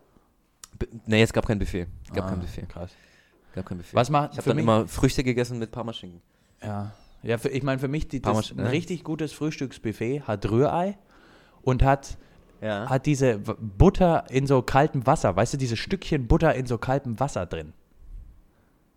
B- 0.80 0.88
nee, 1.06 1.22
es 1.22 1.32
gab 1.34 1.46
kein 1.46 1.60
Buffet. 1.60 1.88
Es 2.08 2.14
gab 2.14 2.26
Ah, 2.26 2.30
kein 2.30 2.40
Buffet. 2.40 2.66
Krass. 2.68 2.92
Gab 3.54 3.66
kein 3.66 3.78
Buffet. 3.78 3.96
Was 3.96 4.10
macht 4.10 4.32
ich 4.34 4.38
habe 4.40 4.48
dann 4.50 4.56
mich? 4.56 4.64
immer 4.64 4.88
Früchte 4.88 5.24
gegessen 5.24 5.60
mit 5.60 5.72
Parmaschinken. 5.72 6.22
Ja, 6.64 6.92
ja 7.22 7.38
für, 7.38 7.50
ich 7.50 7.62
meine, 7.64 7.80
für 7.80 7.88
mich, 7.88 8.08
die, 8.08 8.22
das, 8.22 8.52
ein 8.52 8.58
ne? 8.58 8.72
richtig 8.72 9.04
gutes 9.04 9.34
Frühstücksbuffet 9.34 10.22
hat 10.28 10.50
Rührei 10.50 10.98
und 11.62 11.84
hat, 11.84 12.18
Ja. 12.62 12.90
hat 12.90 13.06
diese 13.06 13.38
Butter 13.40 14.26
in 14.32 14.48
so 14.48 14.62
kaltem 14.64 15.06
Wasser. 15.06 15.36
Weißt 15.36 15.54
du, 15.54 15.58
diese 15.58 15.78
Stückchen 15.78 16.28
Butter 16.28 16.56
in 16.56 16.66
so 16.66 16.78
kaltem 16.80 17.20
Wasser 17.20 17.46
drin. 17.46 17.74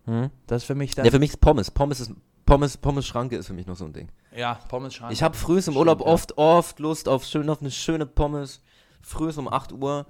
Hm? 0.06 0.30
Das 0.46 0.62
ist 0.62 0.66
für 0.66 0.74
mich 0.74 0.94
dann. 0.94 1.04
Ja, 1.04 1.10
für 1.10 1.18
mich 1.18 1.30
ist 1.30 1.40
Pommes. 1.40 1.70
Pommes 1.70 2.00
ist 2.00 2.12
Pommes, 2.46 2.76
Pommes 2.76 3.06
Schranke 3.06 3.36
ist 3.36 3.46
für 3.46 3.54
mich 3.54 3.66
noch 3.66 3.76
so 3.76 3.84
ein 3.84 3.92
Ding. 3.92 4.08
Ja, 4.36 4.58
Pommes 4.68 4.94
Schrank. 4.94 5.12
Ich 5.12 5.22
habe 5.22 5.36
früh 5.36 5.56
im 5.56 5.62
Stimmt, 5.62 5.76
Urlaub 5.76 6.00
ja. 6.00 6.06
oft, 6.06 6.36
oft 6.36 6.78
Lust 6.78 7.08
auf 7.08 7.24
schön 7.24 7.48
auf 7.48 7.60
eine 7.60 7.70
schöne 7.70 8.06
Pommes. 8.06 8.60
Früh 9.00 9.30
um 9.36 9.48
8 9.48 9.72
Uhr 9.72 10.06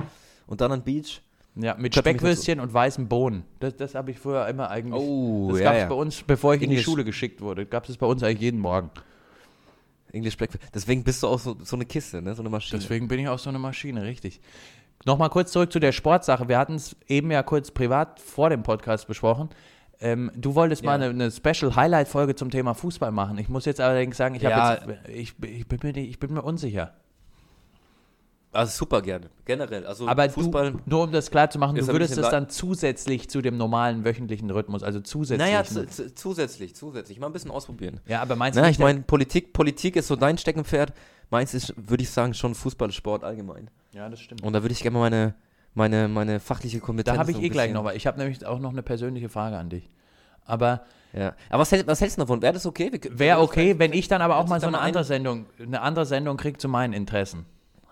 und 0.46 0.60
dann 0.60 0.72
an 0.72 0.82
Beach. 0.82 1.20
Ja, 1.56 1.74
mit 1.74 1.94
Köpfe 1.94 2.10
Speckwürstchen 2.10 2.58
und 2.58 2.72
weißen 2.74 3.08
Bohnen. 3.08 3.44
Das, 3.60 3.76
das 3.76 3.94
habe 3.94 4.10
ich 4.10 4.18
früher 4.18 4.48
immer 4.48 4.70
eigentlich. 4.70 5.00
Oh, 5.00 5.50
das 5.50 5.60
ja, 5.60 5.64
gab 5.64 5.74
es 5.74 5.80
ja. 5.82 5.88
bei 5.88 5.94
uns, 5.94 6.22
bevor 6.22 6.54
ich 6.54 6.62
in 6.62 6.70
die. 6.70 6.82
Schule 6.82 7.04
geschickt 7.04 7.40
wurde. 7.40 7.64
Gab 7.64 7.88
es 7.88 7.96
bei 7.96 8.06
uns 8.06 8.22
eigentlich 8.22 8.40
jeden 8.40 8.60
Morgen. 8.60 8.90
English 10.12 10.36
Breakfast. 10.36 10.64
Deswegen 10.74 11.04
bist 11.04 11.22
du 11.22 11.28
auch 11.28 11.38
so, 11.38 11.56
so 11.62 11.76
eine 11.76 11.84
Kiste, 11.84 12.22
ne? 12.22 12.34
so 12.34 12.42
eine 12.42 12.48
Maschine. 12.50 12.80
Deswegen 12.80 13.08
bin 13.08 13.20
ich 13.20 13.28
auch 13.28 13.38
so 13.38 13.50
eine 13.50 13.58
Maschine, 13.58 14.02
richtig. 14.02 14.40
Nochmal 15.04 15.28
kurz 15.28 15.52
zurück 15.52 15.72
zu 15.72 15.80
der 15.80 15.92
Sportsache. 15.92 16.48
Wir 16.48 16.58
hatten 16.58 16.74
es 16.74 16.96
eben 17.08 17.30
ja 17.30 17.42
kurz 17.42 17.70
privat 17.70 18.20
vor 18.20 18.48
dem 18.48 18.62
Podcast 18.62 19.06
besprochen. 19.06 19.50
Ähm, 20.00 20.30
du 20.36 20.54
wolltest 20.54 20.82
Ja. 20.82 20.90
mal 20.90 20.94
eine, 21.02 21.06
eine 21.10 21.30
Special 21.30 21.74
Highlight-Folge 21.76 22.34
zum 22.34 22.50
Thema 22.50 22.74
Fußball 22.74 23.12
machen. 23.12 23.38
Ich 23.38 23.48
muss 23.48 23.64
jetzt 23.64 23.80
allerdings 23.80 24.16
sagen, 24.16 24.34
ich, 24.34 24.42
Ja. 24.42 24.74
jetzt, 24.74 25.08
ich, 25.08 25.34
ich, 25.42 25.66
bin 25.68 25.78
mir, 25.82 25.92
nicht- 25.92 26.10
ich 26.10 26.18
bin 26.18 26.34
mir 26.34 26.42
unsicher. 26.42 26.92
Also 28.52 28.70
super 28.70 29.02
gerne. 29.02 29.30
Generell. 29.46 29.84
Also 29.84 30.06
Aber 30.06 30.30
Fußball. 30.30 30.72
du, 30.72 30.80
nur 30.86 31.02
um 31.04 31.10
das 31.12 31.28
klar 31.32 31.50
zu 31.50 31.58
machen, 31.58 31.74
du 31.74 31.86
würdest 31.88 32.14
le- 32.14 32.22
dann 32.30 32.48
zusätzlich 32.48 33.28
zu 33.28 33.42
dem 33.42 33.56
normalen 33.56 34.04
wöchentlichen 34.04 34.48
Rhythmus, 34.48 34.84
also 34.84 35.00
zusätzlich. 35.00 35.44
naja, 35.50 35.64
zu, 35.64 35.86
zu, 35.88 36.14
zusätzlich, 36.14 36.76
zusätzlich. 36.76 37.18
Mal 37.18 37.26
ein 37.26 37.32
bisschen 37.32 37.50
ausprobieren. 37.50 37.98
ja, 38.06 38.22
aber 38.22 38.36
meinst 38.36 38.56
Na, 38.56 38.62
du 38.62 38.70
ich 38.70 38.78
meine, 38.78 39.00
Politik, 39.00 39.52
Politik 39.52 39.96
ist 39.96 40.06
so 40.06 40.14
dein 40.14 40.38
Steckenpferd. 40.38 40.92
Meins 41.30 41.52
ist, 41.52 41.74
würde 41.76 42.04
ich 42.04 42.10
sagen, 42.10 42.32
schon 42.32 42.54
Fußball, 42.54 42.92
Sport 42.92 43.24
allgemein. 43.24 43.70
ja, 43.92 44.08
das 44.08 44.20
stimmt. 44.20 44.42
Und 44.44 44.52
da 44.52 44.62
würde 44.62 44.72
ich 44.72 44.82
gerne 44.82 44.98
mal 44.98 45.10
meine, 45.10 45.34
meine, 45.74 46.08
meine 46.08 46.40
fachliche 46.40 46.80
Kompetenz. 46.80 47.14
Da 47.14 47.20
habe 47.20 47.30
ich 47.30 47.42
eh 47.42 47.48
gleich 47.48 47.72
noch 47.72 47.84
was. 47.84 47.94
Ich 47.94 48.06
habe 48.06 48.18
nämlich 48.18 48.44
auch 48.46 48.58
noch 48.58 48.70
eine 48.70 48.82
persönliche 48.82 49.28
Frage 49.28 49.56
an 49.56 49.68
dich. 49.70 49.88
Aber 50.44 50.82
Ja. 51.12 51.34
Aber 51.48 51.60
was, 51.60 51.72
hält, 51.72 51.86
was 51.86 52.00
hältst 52.00 52.16
du 52.18 52.22
davon? 52.22 52.42
Wäre 52.42 52.52
das 52.52 52.66
okay? 52.66 52.90
Wäre 53.10 53.40
okay, 53.40 53.78
wenn 53.78 53.92
ich 53.92 54.08
dann 54.08 54.22
aber 54.22 54.36
auch 54.36 54.48
mal 54.48 54.60
so 54.60 54.66
eine 54.66 54.80
andere 54.80 55.04
Sendung, 55.04 55.46
eine 55.60 55.80
andere 55.80 56.06
Sendung 56.06 56.36
kriege 56.36 56.58
zu 56.58 56.68
meinen 56.68 56.92
Interessen. 56.92 57.46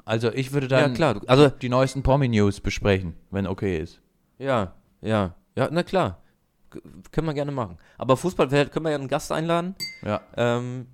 Also 0.05 0.33
ich 0.33 0.53
würde 0.53 0.69
dann 0.69 0.91
Ja, 0.91 0.97
klar. 0.97 1.21
Also, 1.29 1.49
die 1.49 1.69
neuesten 1.69 2.03
Promi-News 2.03 2.61
besprechen, 2.61 3.15
wenn 3.31 3.47
okay 3.47 3.79
ist. 3.79 4.01
ja, 4.39 4.73
ja. 5.01 5.35
Ja, 5.55 5.69
na 5.71 5.83
klar. 5.83 6.19
Können 7.11 7.27
wir 7.27 7.35
gerne 7.35 7.53
machen. 7.53 7.77
Aber 7.99 8.17
Fußball, 8.17 8.49
können 8.49 8.87
wir 8.87 8.91
ja 8.91 8.97
einen 8.97 9.09
Gast 9.09 9.31
einladen. 9.31 9.75
Ja, 10.03 10.23
Ähm, 10.37 10.87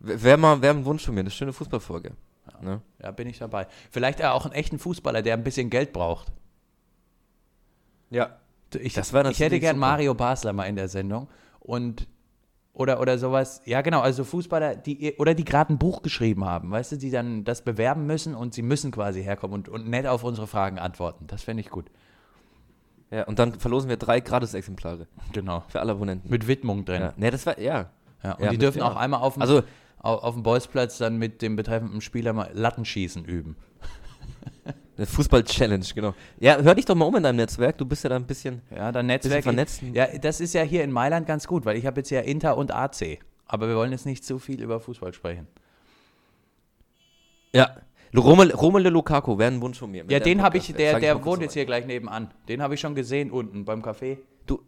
Wäre 0.00 0.38
mal 0.38 0.62
wär 0.62 0.70
ein 0.70 0.84
Wunsch 0.84 1.04
von 1.04 1.14
mir, 1.14 1.20
eine 1.20 1.30
schöne 1.30 1.52
Fußballfolge. 1.52 2.12
Ne? 2.60 2.80
ja, 3.02 3.10
bin 3.10 3.28
ich 3.28 3.38
dabei. 3.38 3.66
Vielleicht 3.90 4.24
auch 4.24 4.44
einen 4.44 4.54
echten 4.54 4.78
Fußballer, 4.78 5.22
der 5.22 5.34
ein 5.34 5.44
bisschen 5.44 5.70
Geld 5.70 5.92
braucht. 5.92 6.32
Ja. 8.10 8.36
Ich, 8.78 8.94
Das 8.94 9.12
wär 9.12 9.24
ich 9.26 9.40
hätte 9.40 9.60
gern 9.60 9.76
super. 9.76 9.86
Mario 9.86 10.14
Basler 10.14 10.52
mal 10.52 10.64
in 10.64 10.76
der 10.76 10.88
Sendung 10.88 11.28
und 11.60 12.06
oder 12.74 13.00
oder 13.00 13.18
sowas. 13.18 13.62
Ja, 13.64 13.80
genau, 13.80 14.00
also 14.00 14.24
Fußballer, 14.24 14.76
die 14.76 15.14
oder 15.18 15.34
die 15.34 15.44
gerade 15.44 15.72
ein 15.72 15.78
Buch 15.78 16.02
geschrieben 16.02 16.44
haben, 16.44 16.70
weißt 16.70 16.92
du, 16.92 16.96
die 16.96 17.10
dann 17.10 17.44
das 17.44 17.62
bewerben 17.62 18.06
müssen 18.06 18.34
und 18.34 18.54
sie 18.54 18.62
müssen 18.62 18.90
quasi 18.90 19.22
herkommen 19.22 19.54
und, 19.54 19.68
und 19.68 19.88
nett 19.88 20.06
auf 20.06 20.22
unsere 20.22 20.46
Fragen 20.46 20.78
antworten. 20.78 21.26
Das 21.26 21.42
fände 21.42 21.60
ich 21.62 21.70
gut. 21.70 21.90
Ja, 23.10 23.24
und 23.24 23.38
dann 23.38 23.58
verlosen 23.58 23.88
wir 23.88 23.96
drei 23.96 24.20
Gratis-Exemplare 24.20 25.06
Genau. 25.32 25.64
für 25.68 25.80
alle 25.80 25.92
Abonnenten. 25.92 26.28
Mit 26.30 26.46
Widmung 26.46 26.84
drin. 26.84 27.00
Ja. 27.00 27.14
Ne, 27.16 27.30
das 27.30 27.46
war, 27.46 27.58
ja. 27.58 27.88
Ja, 28.22 28.32
und 28.34 28.44
Ja, 28.44 28.50
die 28.50 28.58
dürfen 28.58 28.78
ja. 28.80 28.84
auch 28.88 28.96
einmal 28.96 29.20
auf 29.22 29.34
dem, 29.34 29.42
Also, 29.42 29.62
auf, 29.98 30.22
auf 30.22 30.34
dem 30.34 30.42
Bolzplatz 30.42 30.98
dann 30.98 31.16
mit 31.16 31.42
dem 31.42 31.56
betreffenden 31.56 32.00
Spieler 32.00 32.32
mal 32.32 32.50
Lattenschießen 32.52 33.24
üben. 33.24 33.56
eine 34.96 35.06
Fußball-Challenge, 35.06 35.86
genau. 35.94 36.14
Ja, 36.38 36.58
hör 36.60 36.74
dich 36.74 36.84
doch 36.84 36.94
mal 36.94 37.04
um 37.04 37.16
in 37.16 37.22
deinem 37.22 37.36
Netzwerk. 37.36 37.78
Du 37.78 37.86
bist 37.86 38.02
ja 38.04 38.10
da 38.10 38.16
ein 38.16 38.26
bisschen. 38.26 38.62
Ja, 38.74 38.90
dann 38.92 39.06
Netzwerk. 39.06 39.44
vernetzt. 39.44 39.82
Ja, 39.92 40.06
das 40.18 40.40
ist 40.40 40.54
ja 40.54 40.62
hier 40.62 40.82
in 40.82 40.90
Mailand 40.90 41.26
ganz 41.26 41.46
gut, 41.46 41.64
weil 41.64 41.76
ich 41.76 41.86
habe 41.86 42.00
jetzt 42.00 42.10
ja 42.10 42.20
Inter 42.20 42.56
und 42.56 42.72
AC. 42.72 43.18
Aber 43.46 43.68
wir 43.68 43.76
wollen 43.76 43.92
jetzt 43.92 44.06
nicht 44.06 44.24
zu 44.24 44.38
viel 44.38 44.60
über 44.60 44.80
Fußball 44.80 45.12
sprechen. 45.14 45.46
Ja. 47.54 47.76
Romelu, 48.16 48.56
Romelu 48.56 48.90
Lukaku 48.90 49.38
wäre 49.38 49.52
ein 49.52 49.60
Wunsch 49.60 49.78
von 49.78 49.90
mir. 49.90 50.04
Ja, 50.08 50.18
den 50.18 50.42
habe 50.42 50.56
ich, 50.58 50.72
der, 50.72 50.94
ich 50.94 50.98
der 51.00 51.14
kurz 51.14 51.26
wohnt 51.26 51.42
jetzt 51.42 51.54
hier 51.54 51.66
gleich 51.66 51.86
nebenan. 51.86 52.30
Den 52.48 52.62
habe 52.62 52.74
ich 52.74 52.80
schon 52.80 52.94
gesehen 52.94 53.30
unten 53.30 53.64
beim 53.64 53.82
Café. 53.82 54.18
Du. 54.46 54.62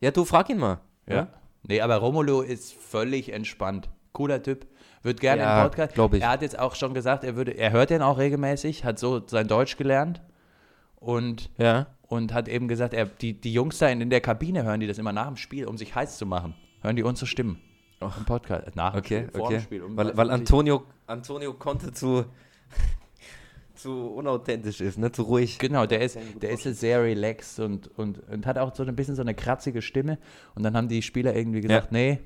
Ja, 0.00 0.10
du 0.10 0.24
frag 0.24 0.48
ihn 0.48 0.58
mal. 0.58 0.80
Ja. 1.08 1.28
Nee, 1.68 1.80
aber 1.80 1.96
Romulo 1.96 2.42
ist 2.42 2.72
völlig 2.72 3.32
entspannt. 3.32 3.88
Cooler 4.16 4.42
Typ. 4.42 4.66
Wird 5.02 5.20
gerne 5.20 5.42
Ja, 5.42 5.62
im 5.62 5.68
Podcast. 5.70 5.94
glaub 5.94 6.14
ich. 6.14 6.22
Er 6.22 6.30
hat 6.30 6.42
jetzt 6.42 6.58
auch 6.58 6.74
schon 6.74 6.94
gesagt, 6.94 7.22
er 7.22 7.36
würde, 7.36 7.52
er 7.52 7.70
hört 7.70 7.90
den 7.90 8.00
auch 8.02 8.16
regelmäßig, 8.18 8.82
hat 8.84 8.98
so 8.98 9.22
sein 9.26 9.46
Deutsch 9.46 9.76
gelernt 9.76 10.22
und, 10.96 11.50
Ja. 11.58 11.86
und 12.08 12.32
hat 12.32 12.48
eben 12.48 12.66
gesagt, 12.66 12.94
er, 12.94 13.04
die, 13.06 13.38
die 13.38 13.52
Jungs 13.52 13.78
da 13.78 13.88
in, 13.88 14.00
in 14.00 14.08
der 14.10 14.22
Kabine 14.22 14.64
hören 14.64 14.80
die 14.80 14.86
das 14.86 14.96
immer 14.98 15.12
nach 15.12 15.26
dem 15.26 15.36
Spiel, 15.36 15.66
um 15.66 15.76
sich 15.76 15.94
heiß 15.94 16.16
zu 16.16 16.24
machen. 16.24 16.54
Hören 16.80 16.96
die 16.96 17.02
unsere 17.02 17.26
Stimmen. 17.26 17.60
Ach. 18.00 18.16
Im 18.18 18.24
Podcast. 18.24 18.74
Nach 18.74 18.92
dem 18.94 18.98
Okay, 19.00 19.26
Spiel, 19.28 19.30
vor 19.40 19.48
dem 19.50 19.56
okay. 19.56 19.64
Spiel. 19.64 19.82
Um, 19.82 19.96
weil 19.96 20.16
weil 20.16 20.30
Antonio, 20.30 20.82
Antonio 21.06 21.52
konnte 21.54 21.92
zu, 21.92 22.24
zu 23.74 24.08
unauthentisch 24.14 24.80
ist, 24.80 24.98
ne? 24.98 25.12
Zu 25.12 25.22
ruhig. 25.22 25.58
Genau, 25.58 25.86
der 25.86 26.00
ist, 26.00 26.18
der 26.40 26.50
ist 26.50 26.62
sehr 26.64 27.02
relaxed 27.02 27.60
und, 27.60 27.88
und, 27.98 28.18
und 28.28 28.46
hat 28.46 28.56
auch 28.58 28.74
so 28.74 28.82
ein 28.82 28.96
bisschen 28.96 29.14
so 29.14 29.22
eine 29.22 29.34
kratzige 29.34 29.82
Stimme. 29.82 30.18
Und 30.54 30.62
dann 30.62 30.74
haben 30.76 30.88
die 30.88 31.02
Spieler 31.02 31.34
irgendwie 31.36 31.60
gesagt, 31.60 31.92
nee, 31.92 32.18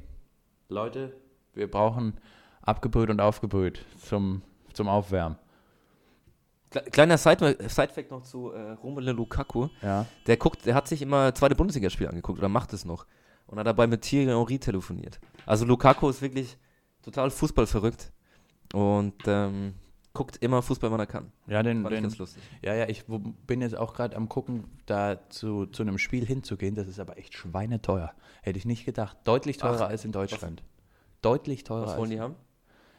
Leute, 0.68 1.12
wir 1.54 1.70
brauchen 1.70 2.14
abgebrüht 2.62 3.10
und 3.10 3.20
aufgebrüht 3.20 3.84
zum, 4.02 4.42
zum 4.72 4.88
Aufwärmen. 4.88 5.36
Kle- 6.72 6.88
Kleiner 6.90 7.18
Side- 7.18 7.56
Side-Fact 7.68 8.10
noch 8.10 8.22
zu 8.22 8.52
äh, 8.52 8.72
Romelu 8.72 9.12
Lukaku. 9.12 9.68
Ja. 9.82 10.06
Der 10.26 10.36
guckt, 10.36 10.66
der 10.66 10.74
hat 10.74 10.86
sich 10.88 11.02
immer 11.02 11.34
zweite 11.34 11.54
Bundesligaspiele 11.54 12.08
angeguckt 12.10 12.38
oder 12.38 12.48
macht 12.48 12.72
es 12.72 12.84
noch. 12.84 13.06
Und 13.46 13.58
hat 13.58 13.66
dabei 13.66 13.86
mit 13.88 14.02
Thierry 14.02 14.26
Henry 14.26 14.58
telefoniert. 14.58 15.18
Also 15.46 15.64
Lukaku 15.64 16.08
ist 16.08 16.22
wirklich 16.22 16.56
total 17.02 17.30
fußballverrückt 17.30 18.12
und 18.72 19.14
ähm, 19.26 19.74
guckt 20.12 20.36
immer 20.36 20.62
Fußball, 20.62 20.92
wann 20.92 21.00
er 21.00 21.06
kann. 21.06 21.32
Ja, 21.48 21.60
den, 21.64 21.82
Fand 21.82 21.92
ich 21.92 21.98
den, 21.98 22.02
ganz 22.04 22.18
lustig. 22.18 22.42
ja, 22.62 22.74
ja, 22.74 22.88
ich 22.88 23.04
bin 23.08 23.60
jetzt 23.60 23.76
auch 23.76 23.92
gerade 23.94 24.14
am 24.16 24.28
gucken, 24.28 24.64
da 24.86 25.18
zu, 25.30 25.66
zu 25.66 25.82
einem 25.82 25.98
Spiel 25.98 26.24
hinzugehen. 26.24 26.76
Das 26.76 26.86
ist 26.86 27.00
aber 27.00 27.18
echt 27.18 27.34
schweineteuer. 27.34 28.12
Hätte 28.42 28.58
ich 28.58 28.66
nicht 28.66 28.84
gedacht. 28.84 29.16
Deutlich 29.24 29.56
teurer 29.56 29.86
Ach, 29.86 29.90
als 29.90 30.04
in 30.04 30.12
Deutschland. 30.12 30.62
Deutlich 31.22 31.64
teurer 31.64 31.87
Was 31.87 31.96
wollen 31.96 32.11
die 32.11 32.20
haben? 32.20 32.37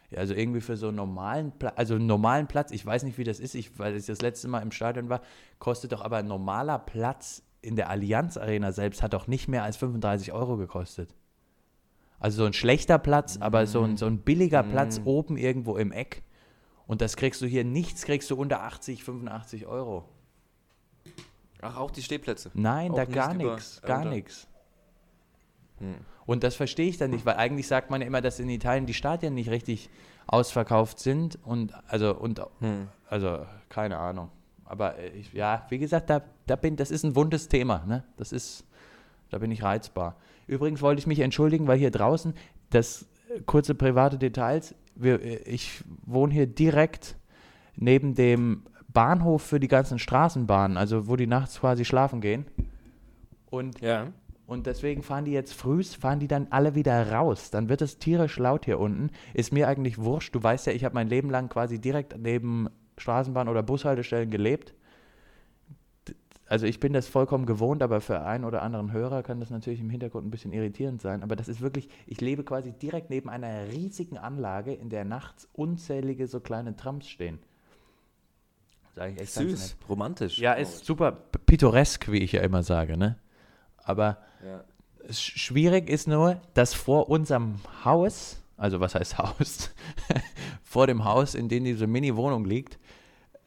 Ja, 0.10 0.20
also 0.20 0.34
irgendwie 0.34 0.62
für 0.62 0.76
so 0.76 0.90
einen 0.90 0.98
normalen 0.98 1.52
Platz, 1.58 1.74
also 1.78 1.96
einen 1.96 2.06
normalen 2.06 2.48
Platz, 2.48 2.72
ich 2.72 2.86
weiß 2.86 3.04
nicht, 3.04 3.18
wie 3.18 3.24
das 3.24 3.40
ist, 3.40 3.56
ich, 3.56 3.80
weil 3.80 3.96
ich 3.96 4.06
das 4.06 4.22
letzte 4.22 4.48
Mal 4.48 4.60
im 4.60 4.72
Stadion 4.72 5.10
war, 5.10 5.22
kostet 5.60 5.94
doch 5.94 6.02
aber 6.02 6.18
ein 6.18 6.28
normaler 6.28 6.80
Platz 6.80 7.44
in 7.62 7.76
der 7.76 7.90
Allianz 7.90 8.38
Arena 8.38 8.72
selbst 8.72 9.04
hat 9.04 9.14
doch 9.14 9.28
nicht 9.28 9.48
mehr 9.48 9.64
als 9.64 9.78
35 9.78 10.34
Euro 10.34 10.58
gekostet. 10.58 11.14
Also 12.20 12.38
so 12.38 12.46
ein 12.46 12.54
schlechter 12.54 13.00
Platz, 13.00 13.38
aber 13.40 13.66
so 13.66 13.84
ein, 13.84 13.98
so 13.98 14.06
ein 14.06 14.20
billiger 14.20 14.64
Platz 14.64 15.02
oben 15.06 15.38
irgendwo 15.38 15.78
im 15.78 15.92
Eck. 15.92 16.24
Und 16.86 17.02
das 17.02 17.16
kriegst 17.16 17.42
du 17.42 17.48
hier, 17.48 17.64
nichts 17.64 18.04
kriegst 18.04 18.30
du 18.30 18.36
unter 18.36 18.62
80, 18.64 19.04
85 19.04 19.66
Euro. 19.66 20.08
Ach, 21.62 21.78
auch 21.78 21.92
die 21.92 22.04
Stehplätze. 22.04 22.52
Nein, 22.54 22.92
Auch 22.92 22.98
da 22.98 23.06
gar 23.06 23.34
nichts, 23.34 23.82
gar 23.82 24.06
nichts. 24.06 24.48
Hm. 25.78 25.96
Und 26.32 26.46
das 26.46 26.56
verstehe 26.56 26.88
ich 26.88 26.98
dann 26.98 27.12
nicht, 27.12 27.26
weil 27.26 27.36
eigentlich 27.36 27.68
sagt 27.68 27.90
man 27.90 28.00
ja 28.00 28.08
immer, 28.08 28.22
dass 28.22 28.40
in 28.40 28.50
Italien 28.50 28.86
die 28.86 28.94
Stadien 28.94 29.34
nicht 29.34 29.50
richtig 29.50 29.90
ausverkauft 30.28 30.98
sind 30.98 31.38
und 31.44 31.74
also 31.90 32.16
und 32.16 32.40
Hm. 32.60 32.88
also 33.10 33.46
keine 33.68 33.98
Ahnung. 33.98 34.30
Aber 34.64 34.98
äh, 34.98 35.10
ich, 35.10 35.34
ja, 35.34 35.66
wie 35.68 35.78
gesagt, 35.78 36.10
da, 36.10 36.22
da 36.48 36.56
bin, 36.56 36.78
das 36.78 36.90
ist 36.90 37.04
ein 37.04 37.18
wundes 37.18 37.50
Thema, 37.50 37.84
ne? 37.86 38.06
Das 38.16 38.32
ist, 38.32 38.64
da 39.30 39.40
bin 39.40 39.52
ich 39.52 39.62
reizbar. 39.62 40.16
Übrigens 40.48 40.82
wollte 40.82 41.00
ich 41.00 41.08
mich 41.08 41.20
entschuldigen, 41.20 41.68
weil 41.68 41.78
hier 41.78 41.92
draußen 41.92 42.34
das 42.70 43.08
äh, 43.28 43.42
kurze 43.42 43.76
private 43.76 44.18
Details. 44.18 44.74
Wir, 44.96 45.22
äh, 45.22 45.40
ich 45.40 45.84
wohne 46.06 46.34
hier 46.34 46.48
direkt 46.48 47.18
neben 47.76 48.16
dem 48.16 48.64
Bahnhof 48.88 49.42
für 49.42 49.60
die 49.60 49.68
ganzen 49.68 50.00
Straßenbahnen, 50.00 50.78
also 50.78 51.10
wo 51.10 51.18
die 51.18 51.28
nachts 51.28 51.60
quasi 51.60 51.84
schlafen 51.84 52.22
gehen. 52.22 52.46
Und, 53.50 53.82
Ja. 53.82 54.08
Und 54.52 54.68
deswegen 54.68 55.02
fahren 55.02 55.24
die 55.24 55.32
jetzt 55.32 55.54
frühs, 55.54 55.96
fahren 55.96 56.20
die 56.20 56.28
dann 56.28 56.48
alle 56.50 56.76
wieder 56.76 57.10
raus. 57.10 57.52
Dann 57.52 57.70
wird 57.70 57.82
es 57.82 58.00
tierisch 58.00 58.38
laut 58.38 58.66
hier 58.66 58.82
unten. 58.82 59.10
Ist 59.34 59.54
mir 59.54 59.70
eigentlich 59.70 59.98
wurscht. 59.98 60.36
Du 60.36 60.44
weißt 60.44 60.68
ja, 60.68 60.74
ich 60.74 60.84
habe 60.84 60.94
mein 60.94 61.08
Leben 61.08 61.30
lang 61.30 61.48
quasi 61.48 61.80
direkt 61.80 62.18
neben 62.20 62.68
Straßenbahn- 62.98 63.50
oder 63.50 63.64
Bushaltestellen 63.64 64.30
gelebt. 64.30 64.74
Also 66.48 66.66
ich 66.66 66.82
bin 66.82 66.92
das 66.92 67.08
vollkommen 67.08 67.46
gewohnt, 67.46 67.82
aber 67.82 68.02
für 68.02 68.24
einen 68.24 68.44
oder 68.44 68.62
anderen 68.62 68.92
Hörer 68.92 69.24
kann 69.24 69.40
das 69.40 69.52
natürlich 69.52 69.80
im 69.80 69.90
Hintergrund 69.90 70.28
ein 70.28 70.32
bisschen 70.32 70.52
irritierend 70.52 71.02
sein. 71.02 71.24
Aber 71.24 71.38
das 71.38 71.48
ist 71.48 71.62
wirklich, 71.62 71.88
ich 72.06 72.20
lebe 72.20 72.44
quasi 72.44 72.74
direkt 72.74 73.10
neben 73.10 73.30
einer 73.30 73.70
riesigen 73.70 74.18
Anlage, 74.18 74.74
in 74.74 74.90
der 74.90 75.06
nachts 75.06 75.48
unzählige 75.54 76.28
so 76.28 76.42
kleine 76.42 76.76
Trams 76.76 77.08
stehen. 77.08 77.40
Süß, 78.98 79.78
romantisch. 79.88 80.40
Ja, 80.40 80.52
ist 80.52 80.84
super 80.84 81.14
pittoresk, 81.14 82.12
wie 82.12 82.20
ich 82.20 82.34
ja 82.34 82.42
immer 82.42 82.64
sage, 82.64 82.98
ne? 82.98 83.16
Aber 83.84 84.18
Ja. 84.46 84.64
schwierig 85.10 85.90
ist 85.90 86.08
nur, 86.08 86.40
dass 86.54 86.74
vor 86.74 87.10
unserem 87.10 87.56
Haus, 87.84 88.42
also 88.58 88.80
was 88.80 88.96
heißt 88.96 89.18
Haus, 89.18 89.72
vor 90.64 90.88
dem 90.88 91.04
Haus, 91.06 91.36
in 91.36 91.50
dem 91.50 91.64
diese 91.64 91.88
Mini-Wohnung 91.88 92.46
liegt, 92.46 92.80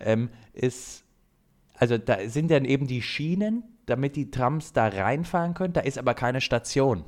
ähm, 0.00 0.30
ist, 0.52 1.04
also 1.74 1.98
da 1.98 2.28
sind 2.28 2.50
dann 2.50 2.64
eben 2.64 2.86
die 2.86 3.02
Schienen, 3.02 3.64
damit 3.86 4.16
die 4.16 4.30
Trams 4.30 4.72
da 4.72 4.88
reinfahren 4.88 5.54
können, 5.54 5.72
da 5.72 5.80
ist 5.80 5.98
aber 5.98 6.14
keine 6.14 6.40
Station. 6.40 7.04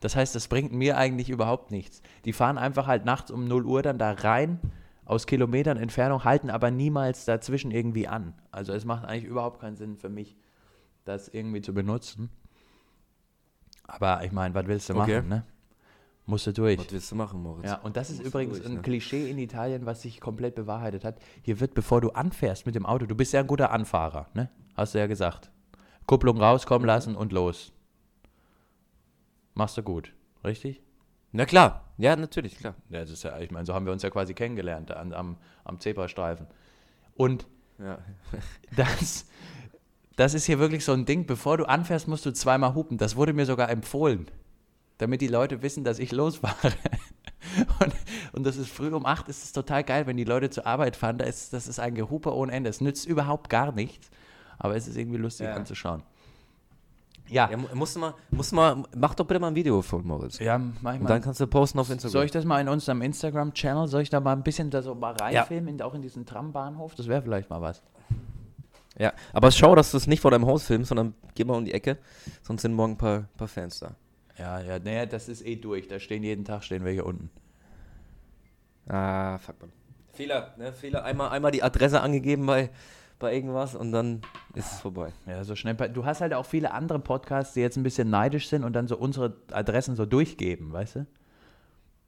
Das 0.00 0.16
heißt, 0.16 0.34
das 0.34 0.48
bringt 0.48 0.72
mir 0.72 0.96
eigentlich 0.96 1.30
überhaupt 1.30 1.70
nichts. 1.70 2.02
Die 2.24 2.32
fahren 2.32 2.58
einfach 2.58 2.88
halt 2.88 3.04
nachts 3.04 3.30
um 3.30 3.46
0 3.46 3.64
Uhr 3.64 3.82
dann 3.82 3.98
da 3.98 4.10
rein, 4.12 4.58
aus 5.04 5.26
Kilometern 5.26 5.76
Entfernung, 5.76 6.24
halten 6.24 6.50
aber 6.50 6.70
niemals 6.70 7.24
dazwischen 7.24 7.70
irgendwie 7.70 8.08
an. 8.08 8.34
Also 8.50 8.72
es 8.72 8.84
macht 8.84 9.04
eigentlich 9.04 9.24
überhaupt 9.24 9.60
keinen 9.60 9.76
Sinn 9.76 9.96
für 9.96 10.08
mich, 10.08 10.36
das 11.04 11.28
irgendwie 11.28 11.60
zu 11.62 11.74
benutzen. 11.74 12.30
Aber 13.84 14.24
ich 14.24 14.32
meine, 14.32 14.54
was 14.54 14.66
willst 14.66 14.88
du 14.88 14.94
Okay. 14.94 15.16
machen, 15.18 15.28
ne? 15.28 15.44
Musst 16.24 16.46
du 16.46 16.52
durch. 16.52 16.78
Was 16.78 16.92
willst 16.92 17.10
du 17.10 17.16
machen, 17.16 17.42
Moritz? 17.42 17.66
Ja, 17.66 17.78
und 17.80 17.96
das 17.96 18.08
ist 18.08 18.20
übrigens 18.22 18.58
durch, 18.58 18.68
ein 18.68 18.74
ne? 18.74 18.82
Klischee 18.82 19.28
in 19.28 19.38
Italien, 19.38 19.86
was 19.86 20.02
sich 20.02 20.20
komplett 20.20 20.54
bewahrheitet 20.54 21.04
hat. 21.04 21.18
Hier 21.42 21.58
wird, 21.58 21.74
bevor 21.74 22.00
du 22.00 22.10
anfährst 22.10 22.64
mit 22.64 22.76
dem 22.76 22.86
Auto, 22.86 23.06
du 23.06 23.16
bist 23.16 23.32
ja 23.32 23.40
ein 23.40 23.46
guter 23.48 23.72
Anfahrer, 23.72 24.28
ne? 24.34 24.48
Hast 24.76 24.94
du 24.94 24.98
ja 24.98 25.06
gesagt. 25.08 25.50
Kupplung 26.06 26.40
rauskommen 26.40 26.86
lassen 26.86 27.16
und 27.16 27.32
los. 27.32 27.72
Machst 29.54 29.76
du 29.76 29.82
gut, 29.82 30.14
richtig? 30.44 30.80
Na 31.32 31.44
klar, 31.44 31.92
ja, 31.98 32.14
natürlich, 32.14 32.56
klar. 32.56 32.74
Ja, 32.88 33.00
das 33.00 33.10
ist 33.10 33.22
ja, 33.24 33.38
ich 33.40 33.50
meine, 33.50 33.66
so 33.66 33.74
haben 33.74 33.86
wir 33.86 33.92
uns 33.92 34.02
ja 34.02 34.10
quasi 34.10 34.32
kennengelernt 34.34 34.92
an, 34.92 35.12
am, 35.12 35.36
am 35.64 35.80
Zebrastreifen. 35.80 36.46
Und 37.14 37.46
Ja. 37.78 37.98
das, 38.76 39.26
das 40.16 40.34
ist 40.34 40.44
hier 40.44 40.58
wirklich 40.58 40.84
so 40.84 40.92
ein 40.92 41.04
Ding, 41.06 41.26
bevor 41.26 41.56
du 41.58 41.64
anfährst, 41.68 42.08
musst 42.08 42.26
du 42.26 42.32
zweimal 42.32 42.74
hupen. 42.74 42.98
Das 42.98 43.16
wurde 43.16 43.32
mir 43.32 43.46
sogar 43.46 43.70
empfohlen, 43.70 44.26
damit 44.98 45.20
die 45.20 45.28
Leute 45.28 45.62
wissen, 45.62 45.84
dass 45.84 45.98
ich 45.98 46.12
losfahre. 46.12 46.72
Und, 47.80 47.92
und 48.32 48.46
das 48.46 48.56
ist 48.56 48.70
früh 48.70 48.88
um 48.94 49.04
acht, 49.04 49.28
ist 49.28 49.42
es 49.42 49.52
total 49.52 49.82
geil, 49.82 50.06
wenn 50.06 50.16
die 50.16 50.24
Leute 50.24 50.48
zur 50.48 50.64
Arbeit 50.64 50.94
fahren. 50.96 51.18
Da 51.18 51.24
ist, 51.26 51.52
das 51.52 51.66
ist 51.66 51.80
ein 51.80 51.94
Gehupe 51.96 52.32
ohne 52.34 52.52
Ende. 52.52 52.70
Es 52.70 52.80
nützt 52.80 53.04
überhaupt 53.04 53.50
gar 53.50 53.72
nichts, 53.72 54.10
aber 54.58 54.76
es 54.76 54.86
ist 54.86 54.96
irgendwie 54.96 55.18
lustig 55.18 55.46
Ja. 55.48 55.54
anzuschauen. 55.54 56.02
Ja, 57.28 57.50
ja 57.50 57.56
mu- 57.56 57.66
musst 57.74 57.96
du 57.96 58.00
mal, 58.00 58.14
musst 58.30 58.52
du 58.52 58.56
mal, 58.56 58.82
mach 58.96 59.14
doch 59.16 59.26
bitte 59.26 59.40
mal 59.40 59.48
ein 59.48 59.54
Video 59.54 59.82
von 59.82 60.06
Moritz. 60.06 60.38
ja, 60.38 60.56
mach 60.58 60.92
ich 60.94 60.98
Und 61.00 61.02
mal. 61.04 61.08
dann 61.08 61.20
kannst 61.22 61.40
du 61.40 61.46
posten 61.48 61.78
auf 61.80 61.90
Instagram. 61.90 62.12
Soll 62.12 62.24
ich 62.26 62.30
das 62.30 62.44
mal 62.44 62.60
in 62.60 62.68
unserem 62.68 63.02
Instagram-Channel, 63.02 63.88
soll 63.88 64.02
ich 64.02 64.10
da 64.10 64.20
mal 64.20 64.32
ein 64.34 64.42
bisschen 64.44 64.70
da 64.70 64.80
so 64.80 64.94
mal 64.94 65.12
reinfilmen, 65.14 65.74
in, 65.74 65.82
auch 65.82 65.94
in 65.94 66.00
diesen 66.02 66.24
Trambahnhof? 66.24 66.94
Das 66.94 67.08
wäre 67.08 67.22
vielleicht 67.22 67.50
mal 67.50 67.60
was. 67.60 67.82
Ja, 68.98 69.12
aber 69.32 69.50
schau, 69.50 69.74
dass 69.74 69.90
du 69.90 69.96
es 69.96 70.06
nicht 70.06 70.20
vor 70.20 70.30
deinem 70.30 70.46
Haus 70.46 70.66
filmst, 70.66 70.88
sondern 70.88 71.14
geh 71.34 71.44
mal 71.44 71.56
um 71.56 71.64
die 71.64 71.72
Ecke, 71.72 71.98
sonst 72.42 72.62
sind 72.62 72.74
morgen 72.74 72.92
ein 72.92 72.98
paar, 72.98 73.28
paar 73.36 73.48
Fans 73.48 73.80
da. 73.80 73.94
Ja, 74.38 74.60
ja, 74.60 74.78
naja, 74.78 75.06
das 75.06 75.28
ist 75.28 75.44
eh 75.46 75.56
durch. 75.56 75.88
Da 75.88 76.00
stehen 76.00 76.22
jeden 76.22 76.44
Tag 76.44 76.64
stehen 76.64 76.84
wir 76.84 76.92
hier 76.92 77.06
unten. 77.06 77.30
Ah, 78.88 79.38
fuck 79.38 79.60
man. 79.60 79.72
Fehler, 80.12 80.54
ne? 80.58 80.72
Fehler. 80.72 81.04
Einmal, 81.04 81.30
einmal 81.30 81.50
die 81.52 81.62
Adresse 81.62 82.00
angegeben 82.00 82.46
bei, 82.46 82.70
bei 83.18 83.34
irgendwas 83.34 83.74
und 83.74 83.92
dann 83.92 84.22
ist 84.54 84.72
es 84.72 84.80
vorbei. 84.80 85.12
Ja, 85.26 85.44
so 85.44 85.54
schnell. 85.54 85.74
Du 85.74 86.04
hast 86.04 86.20
halt 86.20 86.34
auch 86.34 86.46
viele 86.46 86.72
andere 86.72 86.98
Podcasts, 86.98 87.54
die 87.54 87.60
jetzt 87.60 87.76
ein 87.76 87.82
bisschen 87.82 88.10
neidisch 88.10 88.48
sind 88.48 88.64
und 88.64 88.72
dann 88.74 88.88
so 88.88 88.96
unsere 88.96 89.36
Adressen 89.50 89.96
so 89.96 90.06
durchgeben, 90.06 90.72
weißt 90.72 90.96
du? 90.96 91.06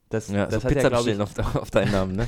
Das, 0.09 0.29
Ja, 0.29 0.45
das 0.45 0.61
so 0.61 0.63
hat 0.63 0.71
ja, 0.71 0.77
Pizza 0.77 0.89
glaube 0.89 1.11
ich, 1.11 1.19
auf, 1.19 1.55
auf 1.55 1.71
deinen 1.71 1.91
Namen, 1.91 2.15
ne? 2.15 2.27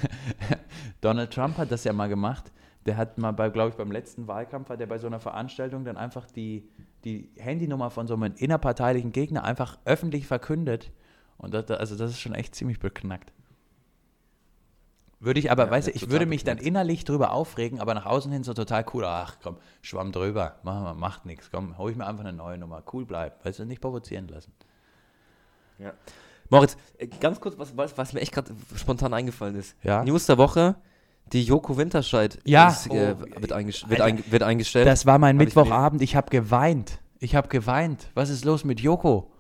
Donald 1.02 1.32
Trump 1.32 1.58
hat 1.58 1.72
das 1.72 1.84
ja 1.84 1.94
mal 1.94 2.08
gemacht. 2.08 2.52
Der 2.88 2.96
hat 2.98 3.18
mal, 3.18 3.32
bei, 3.34 3.50
glaube 3.50 3.70
ich, 3.72 3.76
beim 3.76 3.92
letzten 3.92 4.28
Wahlkampf 4.28 4.70
hat 4.70 4.80
er 4.80 4.88
bei 4.88 4.98
so 4.98 5.08
einer 5.08 5.20
Veranstaltung 5.20 5.84
dann 5.84 5.98
einfach 5.98 6.26
die, 6.32 6.68
die 7.04 7.30
Handynummer 7.38 7.90
von 7.90 8.08
so 8.08 8.14
einem 8.14 8.34
innerparteilichen 8.38 9.12
Gegner 9.12 9.44
einfach 9.44 9.78
öffentlich 9.84 10.26
verkündet. 10.26 10.92
Und 11.38 11.54
das, 11.54 11.70
also 11.70 11.96
das 11.98 12.12
ist 12.12 12.20
schon 12.22 12.34
echt 12.34 12.56
ziemlich 12.56 12.80
beknackt. 12.80 13.34
Würde 15.20 15.40
ich 15.40 15.52
aber, 15.52 15.66
Ja, 15.66 15.72
weißt 15.72 15.88
du, 15.88 15.92
ich 15.92 16.10
würde 16.10 16.26
mich 16.26 16.44
dann 16.44 16.58
beknackt. 16.58 16.68
innerlich 16.68 17.04
drüber 17.04 17.32
aufregen, 17.32 17.82
aber 17.82 17.94
nach 17.94 18.06
außen 18.06 18.32
hin 18.32 18.44
so 18.44 18.54
total 18.54 18.86
cool. 18.94 19.04
Ach 19.06 19.36
komm, 19.44 19.58
schwamm 19.82 20.12
drüber, 20.12 20.60
mach 20.64 20.82
mal, 20.82 20.94
macht 20.94 21.26
nichts. 21.26 21.52
Komm, 21.52 21.78
hol 21.78 21.92
ich 21.92 21.98
mir 21.98 22.06
einfach 22.08 22.24
eine 22.24 22.34
neue 22.38 22.58
Nummer. 22.58 22.84
Cool 22.94 23.06
bleibt, 23.06 23.44
weißt 23.44 23.60
du, 23.60 23.66
nicht 23.66 23.82
provozieren 23.82 24.28
lassen. 24.28 24.54
Ja. 25.80 25.94
Moritz, 26.50 26.78
äh, 26.98 27.08
ganz 27.08 27.42
kurz, 27.42 27.58
was, 27.58 27.76
was, 27.76 27.98
was 27.98 28.14
mir 28.14 28.22
echt 28.22 28.32
gerade 28.32 28.56
spontan 28.76 29.14
eingefallen 29.14 29.56
ist. 29.56 29.76
Ja? 29.84 30.04
News 30.06 30.26
der 30.28 30.38
Woche, 30.38 30.76
die 31.34 31.44
Joko 31.44 31.78
Winterscheid 31.78 32.40
Ja. 32.46 32.70
ist, 32.70 32.88
äh, 32.88 33.16
Oh, 33.18 33.42
wird, 33.42 33.52
eingesch 33.54 33.88
wird, 33.90 34.02
ein 34.02 34.24
wird 34.32 34.44
eingestellt. 34.44 34.88
Das 34.88 35.06
war 35.06 35.18
mein 35.20 35.36
Hab 35.38 35.42
ich 35.42 35.48
Mittwochabend, 35.56 36.02
ich 36.02 36.16
habe 36.16 36.30
geweint. 36.30 37.00
Ich 37.20 37.36
habe 37.36 37.48
geweint. 37.48 38.10
Was 38.14 38.30
ist 38.30 38.46
los 38.46 38.64
mit 38.64 38.80
Joko? 38.80 39.32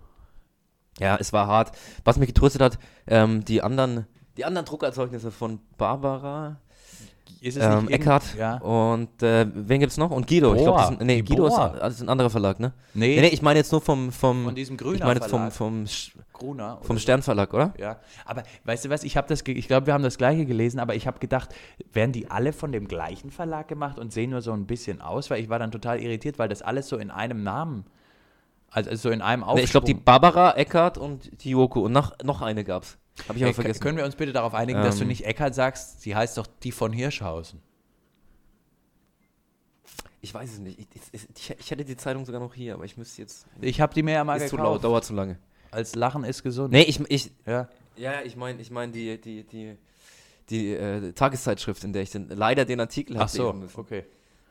Ja, 0.99 1.15
es 1.19 1.31
war 1.33 1.47
hart. 1.47 1.77
Was 2.03 2.17
mich 2.17 2.27
getröstet 2.27 2.61
hat, 2.61 2.79
ähm, 3.05 3.45
die 3.45 3.61
anderen, 3.61 4.07
die 4.35 4.45
anderen 4.45 4.65
Druckerzeugnisse 4.65 5.31
von 5.31 5.59
Barbara 5.77 6.59
Ist 7.41 7.57
ähm, 7.61 7.87
Eckhardt 7.89 8.35
Ja. 8.37 8.57
und 8.57 9.21
äh, 9.21 9.45
wen 9.53 9.79
gibt's 9.79 9.97
noch? 9.97 10.09
Und 10.11 10.27
Guido. 10.27 10.55
ich 10.55 10.63
Boah, 10.65 10.87
glaube, 10.89 11.05
nee, 11.05 11.21
Guido 11.21 11.47
ist, 11.47 11.55
das 11.57 11.93
ist 11.95 12.01
ein 12.01 12.09
anderer 12.09 12.29
Verlag, 12.29 12.59
ne? 12.59 12.73
Nee, 12.93 13.15
Nee, 13.15 13.21
nee, 13.21 13.27
ich 13.27 13.41
meine 13.41 13.59
jetzt 13.59 13.71
nur 13.71 13.81
vom, 13.81 14.11
vom, 14.11 14.45
von 14.45 14.55
diesem 14.55 14.75
Grüner 14.77 14.95
ich 14.95 15.03
meine 15.03 15.19
vom, 15.21 15.29
Verlag. 15.29 15.53
vom, 15.53 15.83
Sch- 15.83 16.11
Gruner. 16.33 16.79
vom 16.81 16.97
Sternverlag, 16.99 17.53
oder? 17.53 17.73
Ja, 17.79 17.97
aber 18.25 18.43
weißt 18.65 18.85
du 18.85 18.89
was, 18.89 19.03
ich 19.03 19.17
habe 19.17 19.27
das, 19.27 19.43
ge- 19.43 19.55
ich 19.55 19.67
glaube, 19.67 19.85
wir 19.87 19.93
haben 19.93 20.03
das 20.03 20.17
gleiche 20.17 20.45
gelesen, 20.45 20.79
aber 20.79 20.95
ich 20.95 21.05
habe 21.07 21.19
gedacht, 21.19 21.49
werden 21.93 22.11
die 22.11 22.29
alle 22.31 22.53
von 22.53 22.71
dem 22.71 22.87
gleichen 22.87 23.29
Verlag 23.31 23.67
gemacht 23.67 23.99
und 23.99 24.11
sehen 24.13 24.31
nur 24.31 24.41
so 24.41 24.51
ein 24.53 24.65
bisschen 24.65 25.01
aus, 25.01 25.29
weil 25.29 25.41
ich 25.41 25.49
war 25.49 25.59
dann 25.59 25.71
total 25.71 25.99
irritiert, 25.99 26.39
weil 26.39 26.49
das 26.49 26.61
alles 26.61 26.87
so 26.89 26.97
in 26.97 27.11
einem 27.11 27.43
Namen, 27.43 27.85
also 28.71 28.93
so 28.95 29.09
in 29.09 29.21
einem 29.21 29.43
Aufsprung. 29.43 29.57
Nee, 29.59 29.63
ich 29.63 29.71
glaube, 29.71 29.85
die 29.85 29.93
Barbara, 29.93 30.51
Eckhardt 30.57 30.97
und 30.97 31.43
die 31.43 31.51
Joko 31.51 31.81
und 31.81 31.91
noch, 31.91 32.13
noch 32.23 32.41
eine 32.41 32.63
gab's. 32.63 32.97
Habe 33.27 33.37
ich 33.37 33.43
aber 33.43 33.49
Ey, 33.49 33.53
vergessen. 33.53 33.79
Können 33.81 33.97
wir 33.97 34.05
uns 34.05 34.15
bitte 34.15 34.31
darauf 34.33 34.53
einigen, 34.53 34.81
dass 34.81 34.97
du 34.97 35.01
Ähm. 35.03 35.07
nicht 35.09 35.25
Eckhardt 35.25 35.55
sagst, 35.55 36.01
sie 36.01 36.15
heißt 36.15 36.37
doch 36.37 36.47
die 36.63 36.71
von 36.71 36.91
Hirschhausen. 36.93 37.61
Ich 40.21 40.33
weiß 40.33 40.53
es 40.53 40.59
nicht. 40.59 40.79
Ich, 40.79 40.87
ich, 41.35 41.53
ich, 41.59 41.71
hätte 41.71 41.85
die 41.85 41.95
Zeitung 41.95 42.25
sogar 42.25 42.41
noch 42.41 42.53
hier, 42.53 42.73
aber 42.73 42.85
ich 42.85 42.97
müsste 42.97 43.21
jetzt. 43.21 43.45
Ich 43.61 43.79
habe 43.81 43.93
die 43.93 44.03
mir 44.03 44.13
ja 44.13 44.23
mal 44.23 44.35
Ist 44.41 44.49
zu 44.49 44.57
laut, 44.57 44.83
dauert 44.83 45.05
zu 45.05 45.13
lange. 45.13 45.37
Als 45.71 45.95
Lachen 45.95 46.23
ist 46.23 46.43
gesund. 46.43 46.71
Nee, 46.71 46.83
ich, 46.83 46.99
ich, 47.09 47.31
Ja. 47.45 47.69
ja, 47.95 48.21
ich 48.23 48.35
meine, 48.35 48.61
ich 48.61 48.71
meine 48.71 48.91
die, 48.91 49.19
die, 49.21 49.43
die, 49.43 49.77
die 50.49 50.73
äh, 50.73 51.13
Tageszeitschrift, 51.13 51.83
in 51.83 51.93
der 51.93 52.01
ich 52.01 52.09
den, 52.11 52.29
leider 52.29 52.65
den 52.65 52.79
Artikel 52.79 53.15
Ach 53.17 53.21
habe 53.21 53.31
so, 53.31 53.47
lesen 53.47 53.59
müssen. 53.59 53.79
okay. 53.79 54.05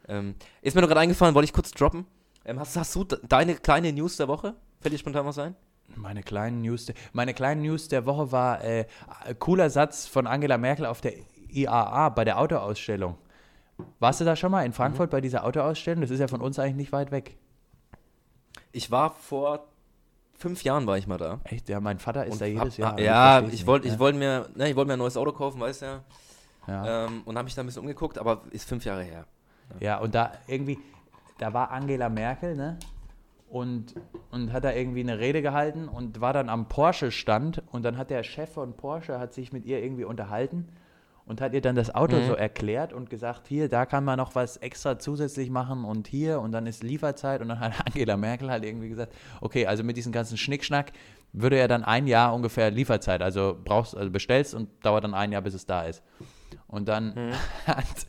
Ähm, 0.09 0.35
ist 0.63 0.75
mir 0.75 0.83
nur 0.83 0.89
gerade 0.89 1.01
eingefallen, 1.01 1.35
wollte 1.35 1.47
ich 1.47 1.53
kurz 1.53 1.73
droppen. 1.73 2.07
Ähm, 2.45 2.61
hast, 2.61 2.77
hast 2.77 2.95
du 2.95 3.05
de- 3.05 3.19
deine 3.29 3.57
kleine 3.57 3.93
News 3.93 4.17
der 4.17 4.29
Woche? 4.29 4.55
Fällt 4.81 4.95
dir 4.95 4.99
spontan 4.99 5.27
was 5.27 5.39
ein? 5.39 5.57
Meine 5.95 6.23
kleinen 6.23 6.63
News, 6.63 6.87
der, 6.87 6.95
meine 7.13 7.33
kleinen 7.33 7.63
News 7.63 7.89
der 7.89 8.05
Woche 8.07 8.33
war 8.33 8.63
äh, 8.63 8.87
cooler 9.39 9.71
Satz 9.71 10.07
von 10.07 10.27
Angela 10.27 10.59
Merkel 10.59 10.87
auf 10.87 11.01
der 11.01 11.15
IAA 11.49 12.11
bei 12.11 12.25
der 12.25 12.39
Autoausstellung. 12.39 13.17
Warst 13.99 14.21
du 14.21 14.25
da 14.25 14.37
schon 14.37 14.51
mal 14.51 14.65
in 14.65 14.73
Frankfurt 14.73 15.11
bei 15.11 15.21
dieser 15.21 15.45
Autoausstellung? 15.45 16.01
Das 16.01 16.11
ist 16.11 16.21
ja 16.21 16.29
von 16.29 16.41
uns 16.41 16.59
eigentlich 16.59 16.77
nicht 16.77 16.93
weit 16.93 17.11
weg. 17.11 17.37
Ich 18.73 18.91
war 18.91 19.11
vor 19.11 19.67
fünf 20.35 20.63
Jahren 20.65 20.87
war 20.87 20.99
ich 20.99 21.07
mal 21.07 21.19
da. 21.19 21.41
Echt? 21.45 21.69
Ja, 21.69 21.81
mein 21.81 21.99
Vater 21.99 22.27
ist 22.27 22.35
Und 22.35 22.41
da 22.41 22.47
jedes 22.47 22.79
hab, 22.79 22.79
Jahr. 22.79 22.89
ah, 22.91 23.37
aber 23.37 23.47
ja, 23.47 23.49
ich 23.53 23.67
wollte 23.67 23.89
ich 23.89 23.99
wollte 23.99 24.19
mir, 24.19 24.49
ne, 24.55 24.69
ich 24.69 24.77
wollte 24.77 24.89
mir 24.89 24.95
ein 24.95 24.99
neues 24.99 25.17
Auto 25.17 25.33
kaufen, 25.33 25.61
weißt 25.61 25.83
du 25.83 25.87
ja. 25.87 26.01
ja. 26.69 27.07
Ähm, 27.07 27.23
und 27.25 27.37
habe 27.37 27.45
mich 27.45 27.55
da 27.55 27.63
ein 27.63 27.67
bisschen 27.67 27.81
umgeguckt, 27.81 28.19
aber 28.19 28.43
ist 28.51 28.69
fünf 28.69 28.85
Jahre 28.85 29.03
her. 29.03 29.27
Ja, 29.81 29.99
und 29.99 30.15
da 30.15 30.33
irgendwie, 30.47 30.79
da 31.39 31.53
war 31.53 31.71
Angela 31.71 32.09
Merkel, 32.09 32.55
ne? 32.55 32.79
Und, 33.57 33.95
und 34.31 34.53
hat 34.53 34.65
da 34.65 34.73
irgendwie 34.73 35.01
eine 35.01 35.19
Rede 35.19 35.41
gehalten 35.41 35.89
und 35.89 36.21
war 36.21 36.33
dann 36.33 36.49
am 36.49 36.69
Porsche-Stand 36.69 37.63
und 37.73 37.85
dann 37.85 37.97
hat 37.97 38.11
der 38.11 38.23
Chef 38.23 38.51
von 38.53 38.77
Porsche 38.77 39.19
hat 39.19 39.33
sich 39.33 39.53
mit 39.53 39.65
ihr 39.65 39.83
irgendwie 39.83 40.05
unterhalten 40.05 40.69
und 41.25 41.41
hat 41.41 41.55
ihr 41.55 41.61
dann 41.63 41.75
das 41.75 41.95
Auto 41.95 42.17
Mhm. 42.17 42.27
so 42.27 42.35
erklärt 42.35 42.93
und 42.93 43.09
gesagt, 43.11 43.49
hier, 43.49 43.69
da 43.69 43.87
kann 43.87 44.05
man 44.05 44.19
noch 44.19 44.35
was 44.35 44.59
extra 44.59 44.99
zusätzlich 44.99 45.49
machen 45.51 45.85
und 45.85 46.07
hier 46.07 46.41
und 46.41 46.53
dann 46.53 46.67
ist 46.67 46.83
Lieferzeit 46.83 47.41
und 47.41 47.49
dann 47.49 47.61
hat 47.61 47.73
Angela 47.87 48.17
Merkel 48.17 48.51
halt 48.51 48.65
irgendwie 48.65 48.89
gesagt, 48.91 49.15
okay, 49.41 49.67
also 49.67 49.83
mit 49.83 49.97
diesem 49.97 50.13
ganzen 50.13 50.37
Schnickschnack 50.37 50.93
würde 51.33 51.57
er 51.57 51.67
dann 51.69 51.83
ein 51.83 52.07
Jahr 52.07 52.35
ungefähr 52.35 52.71
Lieferzeit, 52.71 53.23
also 53.23 53.57
brauchst, 53.65 53.97
also 53.97 54.11
bestellst 54.11 54.55
und 54.55 54.69
dauert 54.85 55.05
dann 55.05 55.15
ein 55.15 55.33
Jahr, 55.33 55.43
bis 55.43 55.55
es 55.55 55.67
da 55.67 55.83
ist. 55.85 56.03
Und 56.69 56.89
dann 56.89 57.33
hat, 57.67 58.07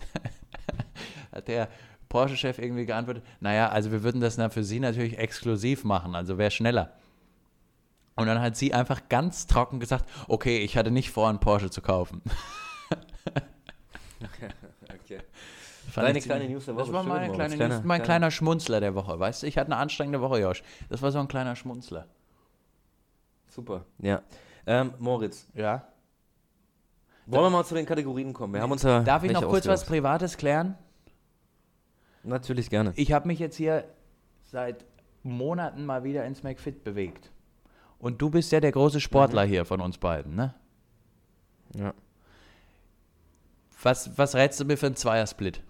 hat 1.32 1.48
der 1.48 1.70
Porsche-Chef 2.10 2.60
irgendwie 2.60 2.86
geantwortet, 2.86 3.24
naja, 3.40 3.70
also 3.70 3.92
wir 3.92 4.04
würden 4.04 4.22
das 4.22 4.36
dann 4.38 4.52
für 4.52 4.64
Sie 4.64 4.80
natürlich 4.80 5.18
exklusiv 5.18 5.84
machen, 5.84 6.16
also 6.16 6.38
wäre 6.38 6.52
schneller. 6.52 6.94
Und 8.16 8.26
dann 8.28 8.42
hat 8.42 8.56
sie 8.58 8.74
einfach 8.74 9.10
ganz 9.10 9.46
trocken 9.46 9.80
gesagt, 9.80 10.06
okay, 10.28 10.58
ich 10.60 10.76
hatte 10.76 10.90
nicht 10.90 11.12
vor, 11.12 11.30
einen 11.30 11.40
Porsche 11.40 11.70
zu 11.70 11.82
kaufen. 11.82 12.22
Okay. 14.20 15.20
Fand 15.92 16.08
Deine 16.08 16.20
kleine 16.22 16.50
News 16.50 16.66
der 16.66 16.74
Das 16.74 16.88
Woche. 16.88 16.94
war 16.94 17.04
Schön, 17.04 17.10
meine 17.14 17.32
kleine 17.34 17.56
Kleiner- 17.56 17.76
News, 17.76 17.86
mein 17.86 18.02
kleiner- 18.02 18.04
kleiner 18.06 18.32
Schmunzler 18.32 18.80
der 18.82 18.96
Woche, 18.96 19.20
weißt 19.20 19.44
du? 19.44 19.48
Ich 19.48 19.58
hatte 19.58 19.72
eine 19.72 19.78
anstrengende 19.80 20.22
Woche, 20.22 20.40
Josh. 20.42 20.64
Das 20.90 21.02
war 21.02 21.12
so 21.12 21.20
ein 21.20 21.28
kleiner 21.28 21.56
Schmunzler. 21.56 22.08
Super. 23.50 23.86
Ja. 24.00 24.22
Ähm, 24.66 24.94
Moritz, 25.00 25.48
Ja. 25.54 25.88
wollen 27.26 27.44
wir 27.46 27.50
mal 27.50 27.64
zu 27.64 27.76
den 27.76 27.86
Kategorien 27.86 28.34
kommen? 28.34 28.54
Wir 28.54 28.62
haben 28.62 28.72
uns 28.72 28.84
ja 28.84 29.02
Darf 29.02 29.24
ich 29.24 29.32
noch 29.32 29.44
kurz 29.44 29.66
was 29.66 29.82
ausgedacht. 29.82 29.88
Privates 30.04 30.38
klären? 30.38 30.76
Natürlich 32.28 32.70
gerne. 32.70 32.94
Ich 32.96 33.12
habe 33.14 33.28
mich 33.28 33.40
jetzt 33.40 33.56
hier 33.56 33.86
seit 34.44 34.86
Monaten 35.24 35.86
mal 35.86 36.04
wieder 36.04 36.26
ins 36.26 36.44
McFit 36.44 36.84
bewegt. 36.84 37.32
Und 38.00 38.22
du 38.22 38.30
bist 38.30 38.52
ja 38.52 38.60
der 38.60 38.72
große 38.72 39.00
Sportler 39.02 39.44
hier 39.44 39.66
von 39.66 39.82
uns 39.82 39.98
beiden, 39.98 40.36
ne? 40.36 40.54
Ja. 41.76 41.94
Was, 43.82 44.18
was 44.18 44.36
rätst 44.36 44.60
du 44.60 44.66
mir 44.66 44.78
für 44.78 44.88
einen 44.88 44.96
Zweiersplit? 44.96 45.62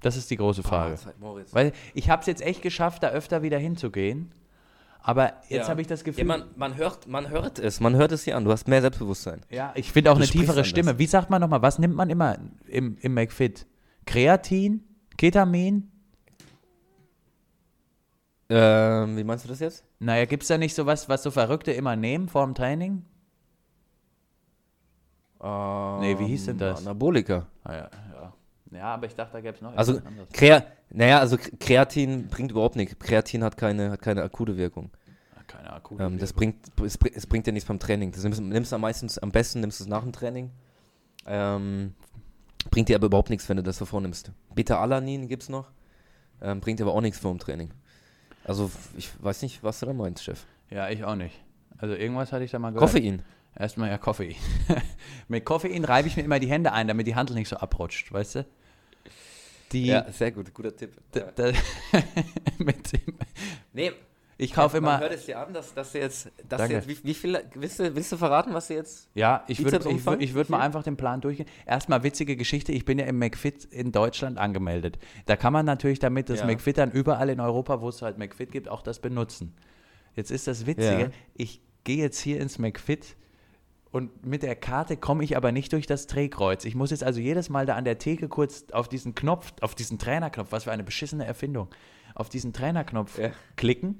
Das 0.00 0.16
ist 0.16 0.30
die 0.30 0.36
große 0.36 0.62
Frage. 0.62 0.96
Moritz. 1.18 1.52
Weil 1.52 1.72
ich 1.94 2.08
habe 2.10 2.20
es 2.20 2.26
jetzt 2.26 2.42
echt 2.42 2.62
geschafft, 2.62 3.02
da 3.02 3.08
öfter 3.10 3.42
wieder 3.42 3.58
hinzugehen. 3.58 4.30
Aber 5.00 5.32
jetzt 5.48 5.64
Ja. 5.64 5.68
habe 5.68 5.80
ich 5.80 5.86
das 5.86 6.00
Ja, 6.00 6.04
Gefühl, 6.06 6.24
man, 6.24 6.44
man, 6.56 6.76
hört, 6.76 7.06
man 7.06 7.30
hört 7.30 7.58
es, 7.58 7.80
man 7.80 7.96
hört 7.96 8.12
es 8.12 8.24
hier 8.24 8.36
an. 8.36 8.44
Du 8.44 8.52
hast 8.52 8.68
mehr 8.68 8.80
Selbstbewusstsein. 8.80 9.40
Ja, 9.50 9.72
ich 9.74 9.90
finde 9.92 10.10
auch 10.10 10.16
Du 10.16 10.22
eine 10.22 10.30
tiefere. 10.30 10.64
Stimme. 10.64 10.98
Wie 10.98 11.06
sagt 11.06 11.30
man 11.30 11.40
nochmal, 11.40 11.62
was 11.62 11.78
nimmt 11.78 11.94
man 11.96 12.10
immer 12.10 12.36
im, 12.66 12.96
im 13.00 13.14
McFit? 13.14 13.66
Kreatin? 14.06 14.84
Ketamin? 15.18 15.90
Ähm, 18.50 19.16
wie 19.16 19.24
meinst 19.24 19.44
du 19.44 19.48
das 19.48 19.60
jetzt? 19.60 19.84
Naja, 19.98 20.24
gibt 20.24 20.42
es 20.44 20.48
da 20.48 20.56
nicht 20.56 20.74
sowas, 20.74 21.08
was 21.08 21.22
so 21.22 21.30
Verrückte 21.30 21.72
immer 21.72 21.96
nehmen 21.96 22.28
vor 22.28 22.46
dem 22.46 22.54
Training? 22.54 23.04
Nee, 25.40 26.18
wie 26.18 26.26
hieß 26.26 26.46
denn 26.46 26.58
das? 26.58 26.80
Anabolika. 26.86 27.46
Ah, 27.62 27.72
ja, 27.74 27.90
ja. 28.12 28.32
ja, 28.72 28.94
aber 28.94 29.06
ich 29.06 29.14
dachte, 29.14 29.34
da 29.34 29.40
gäbe 29.40 29.54
es 29.54 29.62
noch 29.62 29.76
Also, 29.76 29.92
etwas 29.94 30.06
anderes. 30.06 30.28
Krea 30.32 30.64
naja, 30.90 31.18
also 31.20 31.36
Kreatin 31.60 32.28
bringt 32.28 32.50
überhaupt 32.50 32.74
nichts. 32.74 32.98
Kreatin 32.98 33.44
hat 33.44 33.56
keine, 33.56 33.90
hat 33.90 34.00
keine 34.00 34.22
akute 34.22 34.56
Wirkung. 34.56 34.90
Keine 35.46 35.72
akute 35.72 36.02
Ähm, 36.02 36.18
das 36.18 36.30
Wirkung. 36.34 36.54
bringt, 36.74 36.86
es, 36.86 36.98
bring- 36.98 37.12
es 37.14 37.26
bringt 37.26 37.46
dir 37.46 37.52
nichts 37.52 37.68
beim 37.68 37.78
Training. 37.78 38.10
Das 38.10 38.22
nimmst, 38.24 38.40
nimmst 38.40 38.72
du 38.72 38.76
am 38.76 38.80
meisten, 38.80 39.08
am 39.20 39.30
besten 39.30 39.60
nimmst 39.60 39.78
du 39.80 39.84
es 39.84 39.88
nach 39.90 40.02
dem 40.02 40.12
Training. 40.12 40.50
Ähm, 41.26 41.94
bringt 42.70 42.88
dir 42.88 42.96
aber 42.96 43.06
überhaupt 43.06 43.30
nichts, 43.30 43.48
wenn 43.48 43.56
du 43.56 43.62
das 43.62 43.78
so 43.78 43.84
vornimmst. 43.86 44.30
Beta-Alanin 44.54 45.28
gibt 45.28 45.44
es 45.44 45.48
noch. 45.48 45.70
Ähm, 46.42 46.60
bringt 46.60 46.78
dir 46.80 46.84
aber 46.84 46.94
auch 46.94 47.00
nichts 47.00 47.18
vor 47.18 47.32
dem 47.32 47.38
Training. 47.38 47.70
Also, 48.44 48.70
ich 48.96 49.10
weiß 49.22 49.42
nicht, 49.42 49.62
was 49.62 49.80
du 49.80 49.86
da 49.86 49.92
meinst, 49.92 50.24
Chef. 50.24 50.44
Ja, 50.70 50.88
ich 50.88 51.04
auch 51.04 51.14
nicht. 51.16 51.34
Also 51.78 51.94
irgendwas 51.94 52.32
hatte 52.32 52.44
ich 52.44 52.50
da 52.50 52.58
mal 52.58 52.70
gehört. 52.70 52.90
Koffein. 52.90 53.22
Erstmal 53.56 53.88
ja 53.90 53.98
Koffein. 53.98 54.34
Mit 55.28 55.44
Koffein 55.44 55.84
reibe 55.84 56.08
ich 56.08 56.16
mir 56.16 56.22
immer 56.22 56.38
die 56.38 56.48
Hände 56.48 56.72
ein, 56.72 56.86
damit 56.88 57.06
die 57.06 57.14
Handel 57.14 57.34
nicht 57.36 57.48
so 57.48 57.56
abrutscht, 57.56 58.12
weißt 58.12 58.36
du? 58.36 58.46
Die, 59.72 59.86
Ja, 59.86 60.10
sehr 60.12 60.32
gut, 60.32 60.52
guter 60.54 60.74
Tipp. 60.74 60.96
d- 61.14 61.24
d- 61.36 61.52
mit 62.58 62.92
dem, 62.92 63.14
Nee, 63.72 63.92
ich 64.40 64.52
kaufe 64.52 64.80
man 64.80 64.94
immer. 64.94 65.00
hört 65.00 65.12
es 65.12 65.26
dir 65.26 65.38
an, 65.38 65.52
dass, 65.52 65.74
dass 65.74 65.92
du 65.92 65.98
jetzt, 65.98 66.30
dass 66.48 66.66
du 66.68 66.72
jetzt 66.72 66.88
wie, 66.88 66.96
wie 67.04 67.14
viel, 67.14 67.38
willst 67.54 67.80
du, 67.80 67.94
willst 67.94 68.12
du 68.12 68.16
verraten, 68.16 68.54
was 68.54 68.68
du 68.68 68.74
jetzt 68.74 69.10
Ja, 69.14 69.44
ich 69.48 69.62
würde 69.62 69.76
ich 69.90 70.06
würd, 70.06 70.22
ich 70.22 70.34
würd 70.34 70.48
mal 70.48 70.60
einfach 70.60 70.82
den 70.84 70.96
Plan 70.96 71.20
durchgehen. 71.20 71.46
Erstmal 71.66 72.02
witzige 72.04 72.36
Geschichte, 72.36 72.72
ich 72.72 72.84
bin 72.84 72.98
ja 72.98 73.06
im 73.06 73.18
McFit 73.18 73.64
in 73.64 73.90
Deutschland 73.92 74.38
angemeldet. 74.38 74.98
Da 75.26 75.36
kann 75.36 75.52
man 75.52 75.66
natürlich 75.66 75.98
damit 75.98 76.30
das 76.30 76.40
Ja. 76.40 76.46
McFit 76.46 76.78
dann 76.78 76.92
überall 76.92 77.28
in 77.30 77.40
Europa, 77.40 77.80
wo 77.80 77.88
es 77.88 78.00
halt 78.00 78.16
McFit 78.18 78.52
gibt, 78.52 78.68
auch 78.68 78.82
das 78.82 79.00
benutzen. 79.00 79.54
Jetzt 80.14 80.30
ist 80.30 80.46
das 80.46 80.66
Witzige, 80.66 81.02
Ja. 81.02 81.10
ich 81.34 81.60
gehe 81.84 81.98
jetzt 81.98 82.18
hier 82.20 82.40
ins 82.40 82.58
McFit 82.58 83.16
und 83.90 84.24
mit 84.26 84.42
der 84.42 84.54
Karte 84.54 84.96
komme 84.96 85.24
ich 85.24 85.36
aber 85.36 85.50
nicht 85.50 85.72
durch 85.72 85.86
das 85.86 86.06
Drehkreuz. 86.06 86.64
Ich 86.64 86.74
muss 86.74 86.90
jetzt 86.90 87.02
also 87.02 87.18
jedes 87.20 87.48
Mal 87.48 87.66
da 87.66 87.74
an 87.74 87.84
der 87.84 87.98
Theke 87.98 88.28
kurz 88.28 88.66
auf 88.72 88.88
diesen 88.88 89.14
Knopf, 89.14 89.52
auf 89.62 89.74
diesen 89.74 89.98
Trainerknopf, 89.98 90.52
was 90.52 90.64
für 90.64 90.72
eine 90.72 90.84
beschissene 90.84 91.24
Erfindung, 91.24 91.68
auf 92.14 92.28
diesen 92.28 92.52
Trainerknopf 92.52 93.18
Ja. 93.18 93.30
klicken. 93.56 93.98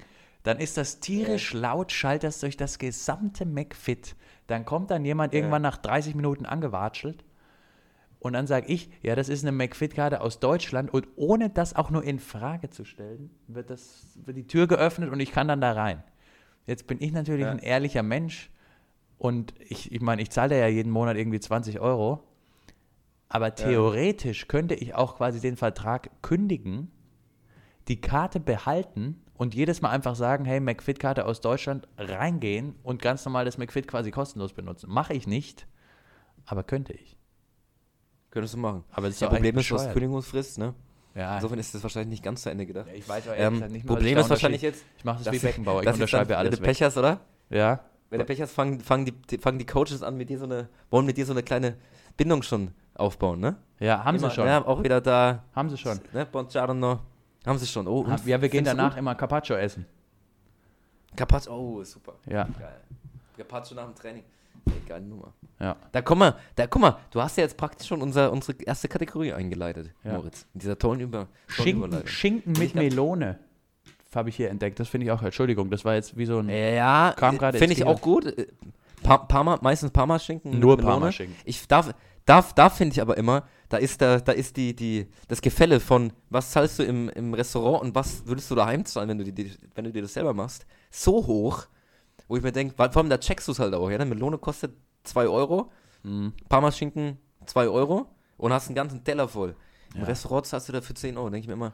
Dann 0.49 0.61
ist 0.61 0.79
das 0.79 0.99
tierisch 0.99 1.53
laut, 1.53 1.93
schallt 1.93 2.25
das 2.25 2.41
durch 2.41 2.57
das 2.57 2.79
gesamte 2.79 3.45
McFit. 3.45 4.17
Dann 4.47 4.65
kommt 4.65 4.91
dann 4.91 5.05
jemand 5.05 5.35
irgendwann 5.35 5.61
nach 5.61 5.77
30 5.77 6.15
Minuten 6.15 6.47
angewatschelt 6.47 7.23
und 8.19 8.33
dann 8.33 8.47
sage 8.47 8.67
ich, 8.69 8.89
ja, 9.03 9.15
das 9.15 9.29
ist 9.29 9.45
eine 9.45 9.53
McFit-Karte 9.53 10.23
aus 10.23 10.41
Deutschland 10.41 10.91
und 10.91 11.07
ohne 11.17 11.51
das 11.51 11.77
auch 11.77 11.91
nur 11.91 12.03
in 12.03 12.19
Frage 12.19 12.71
zu 12.71 12.87
stellen, 12.87 13.29
wird, 13.47 13.69
das, 13.69 14.19
wird 14.25 14.39
die 14.39 14.47
Tür 14.47 14.67
geöffnet 14.67 15.11
und 15.11 15.21
ich 15.21 15.33
kann 15.33 15.49
dann 15.49 15.61
da 15.61 15.73
rein. 15.73 16.03
Jetzt 16.67 16.87
bin 16.87 16.97
ich 16.99 17.13
natürlich 17.13 17.45
Ja. 17.45 17.51
ein 17.51 17.59
ehrlicher 17.59 18.03
Mensch 18.03 18.51
und 19.19 19.53
ich, 19.61 19.93
ich 19.93 20.01
meine, 20.01 20.23
ich 20.23 20.31
zahle 20.31 20.49
da 20.49 20.57
ja 20.57 20.69
jeden 20.69 20.91
Monat 20.91 21.19
irgendwie 21.19 21.41
20 21.41 21.79
Euro, 21.79 22.25
aber 23.29 23.55
theoretisch 23.55 24.49
könnte 24.49 24.75
ich 24.75 24.95
auch 24.95 25.17
quasi 25.19 25.41
den 25.41 25.59
Vertrag 25.59 26.09
kündigen, 26.23 26.91
die 27.89 28.01
Karte 28.01 28.41
behalten 28.41 29.21
und 29.38 29.55
jedes 29.55 29.81
Mal 29.81 29.90
einfach 29.90 30.14
sagen, 30.16 30.44
hey, 30.44 30.61
McFit-Karte 30.61 31.24
aus 31.24 31.40
Deutschland, 31.40 31.88
reingehen 31.96 32.74
und 32.83 33.01
ganz 33.01 33.24
normal 33.24 33.44
das 33.46 33.57
McFit 33.57 33.88
quasi 33.88 34.11
kostenlos 34.11 34.53
benutzen. 34.53 34.90
Mache 34.90 35.14
ich 35.14 35.27
nicht, 35.27 35.66
aber 36.44 36.62
könnte 36.64 36.92
ich. 36.92 37.16
könntest 38.31 38.53
du 38.55 38.59
machen? 38.59 38.85
Aber 38.90 39.07
das 39.07 39.14
ist 39.14 39.20
Ja, 39.22 39.29
Problem 39.29 39.57
ist, 39.57 39.68
bescheuert. 39.68 39.92
Kündigungsfrist, 39.94 40.59
ne? 40.59 40.74
Ja, 41.14 41.37
Insofern 41.37 41.59
ist 41.59 41.74
das 41.74 41.83
wahrscheinlich 41.83 42.11
nicht 42.11 42.22
ganz 42.22 42.42
zu 42.42 42.51
Ende 42.51 42.66
gedacht. 42.66 42.87
Ja, 42.88 42.92
ich 42.94 43.09
weiß 43.09 43.29
auch 43.29 43.33
ehrlich 43.33 43.61
Ähm, 43.62 43.72
nicht 43.72 43.85
mehr, 43.85 43.94
Problem 43.96 44.18
ist 44.18 44.31
wahrscheinlich 44.31 44.62
jetzt, 44.62 44.85
Ich 44.98 45.05
mache 45.05 45.16
das 45.16 45.24
dass- 45.24 45.35
wie 45.35 45.38
Beckenbauer, 45.38 45.81
ich 45.81 45.85
dass 45.87 45.94
unterschreibe 45.94 46.29
dann, 46.31 46.38
alles 46.40 46.53
Wenn 46.53 46.59
du. 46.59 46.64
Pech 46.64 46.83
hast, 46.83 46.96
oder? 46.98 47.20
Ja, 47.51 47.81
Wenn 48.11 48.18
du 48.20 48.24
Pech 48.24 48.40
hast, 48.42 48.53
fangen, 48.53 48.81
fangen, 48.81 49.07
die, 49.07 49.12
die, 49.12 49.38
fangen 49.38 49.59
die 49.59 49.66
Coaches 49.66 50.03
an, 50.03 50.16
mit 50.16 50.29
dir 50.31 50.38
so 50.38 50.44
eine, 50.44 50.68
wollen 50.90 51.07
mit 51.07 51.16
dir 51.16 51.27
so 51.27 51.33
eine 51.33 51.42
kleine 51.42 51.77
Bindung 52.16 52.42
schon 52.42 52.72
aufbauen, 52.94 53.40
ne? 53.40 53.57
ja, 53.81 54.05
haben 54.05 54.16
Immer, 54.16 54.29
sie 54.31 54.35
schon. 54.37 54.46
Ja, 54.46 54.64
auch 54.64 54.83
wieder 54.83 55.01
da, 55.01 55.44
Haben 55.55 55.70
sie 55.70 55.79
schon. 55.79 56.01
ne? 56.12 56.27
Buongiorno. 56.27 57.01
Haben 57.46 57.59
sie 57.59 57.66
schon. 57.66 57.87
Oh, 57.87 58.01
und 58.01 58.27
Ja, 58.27 58.40
wir 58.40 58.48
gehen 58.48 58.64
danach 58.64 58.96
immer 58.96 59.14
Carpaccio 59.14 59.57
essen. 59.57 59.87
Carpaccio, 61.16 61.53
oh, 61.53 61.85
super. 61.85 62.14
Ja, 62.27 62.44
Geil. 62.59 62.81
Carpaccio 63.37 63.77
nach 63.77 63.85
dem 63.87 63.94
Training. 63.94 64.24
Geile 64.87 65.05
Nummer. 65.05 65.33
ja. 65.61 65.77
Da 65.92 66.03
komm 66.03 66.18
mal, 66.18 66.35
da 66.55 66.66
guck 66.66 66.83
mal, 66.83 66.98
du 67.11 67.22
hast 67.22 67.37
ja 67.38 67.44
jetzt 67.44 67.57
praktisch 67.57 67.88
schon 67.88 68.03
unser, 68.03 68.31
unsere 68.33 68.61
erste 68.62 68.87
Kategorie 68.88 69.33
eingeleitet, 69.33 69.90
Ja. 70.05 70.14
Moritz. 70.14 70.46
In 70.53 70.61
dieser 70.61 70.79
tollen, 70.79 71.01
Über 71.01 71.27
Schinken. 71.46 72.07
Schinken 72.07 72.53
mit 72.53 72.74
Melone 72.74 73.38
habe 74.14 74.29
ich 74.31 74.37
hier 74.37 74.51
entdeckt. 74.51 74.79
Das 74.81 74.88
finde 74.88 75.07
ich 75.07 75.12
auch, 75.12 75.22
Entschuldigung, 75.22 75.70
das 75.70 75.85
war 75.85 75.94
jetzt 75.94 76.16
wie 76.16 76.27
so 76.27 76.38
ein... 76.40 76.48
Ja, 76.48 77.14
Kam 77.16 77.38
gerade 77.38 77.57
finde 77.59 77.74
ich 77.74 77.85
auch 77.85 78.01
gut. 78.01 78.27
Äh, 78.27 78.46
Pa 79.03 79.18
Parma, 79.18 79.59
meistens 79.62 79.90
Parma-Schinken. 79.92 80.59
Nur. 80.59 80.77
Parmaschinken. 80.77 81.37
Ich 81.44 81.66
darf, 81.68 81.94
darf, 82.29 82.53
da 82.55 82.71
finde 82.71 82.93
ich 82.95 83.01
aber 83.01 83.17
immer, 83.17 83.47
da 83.69 83.77
ist, 83.77 84.01
da, 84.01 84.19
da 84.21 84.33
ist 84.33 84.57
die, 84.57 84.75
die, 84.75 85.07
das 85.29 85.41
Gefälle 85.43 85.81
von, 85.81 86.12
was 86.31 86.51
zahlst 86.53 86.79
du 86.79 86.83
im, 86.83 87.09
im 87.11 87.35
Restaurant 87.35 87.83
und 87.83 87.95
was 87.95 88.27
würdest 88.27 88.51
du 88.51 88.55
daheim 88.55 88.85
zahlen, 88.85 89.09
wenn 89.09 89.19
du, 89.19 89.25
die, 89.33 89.53
wenn 89.75 89.85
du 89.85 89.93
dir 89.93 90.03
das 90.03 90.14
selber 90.14 90.35
machst, 90.35 90.67
so 90.91 91.27
hoch, 91.27 91.67
wo 92.29 92.37
ich 92.37 92.43
mir 92.43 92.53
denke, 92.53 92.75
vor 92.77 92.95
allem 92.97 93.11
da 93.11 93.19
checkst 93.19 93.49
du 93.49 93.53
es 93.53 93.59
halt 93.59 93.75
auch, 93.75 93.88
ja, 93.91 93.97
eine 93.97 94.07
Melone 94.07 94.38
kostet 94.38 94.73
2 95.05 95.27
Euro, 95.29 95.71
Mhm. 96.05 96.33
Parmaschinken 96.49 97.19
2 97.47 97.69
Euro 97.69 98.07
und 98.37 98.53
hast 98.53 98.69
einen 98.69 98.77
ganzen 98.77 99.03
Teller 99.03 99.27
voll. 99.27 99.57
Im 99.95 100.03
Ja. 100.03 100.07
Restaurant 100.07 100.47
zahlst 100.47 100.69
du 100.69 100.73
dafür 100.73 100.95
10 100.95 101.17
Euro, 101.17 101.29
denke 101.29 101.41
ich 101.41 101.47
mir 101.49 101.55
immer, 101.55 101.73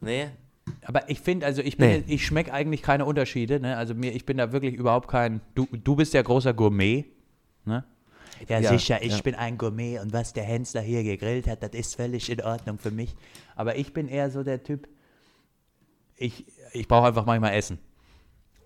nee, 0.00 0.28
Aber 0.84 1.08
ich 1.10 1.20
finde, 1.20 1.46
also 1.46 1.62
ich 1.62 1.76
bin, 1.76 1.88
Nee. 1.88 2.04
ich 2.06 2.24
schmecke 2.26 2.52
eigentlich 2.52 2.82
keine 2.82 3.04
Unterschiede. 3.04 3.58
Ne? 3.60 3.76
Also 3.76 3.94
mir, 3.94 4.12
ich 4.12 4.26
bin 4.26 4.36
da 4.36 4.50
wirklich 4.52 4.74
überhaupt 4.74 5.06
kein. 5.08 5.40
Du, 5.54 5.66
du 5.72 5.94
bist 5.96 6.12
ja 6.12 6.22
großer 6.22 6.54
Gourmet. 6.54 7.04
Ne? 7.64 7.84
Ja, 8.48 8.60
Ja, 8.60 8.70
sicher, 8.70 9.02
ich 9.02 9.16
ja. 9.16 9.22
bin 9.22 9.34
ein 9.34 9.58
Gourmet 9.58 9.98
und 9.98 10.12
was 10.12 10.32
der 10.32 10.44
Hensler 10.44 10.80
hier 10.80 11.02
gegrillt 11.02 11.46
hat, 11.46 11.62
das 11.62 11.70
ist 11.72 11.96
völlig 11.96 12.30
in 12.30 12.40
Ordnung 12.42 12.78
für 12.78 12.90
mich. 12.90 13.14
Aber 13.54 13.76
ich 13.76 13.92
bin 13.92 14.08
eher 14.08 14.30
so 14.30 14.42
der 14.42 14.62
Typ, 14.62 14.88
ich, 16.16 16.46
ich 16.72 16.88
brauche 16.88 17.08
einfach 17.08 17.26
manchmal 17.26 17.54
Essen. 17.54 17.78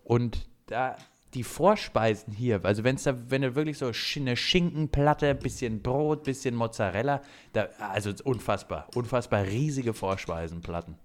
Und 0.04 0.48
da 0.66 0.96
die 1.34 1.44
Vorspeisen 1.44 2.32
hier, 2.32 2.64
also 2.64 2.82
wenn's 2.82 3.04
da, 3.04 3.14
wenn 3.30 3.42
du 3.42 3.54
wirklich 3.54 3.78
so 3.78 3.92
eine 4.16 4.36
Schinkenplatte, 4.36 5.34
bisschen 5.34 5.80
Brot, 5.80 6.24
bisschen 6.24 6.54
Mozzarella, 6.54 7.22
da, 7.52 7.68
also 7.78 8.12
unfassbar, 8.24 8.88
unfassbar 8.94 9.44
riesige 9.44 9.94
Vorspeisenplatten. 9.94 10.96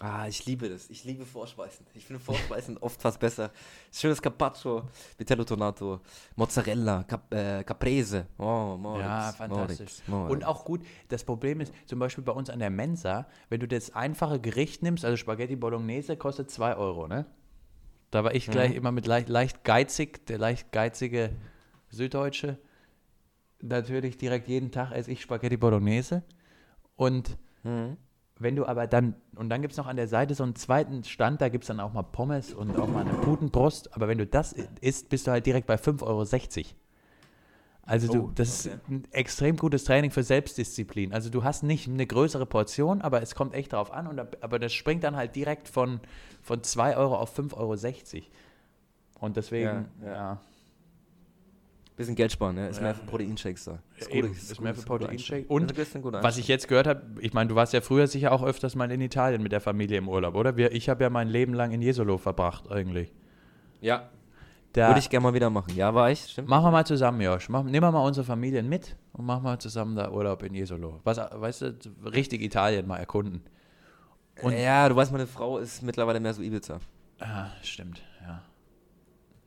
Ah, 0.00 0.26
ich 0.28 0.44
liebe 0.46 0.68
das. 0.68 0.90
Ich 0.90 1.04
liebe 1.04 1.24
Vorspeisen. 1.24 1.86
Ich 1.94 2.04
finde 2.04 2.20
Vorspeisen 2.20 2.76
oft 2.78 3.00
fast 3.00 3.20
besser. 3.20 3.50
Schönes 3.92 4.20
Carpaccio, 4.20 4.88
Vitello 5.16 5.44
Tonato, 5.44 6.00
Mozzarella, 6.36 7.04
Cap 7.04 7.32
äh, 7.32 7.62
Caprese. 7.64 8.26
Oh, 8.38 8.76
Moritz, 8.78 9.04
Ja, 9.04 9.32
fantastisch. 9.32 9.78
Moritz, 9.78 10.02
Moritz. 10.08 10.32
Und 10.32 10.44
auch 10.44 10.64
gut, 10.64 10.84
das 11.08 11.24
Problem 11.24 11.60
ist, 11.60 11.72
zum 11.86 11.98
Beispiel 11.98 12.24
bei 12.24 12.32
uns 12.32 12.50
an 12.50 12.58
der 12.58 12.70
Mensa, 12.70 13.26
wenn 13.48 13.60
du 13.60 13.68
das 13.68 13.94
einfache 13.94 14.40
Gericht 14.40 14.82
nimmst, 14.82 15.04
also 15.04 15.16
Spaghetti 15.16 15.56
Bolognese 15.56 16.16
kostet 16.16 16.50
2 16.50 16.76
Euro, 16.76 17.06
ne? 17.06 17.26
Da 18.10 18.22
war 18.24 18.34
ich 18.34 18.48
gleich 18.48 18.74
immer 18.74 18.92
mit 18.92 19.06
leicht, 19.06 19.28
leicht 19.28 19.64
geizig, 19.64 20.26
der 20.26 20.38
leicht 20.38 20.70
geizige 20.72 21.30
Süddeutsche. 21.88 22.58
natürlich 23.60 24.18
direkt 24.18 24.46
jeden 24.48 24.70
Tag 24.70 24.92
esse 24.92 25.10
ich 25.10 25.22
Spaghetti 25.22 25.56
Bolognese. 25.56 26.22
Und 26.96 27.38
Mhm. 27.64 27.96
Wenn 28.38 28.56
du 28.56 28.66
aber 28.66 28.86
dann, 28.86 29.14
und 29.36 29.48
dann 29.48 29.62
gibt 29.62 29.72
es 29.72 29.78
noch 29.78 29.86
an 29.86 29.96
der 29.96 30.08
Seite 30.08 30.34
so 30.34 30.42
einen 30.42 30.56
zweiten 30.56 31.04
Stand, 31.04 31.40
da 31.40 31.48
gibt 31.48 31.64
es 31.64 31.68
dann 31.68 31.78
auch 31.80 31.92
mal 31.92 32.02
Pommes 32.02 32.52
und 32.52 32.76
auch 32.78 32.88
mal 32.88 33.02
eine 33.06 33.12
Putenbrust. 33.14 33.94
Aber 33.94 34.08
wenn 34.08 34.18
du 34.18 34.26
das 34.26 34.52
isst, 34.80 35.08
bist 35.08 35.26
du 35.26 35.30
halt 35.30 35.46
direkt 35.46 35.66
bei 35.66 35.76
5,60 35.76 36.02
Euro. 36.02 36.66
Also 37.86 38.10
du, 38.10 38.22
Oh, 38.24 38.30
das 38.34 38.66
okay. 38.66 38.76
ist 38.76 38.88
ein 38.88 39.04
extrem 39.12 39.56
gutes 39.56 39.84
Training 39.84 40.10
für 40.10 40.22
Selbstdisziplin. 40.22 41.12
Also 41.12 41.28
du 41.30 41.44
hast 41.44 41.62
nicht 41.62 41.86
eine 41.86 42.06
größere 42.06 42.46
Portion, 42.46 43.02
aber 43.02 43.20
es 43.22 43.34
kommt 43.34 43.54
echt 43.54 43.72
drauf 43.72 43.92
an. 43.92 44.06
Und, 44.06 44.18
aber 44.42 44.58
das 44.58 44.72
springt 44.72 45.04
dann 45.04 45.16
halt 45.16 45.36
direkt 45.36 45.68
von, 45.68 46.00
von 46.42 46.62
2 46.62 46.96
Euro 46.96 47.16
auf 47.16 47.38
5,60 47.38 47.54
Euro. 48.14 48.24
Und 49.20 49.36
deswegen, 49.36 49.88
Ja, 50.02 50.06
ja, 50.06 50.12
ja. 50.12 50.40
Bisschen 51.96 52.16
Geld 52.16 52.32
sparen, 52.32 52.56
ne? 52.56 52.68
Ist 52.68 52.78
Ja. 52.78 52.82
mehr 52.84 52.94
für 52.96 53.04
Proteinshakes 53.04 53.64
da. 53.66 53.78
Ja, 54.00 54.06
gut, 54.20 54.30
ist 54.32 54.42
ist 54.50 54.56
gut, 54.56 54.64
mehr 54.64 54.74
für 54.74 54.80
ein 54.80 54.84
guter 54.84 54.98
Proteinshake. 54.98 55.36
Einstieg. 55.42 55.50
Und 55.50 55.78
ist 55.78 56.02
guter 56.02 56.22
Was 56.24 56.38
ich 56.38 56.48
jetzt 56.48 56.66
gehört 56.66 56.88
habe, 56.88 57.02
ich 57.20 57.32
meine, 57.34 57.48
du 57.48 57.54
warst 57.54 57.72
ja 57.72 57.80
früher 57.80 58.08
sicher 58.08 58.32
auch 58.32 58.42
öfters 58.42 58.74
mal 58.74 58.90
in 58.90 59.00
Italien 59.00 59.42
mit 59.42 59.52
der 59.52 59.60
Familie 59.60 59.98
im 59.98 60.08
Urlaub, 60.08 60.34
oder? 60.34 60.56
Wir, 60.56 60.72
ich 60.72 60.88
habe 60.88 61.04
ja 61.04 61.10
mein 61.10 61.28
Leben 61.28 61.54
lang 61.54 61.70
in 61.70 61.80
Jesolo 61.82 62.18
verbracht, 62.18 62.68
eigentlich. 62.70 63.14
Ja, 63.80 64.08
Da, 64.72 64.88
würde 64.88 64.98
ich 64.98 65.08
gerne 65.08 65.22
mal 65.22 65.34
wieder 65.34 65.50
machen. 65.50 65.76
Ja, 65.76 65.94
war 65.94 66.10
ich, 66.10 66.20
stimmt. 66.24 66.48
machen 66.48 66.64
wir 66.64 66.72
mal 66.72 66.84
zusammen, 66.84 67.20
Josh. 67.20 67.48
Mach, 67.48 67.62
nehmen 67.62 67.86
wir 67.86 67.92
mal 67.92 68.04
unsere 68.04 68.26
Familien 68.26 68.68
mit 68.68 68.96
und 69.12 69.24
machen 69.24 69.44
wir 69.44 69.56
zusammen 69.60 69.94
da 69.94 70.10
Urlaub 70.10 70.42
in 70.42 70.52
Jesolo. 70.52 71.00
Was, 71.04 71.18
weißt 71.18 71.62
du, 71.62 71.74
richtig 72.06 72.42
Italien 72.42 72.88
mal 72.88 72.96
erkunden. 72.96 73.42
Und- 74.42 74.52
ja, 74.58 74.88
du 74.88 74.96
weißt, 74.96 75.12
meine 75.12 75.28
Frau 75.28 75.58
ist 75.58 75.80
mittlerweile 75.84 76.18
mehr 76.18 76.34
so 76.34 76.42
Ibiza. 76.42 76.80
Ah, 77.20 77.46
stimmt, 77.62 78.02
ja. 78.20 78.42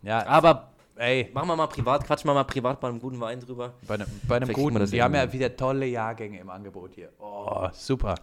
Ja, 0.02 0.26
Aber 0.28 0.72
ey, 0.98 1.30
machen 1.34 1.48
wir 1.48 1.56
mal 1.56 1.68
privat, 1.68 2.06
quatschen 2.06 2.30
wir 2.30 2.34
mal 2.34 2.44
privat 2.44 2.80
bei 2.80 2.88
einem 2.90 3.00
guten 3.00 3.20
Wein 3.20 3.40
drüber. 3.40 3.74
bei 3.88 3.96
einem, 3.96 4.08
bei 4.28 4.38
einem 4.38 4.52
guten, 4.54 4.80
das 4.80 4.92
die 4.92 5.02
haben 5.02 5.16
ja 5.16 5.32
wieder 5.32 5.56
tolle 5.56 5.86
Jahrgänge 5.86 6.40
im 6.40 6.50
Angebot 6.50 6.94
hier. 6.94 7.10
Oh, 7.20 7.68
super. 7.72 8.16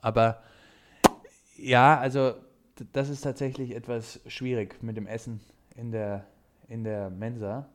Aber 0.00 0.42
ja, 1.56 1.98
also 1.98 2.34
das 2.92 3.08
ist 3.08 3.22
tatsächlich 3.22 3.74
etwas 3.74 4.20
schwierig 4.26 4.82
mit 4.82 4.96
dem 4.96 5.06
Essen 5.06 5.40
in 5.76 5.92
der, 5.92 6.26
in 6.68 6.84
der 6.84 7.10
Mensa. 7.10 7.68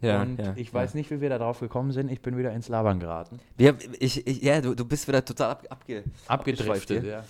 Ja, 0.00 0.20
und 0.20 0.38
ja, 0.38 0.52
ich 0.56 0.68
ja. 0.68 0.74
weiß 0.74 0.94
nicht, 0.94 1.10
wie 1.10 1.20
wir 1.20 1.30
da 1.30 1.38
drauf 1.38 1.60
gekommen 1.60 1.92
sind. 1.92 2.10
Ich 2.10 2.20
bin 2.20 2.36
wieder 2.36 2.52
ins 2.52 2.68
Labern 2.68 3.00
geraten. 3.00 3.40
Wir, 3.56 3.76
ich, 3.98 4.26
ich, 4.26 4.42
ja, 4.42 4.60
du, 4.60 4.74
du 4.74 4.84
bist 4.84 5.08
wieder 5.08 5.24
total 5.24 5.52
ab, 5.52 5.64
abge, 5.70 6.04
Abgedriftet, 6.26 7.04
ja. 7.04 7.24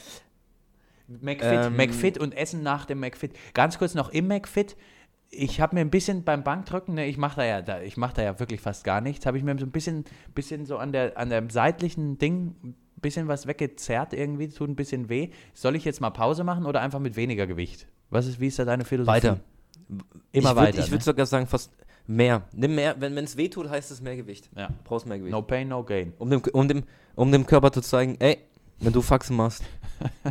McFit, 1.06 1.66
Ähm, 1.66 1.76
McFit 1.76 2.18
und 2.18 2.34
Essen 2.34 2.62
nach 2.62 2.86
dem 2.86 2.98
McFit. 3.00 3.32
Ganz 3.52 3.78
kurz 3.78 3.94
noch 3.94 4.08
im 4.08 4.26
McFit. 4.26 4.76
Ich 5.36 5.60
habe 5.60 5.74
mir 5.74 5.80
ein 5.80 5.90
bisschen 5.90 6.24
beim 6.24 6.42
Bankdrücken, 6.44 6.94
ne, 6.94 7.06
ich 7.06 7.16
mache 7.16 7.36
da 7.36 7.44
ja, 7.44 7.62
da, 7.62 7.80
ich 7.80 7.96
mache 7.96 8.14
da 8.14 8.22
ja 8.22 8.38
wirklich 8.38 8.60
fast 8.60 8.84
gar 8.84 9.00
nichts, 9.00 9.26
habe 9.26 9.38
ich 9.38 9.44
mir 9.44 9.58
so 9.58 9.66
ein 9.66 9.70
bisschen, 9.70 10.04
bisschen 10.34 10.66
so 10.66 10.78
an 10.78 10.92
der, 10.92 11.18
an 11.18 11.30
dem 11.30 11.50
seitlichen 11.50 12.18
Ding 12.18 12.54
ein 12.62 12.76
bisschen 13.00 13.28
was 13.28 13.46
weggezerrt 13.46 14.12
irgendwie, 14.12 14.48
tut 14.48 14.68
ein 14.68 14.76
bisschen 14.76 15.08
weh. 15.08 15.30
Soll 15.52 15.76
ich 15.76 15.84
jetzt 15.84 16.00
mal 16.00 16.10
Pause 16.10 16.44
machen 16.44 16.66
oder 16.66 16.80
einfach 16.80 17.00
mit 17.00 17.16
weniger 17.16 17.46
Gewicht? 17.46 17.86
Was 18.10 18.26
ist, 18.26 18.40
wie 18.40 18.46
ist 18.46 18.58
da 18.58 18.64
deine 18.64 18.84
Philosophie? 18.84 19.16
Weiter. 19.16 19.40
Immer 19.88 20.00
ich 20.32 20.44
würd, 20.44 20.56
weiter. 20.56 20.78
Ich 20.78 20.86
würde 20.86 20.96
ne? 20.96 21.02
sogar 21.02 21.26
sagen, 21.26 21.46
fast 21.46 21.72
mehr. 22.06 22.42
Nimm 22.52 22.74
mehr, 22.74 22.94
wenn 22.98 23.16
es 23.18 23.36
weh 23.36 23.48
tut, 23.48 23.68
heißt 23.68 23.90
es 23.90 24.00
mehr 24.00 24.16
Gewicht. 24.16 24.50
ja. 24.56 24.68
Brauchst 24.84 25.06
mehr 25.06 25.18
Gewicht. 25.18 25.32
No 25.32 25.42
pain, 25.42 25.68
no 25.68 25.82
gain. 25.84 26.12
Um, 26.18 26.30
dem, 26.30 26.42
um, 26.52 26.68
dem, 26.68 26.84
um 27.14 27.32
dem 27.32 27.46
Körper 27.46 27.72
zu 27.72 27.80
zeigen, 27.80 28.16
ey, 28.20 28.38
wenn 28.80 28.92
du 28.92 29.02
Faxen 29.02 29.36
machst, 29.36 29.64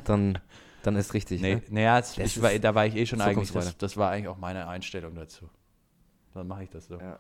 dann, 0.06 0.40
dann 0.84 0.96
ist 0.96 1.14
richtig. 1.14 1.42
Nee, 1.42 1.56
Ne? 1.56 1.62
naja, 1.70 2.00
das 2.00 2.16
Das 2.16 2.26
ich 2.38 2.42
war, 2.42 2.52
da 2.60 2.76
war 2.76 2.86
ich 2.86 2.96
eh 2.96 3.06
schon 3.06 3.22
eigentlich, 3.22 3.52
das, 3.52 3.78
das 3.78 3.98
war 3.98 4.12
eigentlich 4.12 4.28
auch 4.28 4.38
meine 4.38 4.68
Einstellung 4.68 5.16
dazu. 5.16 5.50
Dann 6.34 6.48
mache 6.48 6.64
ich 6.64 6.70
das 6.70 6.88
so. 6.88 6.96
Ja. 6.96 7.20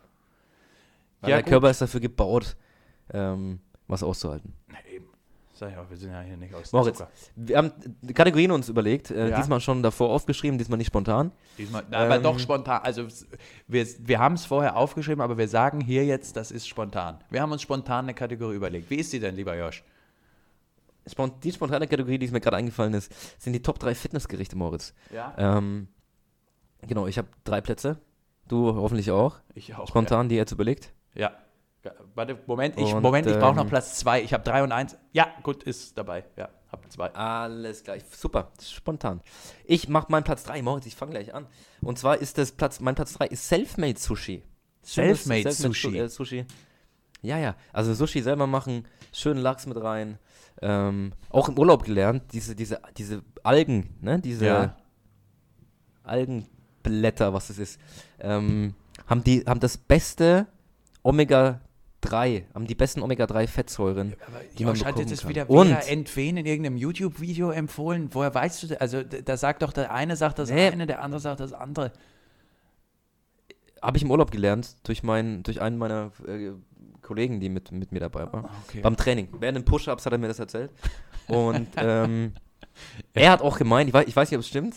Weil 1.21 1.29
Ja, 1.29 1.35
der 1.37 1.43
gut. 1.43 1.49
Körper 1.49 1.69
ist 1.69 1.81
dafür 1.81 1.99
gebaut, 1.99 2.55
ähm, 3.13 3.59
was 3.87 4.03
auszuhalten. 4.03 4.53
Na 4.67 4.77
eben. 4.93 5.05
Sag 5.55 5.71
ich 5.71 5.77
auch, 5.77 5.87
wir 5.87 5.97
sind 5.97 6.11
ja 6.11 6.21
hier 6.21 6.35
nicht 6.35 6.53
aus 6.55 6.71
Moritz. 6.71 7.03
Wir 7.35 7.57
haben 7.59 7.71
Kategorien 8.15 8.49
uns 8.51 8.69
überlegt, 8.69 9.11
äh, 9.11 9.29
Ja. 9.29 9.37
diesmal 9.37 9.61
schon 9.61 9.83
davor 9.83 10.09
aufgeschrieben, 10.09 10.57
diesmal 10.57 10.77
nicht 10.79 10.87
spontan. 10.87 11.31
Diesmal, 11.59 11.83
na, 11.91 11.99
aber 11.99 12.15
Ähm, 12.15 12.23
doch 12.23 12.39
spontan. 12.39 12.81
Also 12.81 13.07
wir, 13.67 13.85
wir 13.99 14.19
haben 14.19 14.33
es 14.33 14.45
vorher 14.47 14.75
aufgeschrieben, 14.75 15.21
aber 15.21 15.37
wir 15.37 15.47
sagen 15.47 15.79
hier 15.79 16.05
jetzt, 16.05 16.35
das 16.37 16.49
ist 16.49 16.67
spontan. 16.67 17.23
Wir 17.29 17.41
haben 17.41 17.51
uns 17.51 17.61
spontan 17.61 18.05
eine 18.05 18.15
Kategorie 18.15 18.55
überlegt. 18.55 18.89
Wie 18.89 18.95
ist 18.95 19.13
die 19.13 19.19
denn, 19.19 19.35
lieber 19.35 19.55
Josh? 19.55 19.83
Die 21.43 21.51
spontane 21.51 21.87
Kategorie, 21.87 22.17
die 22.17 22.27
mir 22.29 22.39
gerade 22.39 22.57
eingefallen 22.57 22.93
ist, 22.93 23.11
sind 23.41 23.53
die 23.53 23.61
Top 23.61 23.79
3 23.79 23.93
Fitnessgerichte, 23.95 24.55
Moritz. 24.55 24.93
Ja, 25.11 25.33
Ähm, 25.37 25.87
genau, 26.81 27.07
ich 27.07 27.17
habe 27.17 27.27
drei 27.43 27.61
Plätze. 27.61 27.99
Du 28.47 28.73
hoffentlich 28.75 29.11
auch. 29.11 29.39
ich 29.53 29.75
auch. 29.75 29.87
Spontan, 29.87 30.29
die 30.29 30.35
jetzt 30.35 30.51
überlegt. 30.51 30.93
Ja. 31.13 31.31
ja. 31.83 31.91
Warte, 32.15 32.37
Moment, 32.47 32.77
ich, 32.79 32.93
Und, 32.93 33.01
Moment, 33.01 33.27
ich 33.27 33.37
brauche 33.37 33.55
noch 33.55 33.63
ähm, 33.63 33.69
Platz 33.69 33.95
zwei. 33.99 34.21
Ich 34.21 34.33
habe 34.33 34.43
drei 34.43 34.63
und 34.63 34.71
eins. 34.71 34.97
Ja, 35.11 35.27
gut, 35.43 35.63
ist 35.63 35.97
dabei. 35.97 36.25
Ja, 36.37 36.49
hab 36.71 36.89
zwei. 36.91 37.09
Alles 37.13 37.83
gleich. 37.83 38.03
Super, 38.11 38.51
spontan. 38.61 39.21
Ich 39.65 39.87
mache 39.89 40.11
meinen 40.11 40.23
Platz 40.23 40.43
3, 40.43 40.61
Moritz, 40.61 40.85
ich 40.85 40.95
fange 40.95 41.11
gleich 41.11 41.33
an. 41.33 41.47
Und 41.81 41.99
zwar 41.99 42.17
ist 42.17 42.37
das 42.37 42.51
Platz, 42.51 42.79
mein 42.79 42.95
Platz 42.95 43.13
3 43.13 43.27
ist 43.27 43.47
Selfmade 43.47 43.97
Sushi. 43.99 44.43
Selfmade 44.81 45.51
Su- 45.51 45.67
Sushi. 45.67 45.97
äh, 45.97 46.09
Sushi. 46.09 46.45
Ja, 47.21 47.37
ja. 47.37 47.55
Also 47.71 47.93
Sushi 47.93 48.21
selber 48.21 48.47
machen, 48.47 48.85
schönen 49.13 49.39
Lachs 49.41 49.65
mit 49.65 49.77
rein. 49.81 50.19
Ähm, 50.61 51.13
auch 51.29 51.49
im 51.49 51.57
Urlaub 51.57 51.83
gelernt, 51.83 52.23
diese, 52.31 52.55
diese, 52.55 52.79
diese 52.97 53.21
Algen, 53.43 53.89
ne? 54.01 54.19
Diese 54.19 54.45
Ja. 54.45 54.75
Algenblätter, 56.03 57.33
was 57.33 57.47
das 57.47 57.57
ist, 57.57 57.79
ähm, 58.19 58.73
haben, 59.07 59.23
die, 59.23 59.43
haben 59.45 59.59
das 59.59 59.77
beste 59.77 60.47
Omega-3, 61.03 62.43
haben 62.53 62.67
die 62.67 62.75
besten 62.75 63.01
Omega-3-Fettsäuren. 63.01 64.13
Aber 64.27 64.39
die 64.57 64.65
man 64.65 64.73
bekommen 64.73 65.07
jetzt 65.07 65.21
kann. 65.21 65.29
wieder 65.29 65.49
Und- 65.49 65.71
entwen 65.87 66.37
in 66.37 66.45
irgendeinem 66.45 66.77
YouTube-Video 66.77 67.51
empfohlen. 67.51 68.09
Woher 68.11 68.33
weißt 68.33 68.63
du 68.63 68.67
das? 68.67 68.77
Also, 68.79 69.03
da 69.03 69.37
sagt 69.37 69.61
doch 69.63 69.73
der 69.73 69.91
eine 69.93 70.15
sagt 70.15 70.39
das 70.39 70.49
Nee. 70.49 70.67
eine, 70.67 70.85
der 70.87 71.01
andere 71.01 71.19
sagt 71.21 71.39
das 71.39 71.53
andere. 71.53 71.91
Habe 73.81 73.97
ich 73.97 74.03
im 74.03 74.11
Urlaub 74.11 74.31
gelernt, 74.31 74.77
durch, 74.83 75.03
meinen, 75.03 75.43
durch 75.43 75.59
einen 75.61 75.77
meiner 75.77 76.11
äh, 76.25 76.51
Kollegen, 77.13 77.39
die 77.39 77.49
mit, 77.49 77.71
mit 77.71 77.91
mir 77.91 77.99
dabei 77.99 78.31
war. 78.33 78.49
Okay. 78.67 78.81
Beim 78.81 78.97
Training. 78.97 79.27
Während 79.39 79.57
den 79.57 79.65
Push-Ups 79.65 80.05
hat 80.05 80.13
er 80.13 80.17
mir 80.17 80.27
das 80.27 80.39
erzählt. 80.39 80.71
Und 81.27 81.67
ähm, 81.77 82.33
er 83.13 83.31
hat 83.31 83.41
auch 83.41 83.57
gemeint, 83.57 83.87
ich 83.87 83.93
weiß, 83.93 84.07
ich 84.07 84.15
weiß 84.15 84.31
nicht, 84.31 84.37
ob 84.37 84.41
es 84.41 84.47
stimmt, 84.47 84.75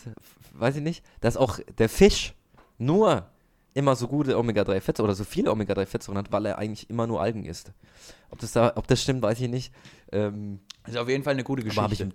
weiß 0.53 0.77
ich 0.77 0.83
nicht, 0.83 1.03
dass 1.22 1.38
auch 1.38 1.59
der 1.79 1.88
Fisch 1.88 2.35
nur 2.77 3.27
immer 3.72 3.96
so 3.96 4.07
gute 4.07 4.38
Omega-3-Fettsäuren 4.38 5.09
oder 5.09 5.14
so 5.14 5.25
viele 5.25 5.51
Omega-3-Fettsäuren 5.51 6.18
hat, 6.18 6.31
weil 6.31 6.46
er 6.46 6.59
eigentlich 6.59 6.90
immer 6.90 7.07
nur 7.07 7.22
Algen 7.22 7.44
isst. 7.44 7.72
Ob 8.31 8.38
das, 8.38 8.53
da, 8.53 8.72
ob 8.77 8.87
das 8.87 9.03
stimmt, 9.03 9.22
weiß 9.22 9.40
ich 9.40 9.49
nicht. 9.49 9.72
Ähm, 10.12 10.61
ist 10.87 10.96
auf 10.96 11.09
jeden 11.09 11.25
Fall 11.25 11.33
eine 11.33 11.44
gute 11.44 11.62
Geschichte. 11.62 12.11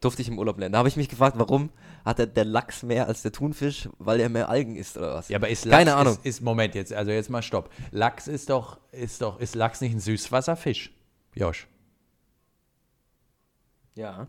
Durfte 0.00 0.22
ich 0.22 0.28
im 0.28 0.38
Urlaub 0.38 0.58
lernen. 0.58 0.72
Da 0.72 0.78
habe 0.78 0.88
ich 0.88 0.96
mich 0.96 1.08
gefragt, 1.08 1.38
warum 1.38 1.70
hat 2.04 2.18
er 2.18 2.26
der 2.26 2.44
Lachs 2.44 2.82
mehr 2.82 3.06
als 3.06 3.22
der 3.22 3.32
Thunfisch, 3.32 3.88
weil 3.98 4.20
er 4.20 4.28
mehr 4.28 4.48
Algen 4.48 4.76
isst 4.76 4.96
oder 4.96 5.14
was? 5.14 5.28
Ja, 5.28 5.38
aber 5.38 5.48
ist 5.48 5.64
Lachs, 5.64 5.78
Keine 5.78 5.94
Ahnung. 5.96 6.14
Ist, 6.14 6.26
ist, 6.26 6.40
Moment, 6.42 6.74
jetzt, 6.74 6.92
also 6.92 7.10
jetzt 7.10 7.30
mal 7.30 7.42
Stopp. 7.42 7.70
Lachs 7.90 8.28
ist 8.28 8.50
doch, 8.50 8.78
ist 8.92 9.20
doch, 9.22 9.40
ist 9.40 9.54
Lachs 9.54 9.80
nicht 9.80 9.92
ein 9.94 10.00
Süßwasserfisch? 10.00 10.92
Josh. 11.34 11.66
ja. 13.94 14.28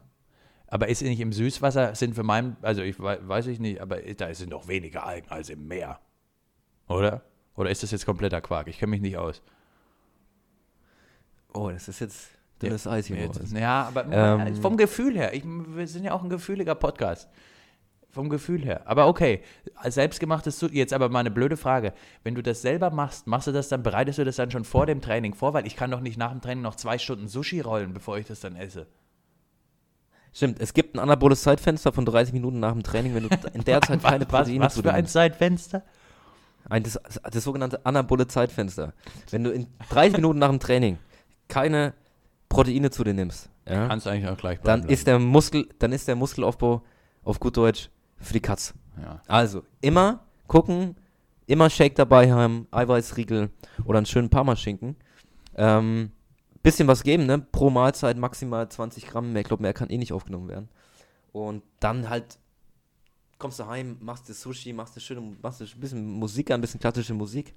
Aber 0.72 0.88
ist 0.88 1.02
nicht 1.02 1.20
im 1.20 1.34
Süßwasser, 1.34 1.96
sind 1.96 2.14
für 2.14 2.22
meinen, 2.22 2.56
also 2.62 2.84
ich 2.84 3.00
wei- 3.00 3.18
weiß 3.28 3.48
ich 3.48 3.60
nicht, 3.60 3.82
aber 3.82 4.00
da 4.02 4.32
sind 4.36 4.52
doch 4.54 4.68
weniger 4.68 5.04
Algen 5.04 5.28
als 5.30 5.50
im 5.50 5.68
Meer. 5.68 6.00
Oder? 6.88 7.24
Oder 7.56 7.72
ist 7.72 7.82
das 7.82 7.90
jetzt 7.90 8.06
kompletter 8.06 8.40
Quark? 8.40 8.68
Ich 8.68 8.78
kenne 8.78 8.92
mich 8.92 9.02
nicht 9.02 9.18
aus. 9.18 9.42
Oh, 11.54 11.72
das 11.72 11.88
ist 11.88 12.00
jetzt 12.02 12.30
dünnes 12.62 12.88
Eis 12.88 13.08
hier. 13.08 13.18
Moritz. 13.18 13.52
ja, 13.52 13.84
aber 13.84 14.06
Ähm. 14.12 14.56
vom 14.58 14.78
Gefühl 14.78 15.16
her. 15.18 15.34
Ich, 15.34 15.44
wir 15.46 15.88
sind 15.88 16.04
ja 16.04 16.14
auch 16.14 16.24
ein 16.24 16.30
gefühliger 16.30 16.76
Podcast. 16.76 17.30
Vom 18.12 18.30
Gefühl 18.30 18.64
her. 18.66 18.82
Aber 18.86 19.08
okay, 19.08 19.44
selbstgemachtes, 19.88 20.66
jetzt 20.72 20.94
aber 20.94 21.10
mal 21.10 21.20
eine 21.20 21.30
blöde 21.30 21.58
Frage. 21.58 21.94
Wenn 22.24 22.34
du 22.34 22.42
das 22.42 22.62
selber 22.64 22.90
machst, 22.90 23.28
machst 23.28 23.48
du 23.48 23.52
das 23.52 23.70
dann, 23.70 23.84
bereitest 23.84 24.18
du 24.18 24.26
das 24.26 24.36
dann 24.38 24.50
schon 24.50 24.64
vor 24.66 24.88
dem 24.88 25.00
Training 25.00 25.36
vor? 25.36 25.54
Weil 25.54 25.68
ich 25.68 25.76
kann 25.76 25.92
doch 25.92 26.02
nicht 26.02 26.18
nach 26.18 26.32
dem 26.32 26.42
Training 26.42 26.64
noch 26.64 26.74
zwei 26.76 26.98
Stunden 26.98 27.28
Sushi 27.28 27.62
rollen, 27.62 27.94
bevor 27.94 28.18
ich 28.18 28.26
das 28.26 28.40
dann 28.40 28.56
esse. 28.56 28.88
Stimmt, 30.34 30.60
es 30.60 30.74
gibt 30.74 30.96
ein 30.96 31.00
anaboles 31.00 31.44
Zeitfenster 31.44 31.92
von 31.92 32.06
30 32.06 32.34
Minuten 32.34 32.60
nach 32.60 32.72
dem 32.74 32.84
Training, 32.84 33.14
wenn 33.16 33.30
du 33.30 33.36
in 33.54 33.64
der 33.64 33.82
Zeit 33.82 34.02
keine 34.02 34.26
was, 34.26 34.28
Proteine 34.48 34.66
was 34.66 34.74
zu 34.74 34.82
für 34.82 34.94
ein. 34.94 35.06
Zeitfenster? 35.06 35.84
Ein, 36.68 36.84
das, 36.84 37.00
das 37.32 37.44
sogenannte 37.44 37.86
anabole 37.86 38.28
Zeitfenster. 38.28 38.94
Wenn 39.32 39.44
du 39.44 39.52
in 39.52 39.68
30 39.90 40.14
Minuten 40.18 40.40
nach 40.40 40.50
dem 40.50 40.60
Training 40.60 40.98
keine 41.48 41.94
Proteine 42.50 42.90
zu 42.90 43.04
dir 43.04 43.14
nimmst, 43.14 43.50
ja, 43.68 43.88
Kannst 43.88 44.06
du 44.06 44.10
eigentlich 44.10 44.28
auch 44.28 44.38
gleich 44.38 44.60
dann 44.62 44.82
bleiben 44.82 44.94
ist 44.94 45.08
der 45.08 45.20
Muskel, 45.20 45.70
dann 45.78 45.92
ist 45.92 46.08
der 46.08 46.16
Muskelaufbau 46.16 46.84
auf 47.24 47.40
gut 47.40 47.56
Deutsch 47.56 47.90
für 48.18 48.34
die 48.34 48.40
Katz. 48.40 48.74
ja. 49.00 49.22
Also 49.28 49.64
immer 49.82 50.26
gucken, 50.48 50.96
immer 51.46 51.70
Shake 51.70 51.96
dabei 51.96 52.32
haben, 52.32 52.68
Eiweißriegel 52.72 53.50
oder 53.86 53.98
einen 54.00 54.06
schönen 54.06 54.30
Parmaschinken. 54.30 54.96
Ähm, 55.56 56.12
bisschen 56.64 56.88
was 56.88 57.04
geben, 57.04 57.26
ne? 57.26 57.40
Pro 57.40 57.70
Mahlzeit 57.70 58.18
maximal 58.18 58.68
20 58.68 59.08
Gramm 59.08 59.32
mehr. 59.32 59.42
Ich 59.42 59.48
glaube, 59.48 59.64
mehr 59.64 59.74
kann 59.74 59.90
eh 59.90 59.98
nicht 59.98 60.14
aufgenommen 60.14 60.50
werden. 60.50 60.70
Und 61.32 61.64
dann 61.80 62.10
halt 62.10 62.40
kommst 63.38 63.60
du 63.60 63.68
heim, 63.68 63.98
machst 64.02 64.28
du 64.28 64.34
Sushi, 64.34 64.74
machst 64.74 64.96
du 64.96 65.00
schöne, 65.00 65.22
machst 65.42 65.62
du 65.62 65.66
ein 65.66 65.80
bisschen 65.80 66.06
Musik 66.06 66.52
an, 66.52 66.60
ein 66.60 66.62
bisschen 66.62 66.80
klassische 66.80 67.14
Musik. 67.14 67.56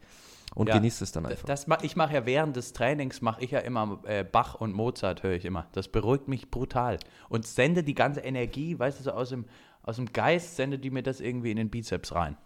Und 0.54 0.68
Ja, 0.68 0.74
genießt 0.74 1.02
es 1.02 1.12
dann 1.12 1.26
einfach. 1.26 1.46
Das 1.46 1.66
mach, 1.66 1.82
ich 1.82 1.96
mache 1.96 2.14
ja 2.14 2.26
während 2.26 2.56
des 2.56 2.72
Trainings, 2.72 3.20
mache 3.22 3.42
ich 3.42 3.50
ja 3.52 3.60
immer 3.60 4.00
äh, 4.04 4.22
Bach 4.24 4.54
und 4.56 4.72
Mozart, 4.74 5.22
höre 5.22 5.32
ich 5.34 5.44
immer. 5.44 5.66
Das 5.72 5.88
beruhigt 5.88 6.28
mich 6.28 6.50
brutal. 6.50 6.98
Und 7.28 7.46
sende 7.46 7.82
die 7.82 7.94
ganze 7.94 8.20
Energie, 8.20 8.78
weißt 8.78 9.00
du, 9.00 9.04
so 9.04 9.12
aus 9.12 9.30
dem, 9.30 9.46
aus 9.82 9.96
dem 9.96 10.12
Geist, 10.12 10.56
sende 10.56 10.78
die 10.78 10.90
mir 10.90 11.02
das 11.02 11.20
irgendwie 11.20 11.50
in 11.50 11.56
den 11.56 11.70
Bizeps 11.70 12.14
rein. 12.14 12.36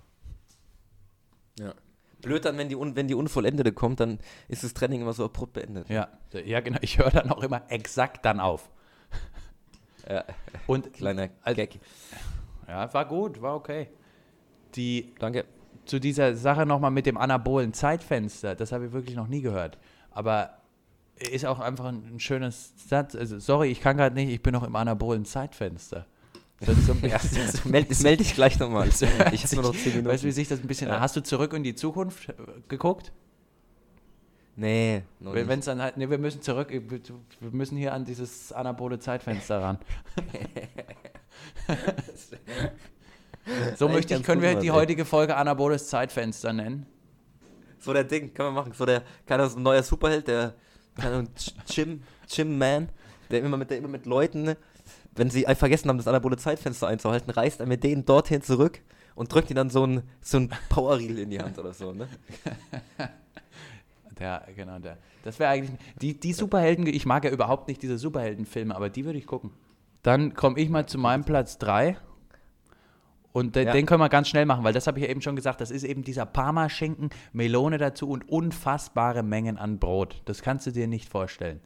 ja. 1.59 1.75
Blöd 2.23 2.45
dann, 2.47 2.57
wenn 2.57 2.69
die, 2.71 2.75
un, 2.77 2.97
wenn 2.97 3.09
die 3.09 3.15
Unvollendete 3.15 3.73
kommt, 3.73 4.01
dann 4.01 4.19
ist 4.49 4.65
das 4.65 4.73
Training 4.73 5.03
immer 5.03 5.13
so 5.13 5.27
abrupt 5.27 5.53
beendet. 5.53 5.89
Ja, 5.91 6.09
ja 6.33 6.61
genau. 6.61 6.79
Ich 6.81 6.99
höre 6.99 7.11
dann 7.11 7.31
auch 7.31 7.43
immer 7.43 7.63
exakt 7.71 8.25
dann 8.25 8.41
auf. 8.41 8.69
Ja. 10.09 10.25
Und 10.69 10.93
Kleiner 10.93 11.31
Also- 11.43 11.57
Gag. 11.57 11.81
ja, 12.69 12.93
war 12.95 13.05
gut, 13.07 13.43
war 13.43 13.57
okay. 13.57 13.89
Die, 14.77 15.15
Danke. 15.19 15.45
Zu 15.87 16.01
dieser 16.01 16.37
Sache 16.37 16.66
nochmal 16.66 16.91
mit 16.91 17.07
dem 17.07 17.16
anabolen 17.16 17.72
Zeitfenster, 17.72 18.55
das 18.55 18.72
habe 18.72 18.87
ich 18.87 18.93
wirklich 18.93 19.16
noch 19.16 19.28
nie 19.28 19.41
gehört. 19.41 19.78
Aber 20.11 20.51
ist 21.18 21.47
auch 21.47 21.61
einfach 21.61 21.87
ein, 21.87 22.20
schönes 22.20 22.72
Satz. 22.89 23.14
Also, 23.14 23.39
sorry, 23.39 23.70
ich 23.70 23.80
kann 23.80 23.97
gerade 23.97 24.14
nicht, 24.14 24.30
ich 24.30 24.43
bin 24.43 24.53
noch 24.53 24.64
im 24.64 24.76
anabolen 24.76 25.24
Zeitfenster. 25.24 26.07
Das 26.61 26.76
so 26.87 26.93
ein 26.93 27.01
bisschen, 27.01 28.03
meld, 28.03 28.20
dich 28.20 28.34
gleich 28.34 28.59
nochmal. 28.59 28.89
Ich 29.32 29.45
habe 29.45 29.57
nur 29.57 29.64
noch 29.64 29.74
10 29.74 29.93
Minuten. 29.93 30.09
Weißt 30.09 30.24
du, 30.24 30.28
wie 30.28 30.32
sich 30.32 30.49
das 30.49 30.61
ein 30.61 30.66
bisschen. 30.66 30.89
Ja. 30.89 31.01
Hast 31.01 31.16
du 31.16 31.22
zurück 31.22 31.53
in 31.53 31.62
die 31.62 31.74
Zukunft 31.74 32.30
äh, 32.30 32.32
geguckt? 32.68 33.12
nee, 34.57 35.03
Wenn 35.20 35.59
es 35.59 35.66
dann 35.66 35.82
halt, 35.82 35.99
nee, 35.99 36.09
wir 36.09 36.16
müssen 36.16 36.41
zurück, 36.41 36.68
wir 36.70 36.80
wir 36.80 37.51
müssen 37.51 37.76
hier 37.76 37.93
an 37.93 38.07
dieses 38.07 38.53
anabole 38.53 38.99
Zeitfenster 38.99 39.61
ran. 39.61 39.78
so 43.76 43.88
möchte 43.88 44.14
ich, 44.14 44.22
können 44.22 44.42
wir 44.42 44.57
die 44.57 44.70
heutige 44.70 45.05
Folge 45.05 45.36
anaboles 45.36 45.88
Zeitfenster 45.88 46.53
nennen. 46.53 46.86
So 47.78 47.92
der 47.92 48.05
Ding, 48.05 48.32
kann 48.34 48.47
man 48.47 48.55
machen. 48.55 48.72
So 48.72 48.86
der, 48.86 49.03
keine 49.26 49.42
Ahnung, 49.42 49.53
so 49.53 49.61
ein 49.61 49.62
neuer 49.62 49.82
Superheld, 49.82 50.28
der, 50.28 50.55
keine 50.97 51.14
Ahnung, 51.16 51.28
Jim, 51.68 52.03
Jim 52.28 52.59
Man, 52.59 52.88
der 53.30 53.40
immer 53.40 53.57
mit, 53.57 53.70
der 53.70 53.78
immer 53.78 53.88
mit 53.88 54.07
Leuten, 54.07 54.57
wenn 55.14 55.30
sie 55.30 55.44
vergessen 55.55 55.88
haben, 55.88 55.99
das 55.99 56.09
anabole 56.09 56.36
Zeitfenster 56.36 56.88
einzuhalten, 56.88 57.30
reist 57.30 57.61
er 57.61 57.66
mit 57.66 57.84
denen 57.84 58.05
dorthin 58.05 58.42
zurück 58.42 58.80
und 59.14 59.32
drückt 59.32 59.51
ihnen 59.51 59.57
dann 59.57 59.70
so 59.70 59.86
ein, 59.86 60.03
so 60.20 60.38
ein 60.38 60.51
Powerriegel 60.68 61.18
in 61.18 61.30
die 61.30 61.40
Hand 61.40 61.59
oder 61.59 61.72
so, 61.72 61.92
ne? 61.92 62.09
Der, 64.18 64.47
genau, 64.57 64.78
der. 64.78 64.97
Das 65.24 65.38
wäre 65.38 65.51
eigentlich. 65.51 65.78
Die, 66.01 66.18
die 66.18 66.32
Superhelden, 66.32 66.86
ich 66.86 67.05
mag 67.05 67.24
ja 67.24 67.30
überhaupt 67.30 67.68
nicht 67.68 67.82
diese 67.82 67.99
Superheldenfilme, 67.99 68.74
aber 68.74 68.88
die 68.88 69.05
würde 69.05 69.18
ich 69.18 69.26
gucken. 69.26 69.51
Dann 70.03 70.34
komme 70.34 70.59
ich 70.59 70.70
mal 70.70 70.86
zu 70.86 70.99
meinem 70.99 71.24
Platz 71.24 71.59
3. 71.59 71.99
Und 73.37 73.55
den, 73.55 73.66
Ja. 73.66 73.72
den 73.74 73.84
können 73.84 74.01
wir 74.01 74.09
ganz 74.09 74.28
schnell 74.28 74.47
machen, 74.47 74.64
weil 74.64 74.72
das 74.72 74.87
habe 74.87 74.99
ich 74.99 75.05
ja 75.05 75.11
eben 75.11 75.20
schon 75.20 75.37
gesagt. 75.37 75.61
Das 75.61 75.70
ist 75.70 75.82
eben 75.82 76.03
dieser 76.03 76.24
Parmaschinken, 76.24 77.11
Melone 77.34 77.76
dazu 77.76 78.09
und 78.09 78.26
unfassbare 78.30 79.22
Mengen 79.22 79.59
an 79.59 79.78
Brot. 79.78 80.22
Das 80.24 80.41
kannst 80.41 80.66
du 80.66 80.70
dir 80.72 80.87
nicht 80.87 81.07
vorstellen. 81.11 81.61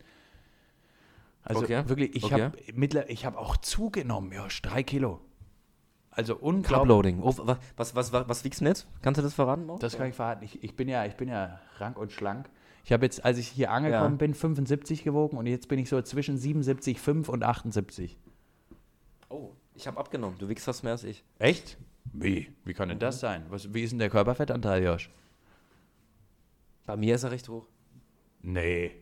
Also 1.45 1.63
Okay. 1.63 1.89
wirklich, 1.89 2.17
ich 2.17 2.25
Okay. 2.25 2.43
habe 2.43 2.57
habe 3.25 3.39
auch 3.39 3.57
zugenommen, 3.59 4.33
ja, 4.33 4.49
drei 4.63 4.83
Kilo. 4.83 5.21
Also 6.11 6.35
unglaublich. 6.35 6.81
Uploading. 6.81 7.21
Oh, 7.23 7.37
wa- 7.47 7.57
was, 7.77 7.95
was, 7.95 8.13
was, 8.13 8.29
was 8.29 8.45
wiegst 8.45 8.61
du 8.61 8.65
denn 8.65 8.73
jetzt? 8.73 8.89
Kannst 9.01 9.19
du 9.19 9.23
das 9.23 9.35
verraten? 9.35 9.65
Mo? 9.67 9.79
Das 9.79 9.97
kann 9.97 10.09
ich 10.09 10.17
verraten. 10.17 10.43
Ich, 10.45 10.65
ich, 10.65 10.75
bin 10.75 10.89
ja, 10.89 11.05
ich 11.07 11.15
bin 11.15 11.29
ja 11.29 11.61
rank 11.79 11.99
und 11.99 12.11
schlank. 12.11 12.51
Ich 12.85 12.93
habe 12.93 13.05
jetzt, 13.07 13.25
als 13.25 13.39
ich 13.39 13.47
hier 13.47 13.71
angekommen 13.71 14.15
Ja. 14.15 14.17
bin, 14.17 14.35
75 14.35 15.05
gewogen 15.05 15.37
und 15.37 15.47
jetzt 15.47 15.69
bin 15.69 15.79
ich 15.79 15.89
so 15.89 16.03
zwischen 16.03 16.37
77,5 16.37 17.29
und 17.29 17.45
78. 17.45 18.19
Oh, 19.29 19.51
ich 19.81 19.87
habe 19.87 19.99
abgenommen. 19.99 20.37
Du 20.39 20.49
wiegst 20.49 20.65
fast 20.65 20.83
mehr 20.85 20.93
als 20.93 21.05
ich. 21.05 21.25
Echt? 21.39 21.77
Wie? 22.13 22.53
Wie 22.65 22.75
kann 22.75 22.89
denn 22.89 22.99
das 22.99 23.21
sein? 23.21 23.45
Was, 23.51 23.73
wie 23.75 23.83
ist 23.83 23.91
denn 23.91 23.99
der 23.99 24.11
Körperfettanteil, 24.11 24.83
Josh? 24.85 25.11
Bei 26.87 26.97
mir 26.97 27.15
ist 27.15 27.23
er 27.25 27.31
recht 27.31 27.49
hoch. 27.49 27.67
Nee. 28.43 28.93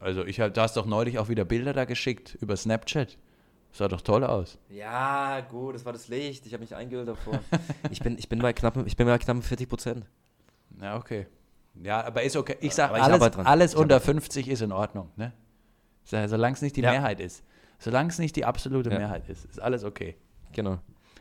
Also 0.00 0.24
ich 0.24 0.40
hab, 0.40 0.54
du 0.54 0.60
hast 0.60 0.76
doch 0.76 0.86
neulich 0.86 1.18
auch 1.18 1.28
wieder 1.28 1.44
Bilder 1.44 1.72
da 1.72 1.84
geschickt 1.84 2.36
über 2.40 2.56
Snapchat. 2.56 3.16
Sah 3.72 3.88
doch 3.88 4.00
toll 4.00 4.24
aus. 4.24 4.58
Ja, 4.70 5.40
gut, 5.40 5.74
das 5.74 5.84
war 5.84 5.92
das 5.92 6.08
Licht. 6.08 6.46
Ich 6.46 6.52
habe 6.52 6.62
mich 6.62 6.74
eingehüllt 6.74 7.08
davor. 7.08 7.40
ich, 7.90 8.00
bin, 8.00 8.16
ich 8.18 8.28
bin 8.28 8.38
bei 8.40 8.52
knappen, 8.52 8.86
ich 8.86 8.96
bin 8.96 9.06
bei 9.06 9.18
knappen 9.18 9.42
40 9.42 9.68
Prozent. 9.68 10.06
Ja, 10.80 10.96
okay. 10.96 11.26
Ja, 11.82 12.04
aber 12.04 12.22
ist 12.22 12.36
okay. 12.36 12.56
Ich 12.60 12.74
sag, 12.74 12.90
Aber 12.90 12.98
ich 12.98 13.04
alles, 13.04 13.30
dran. 13.30 13.46
alles 13.46 13.72
Ich 13.72 13.78
unter 13.78 13.96
arbeite 13.96 14.12
50 14.12 14.48
ist 14.48 14.62
in 14.62 14.72
Ordnung, 14.72 15.10
ne? 15.16 15.32
So- 16.04 16.26
Solange 16.26 16.54
es 16.54 16.62
nicht 16.62 16.76
die 16.76 16.80
Ja. 16.80 16.90
Mehrheit 16.92 17.20
ist. 17.20 17.44
Solange 17.78 18.08
es 18.08 18.18
nicht 18.18 18.34
die 18.36 18.44
absolute 18.44 18.90
Ja. 18.90 18.98
Mehrheit 18.98 19.28
ist, 19.28 19.44
ist 19.44 19.60
alles 19.60 19.84
okay. 19.84 20.16
Genau. 20.52 20.78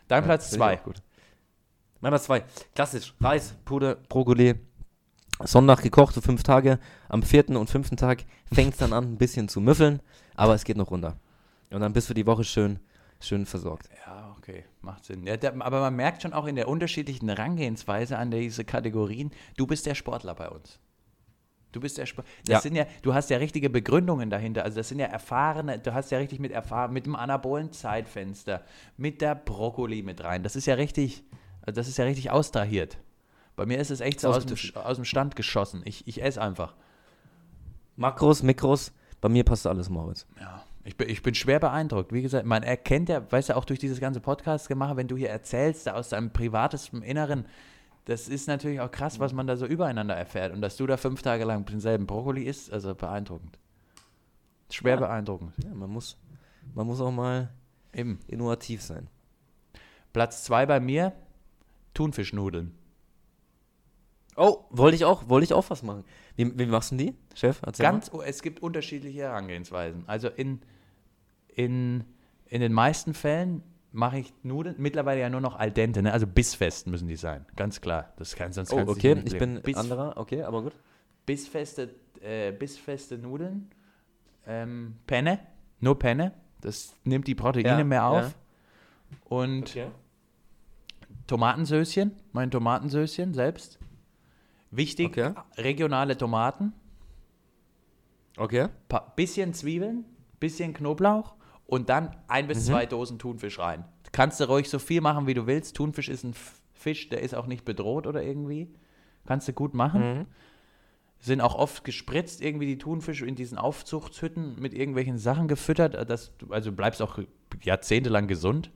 Dein 0.07 0.21
Ja, 0.23 0.25
Platz 0.25 0.49
finde 0.49 0.65
ich 0.65 0.71
2. 0.71 0.79
auch 0.79 0.83
Gut. 0.83 1.01
Mein 1.99 2.11
Platz 2.11 2.23
2. 2.25 2.43
Klassisch. 2.75 3.13
Reis, 3.19 3.55
Puder, 3.65 3.95
Brokkoli. 3.95 4.55
Sonntag 5.43 5.81
gekocht 5.83 6.13
für 6.13 6.21
fünf 6.21 6.43
Tage. 6.43 6.79
Am 7.09 7.21
vierten 7.21 7.57
und 7.57 7.69
fünften 7.69 7.97
Tag 7.97 8.23
fängt 8.51 8.73
es 8.73 8.79
dann 8.79 8.93
an, 8.93 9.03
ein 9.13 9.17
bisschen 9.17 9.49
zu 9.49 9.61
müffeln. 9.61 10.01
Aber 10.35 10.55
es 10.55 10.63
geht 10.63 10.77
noch 10.77 10.89
runter. 10.91 11.17
Und 11.71 11.81
dann 11.81 11.93
bist 11.93 12.09
du 12.09 12.13
die 12.13 12.25
Woche 12.25 12.43
schön, 12.43 12.79
schön 13.19 13.45
versorgt. 13.45 13.89
Ja, 14.05 14.35
okay, 14.37 14.63
macht 14.81 15.05
Sinn. 15.05 15.25
Ja, 15.27 15.37
der, 15.37 15.59
aber 15.61 15.81
man 15.81 15.95
merkt 15.95 16.21
schon 16.21 16.33
auch 16.33 16.45
in 16.45 16.55
der 16.55 16.67
unterschiedlichen 16.67 17.27
Herangehensweise 17.27 18.17
an 18.17 18.31
diese 18.31 18.63
Kategorien, 18.63 19.31
du 19.57 19.67
bist 19.67 19.85
der 19.85 19.95
Sportler 19.95 20.33
bei 20.33 20.49
uns. 20.49 20.79
Du 21.77 21.81
bist 21.81 21.99
der 21.99 22.07
Sport. 22.07 22.25
Das 22.45 22.53
Ja. 22.55 22.61
sind 22.61 22.75
ja, 22.75 22.87
du 23.03 23.13
hast 23.13 23.29
ja 23.29 23.37
richtige 23.37 23.69
Begründungen 23.69 24.31
dahinter. 24.31 24.63
Also 24.63 24.77
das 24.77 24.89
sind 24.89 24.97
ja 24.97 25.05
erfahrene, 25.05 25.77
du 25.77 25.93
hast 25.93 26.09
ja 26.09 26.17
richtig 26.17 26.39
mit 26.39 26.51
erfahren, 26.51 26.91
mit 26.91 27.05
dem 27.05 27.15
anabolen 27.15 27.71
Zeitfenster, 27.71 28.63
mit 28.97 29.21
der 29.21 29.35
Brokkoli 29.35 30.01
mit 30.01 30.23
rein. 30.23 30.41
Das 30.41 30.55
ist 30.55 30.65
ja 30.65 30.73
richtig, 30.73 31.23
also 31.61 31.79
das 31.79 31.87
ist 31.87 31.97
ja 31.99 32.05
richtig 32.05 32.31
austrahiert. 32.31 32.97
Bei 33.55 33.67
mir 33.67 33.77
ist 33.77 33.91
es 33.91 34.01
echt 34.01 34.19
so 34.21 34.29
Aus 34.29 34.37
aus 34.37 34.45
dem 34.45 34.57
aus 34.75 34.95
dem 34.97 35.05
Stand 35.05 35.35
geschossen. 35.35 35.83
Ich, 35.85 36.07
ich 36.07 36.23
esse 36.23 36.41
einfach. 36.41 36.73
Makros, 37.95 38.41
Mikros. 38.41 38.91
Bei 39.21 39.29
mir 39.29 39.43
passt 39.43 39.67
alles, 39.67 39.89
Moritz. 39.89 40.25
Ja, 40.39 40.63
ich 40.83 40.97
bin, 40.97 41.09
ich 41.09 41.21
bin 41.21 41.35
schwer 41.35 41.59
beeindruckt. 41.59 42.11
Wie 42.11 42.23
gesagt, 42.23 42.45
man 42.47 42.63
erkennt 42.63 43.09
ja, 43.09 43.31
weißt 43.31 43.49
du, 43.49 43.55
auch 43.55 43.65
durch 43.65 43.79
dieses 43.79 43.99
ganze 43.99 44.19
Podcast 44.19 44.67
gemacht, 44.67 44.95
wenn 44.95 45.07
du 45.07 45.15
hier 45.15 45.29
erzählst, 45.29 45.85
da 45.85 45.93
aus 45.93 46.09
deinem 46.09 46.31
privatesten 46.31 47.03
Inneren, 47.03 47.45
das 48.07 48.29
ist 48.29 48.47
natürlich 48.47 48.79
auch 48.79 48.89
krass, 48.89 49.19
was 49.19 49.33
man 49.33 49.47
da 49.47 49.57
so 49.57 49.65
übereinander 49.65 50.15
erfährt. 50.15 50.53
Und 50.53 50.61
dass 50.61 50.77
du 50.77 50.87
da 50.87 50.95
fünf 50.95 51.21
Tage 51.21 51.43
lang 51.43 51.65
denselben 51.65 52.07
Brokkoli 52.07 52.43
isst, 52.43 52.71
also 52.71 52.95
beeindruckend. 52.95 53.59
Schwer 54.71 54.93
Ja. 54.93 54.99
beeindruckend. 55.01 55.51
Ja, 55.61 55.73
man 55.73 55.89
muss, 55.89 56.15
man 56.73 56.87
muss 56.87 57.01
auch 57.01 57.11
mal 57.11 57.51
Eben. 57.93 58.19
innovativ 58.27 58.81
sein. 58.81 59.09
Platz 60.13 60.45
zwei 60.45 60.65
bei 60.65 60.79
mir, 60.79 61.11
Thunfischnudeln. 61.93 62.73
Oh, 64.37 64.63
wollte 64.69 64.95
ich 64.95 65.03
auch, 65.03 65.27
wollte 65.27 65.43
ich 65.43 65.53
auch 65.53 65.69
was 65.69 65.83
machen. 65.83 66.05
Wie, 66.37 66.57
wie 66.57 66.65
machst 66.65 66.91
du 66.91 66.95
die, 66.95 67.13
Chef? 67.35 67.59
Erzähl 67.65 67.83
Ganz, 67.83 68.09
es 68.25 68.41
gibt 68.41 68.61
unterschiedliche 68.61 69.19
Herangehensweisen. 69.19 70.05
Also 70.07 70.29
in, 70.29 70.61
in, 71.49 72.05
in 72.45 72.61
den 72.61 72.71
meisten 72.71 73.13
Fällen 73.13 73.63
mache 73.97 74.19
ich 74.19 74.33
Nudeln, 74.43 74.75
mittlerweile 74.77 75.21
ja 75.21 75.29
nur 75.29 75.41
noch 75.41 75.55
al 75.55 75.71
dente, 75.71 76.03
ne? 76.03 76.13
also 76.13 76.27
bissfest 76.27 76.85
müssen 76.85 77.07
die 77.07 77.15
sein, 77.15 77.45
ganz 77.55 77.81
klar. 77.81 78.13
Das 78.17 78.35
kann 78.35 78.53
sonst. 78.53 78.71
Oh, 78.71 78.83
okay, 78.87 79.19
ich 79.25 79.37
bin 79.37 79.59
Biss, 79.61 79.75
anderer, 79.75 80.15
okay, 80.17 80.43
aber 80.43 80.61
gut. 80.61 80.73
bissfeste, 81.25 81.95
äh, 82.21 82.51
bissfeste 82.51 83.17
Nudeln, 83.17 83.71
ähm, 84.45 84.97
Penne, 85.07 85.39
nur 85.79 85.97
Penne, 85.97 86.33
das 86.61 86.93
nimmt 87.05 87.27
die 87.27 87.33
Proteine 87.33 87.67
Ja, 87.69 87.83
mehr 87.83 88.05
auf. 88.05 88.35
ja. 88.35 89.17
Und 89.25 89.75
Tomatensößchen, 91.25 92.11
mein 92.33 92.51
Tomatensößchen 92.51 93.33
selbst. 93.33 93.79
Wichtig, 94.69 95.07
Okay. 95.07 95.33
regionale 95.57 96.15
Tomaten, 96.17 96.73
Okay. 98.37 98.67
pa 98.89 98.99
bisschen 99.15 99.55
Zwiebeln, 99.55 100.05
bisschen 100.39 100.73
Knoblauch 100.75 101.33
und 101.67 101.89
dann 101.89 102.15
ein 102.27 102.47
bis 102.47 102.59
Mhm. 102.61 102.71
zwei 102.71 102.85
Dosen 102.85 103.19
Thunfisch 103.19 103.59
rein. 103.59 103.85
Kannst 104.11 104.39
du 104.39 104.45
ruhig 104.45 104.69
so 104.69 104.79
viel 104.79 105.01
machen, 105.01 105.27
wie 105.27 105.33
du 105.33 105.45
willst. 105.45 105.75
Thunfisch 105.75 106.09
ist 106.09 106.23
ein 106.23 106.33
Fisch, 106.73 107.09
der 107.09 107.21
ist 107.21 107.35
auch 107.35 107.45
nicht 107.45 107.65
bedroht 107.65 108.07
oder 108.07 108.23
irgendwie. 108.23 108.73
Kannst 109.25 109.47
du 109.47 109.53
gut 109.53 109.73
machen. 109.73 110.19
Mhm. 110.19 110.25
Sind 111.19 111.41
auch 111.41 111.55
oft 111.55 111.83
gespritzt, 111.83 112.41
irgendwie 112.41 112.67
die 112.67 112.77
Thunfische 112.77 113.25
in 113.25 113.35
diesen 113.35 113.57
Aufzuchtshütten 113.57 114.59
mit 114.59 114.73
irgendwelchen 114.73 115.17
Sachen 115.17 115.47
gefüttert. 115.47 116.09
Dass 116.09 116.37
du, 116.37 116.47
also 116.51 116.71
bleibst 116.71 117.01
auch 117.01 117.19
jahrzehntelang 117.61 118.27
gesund. 118.27 118.71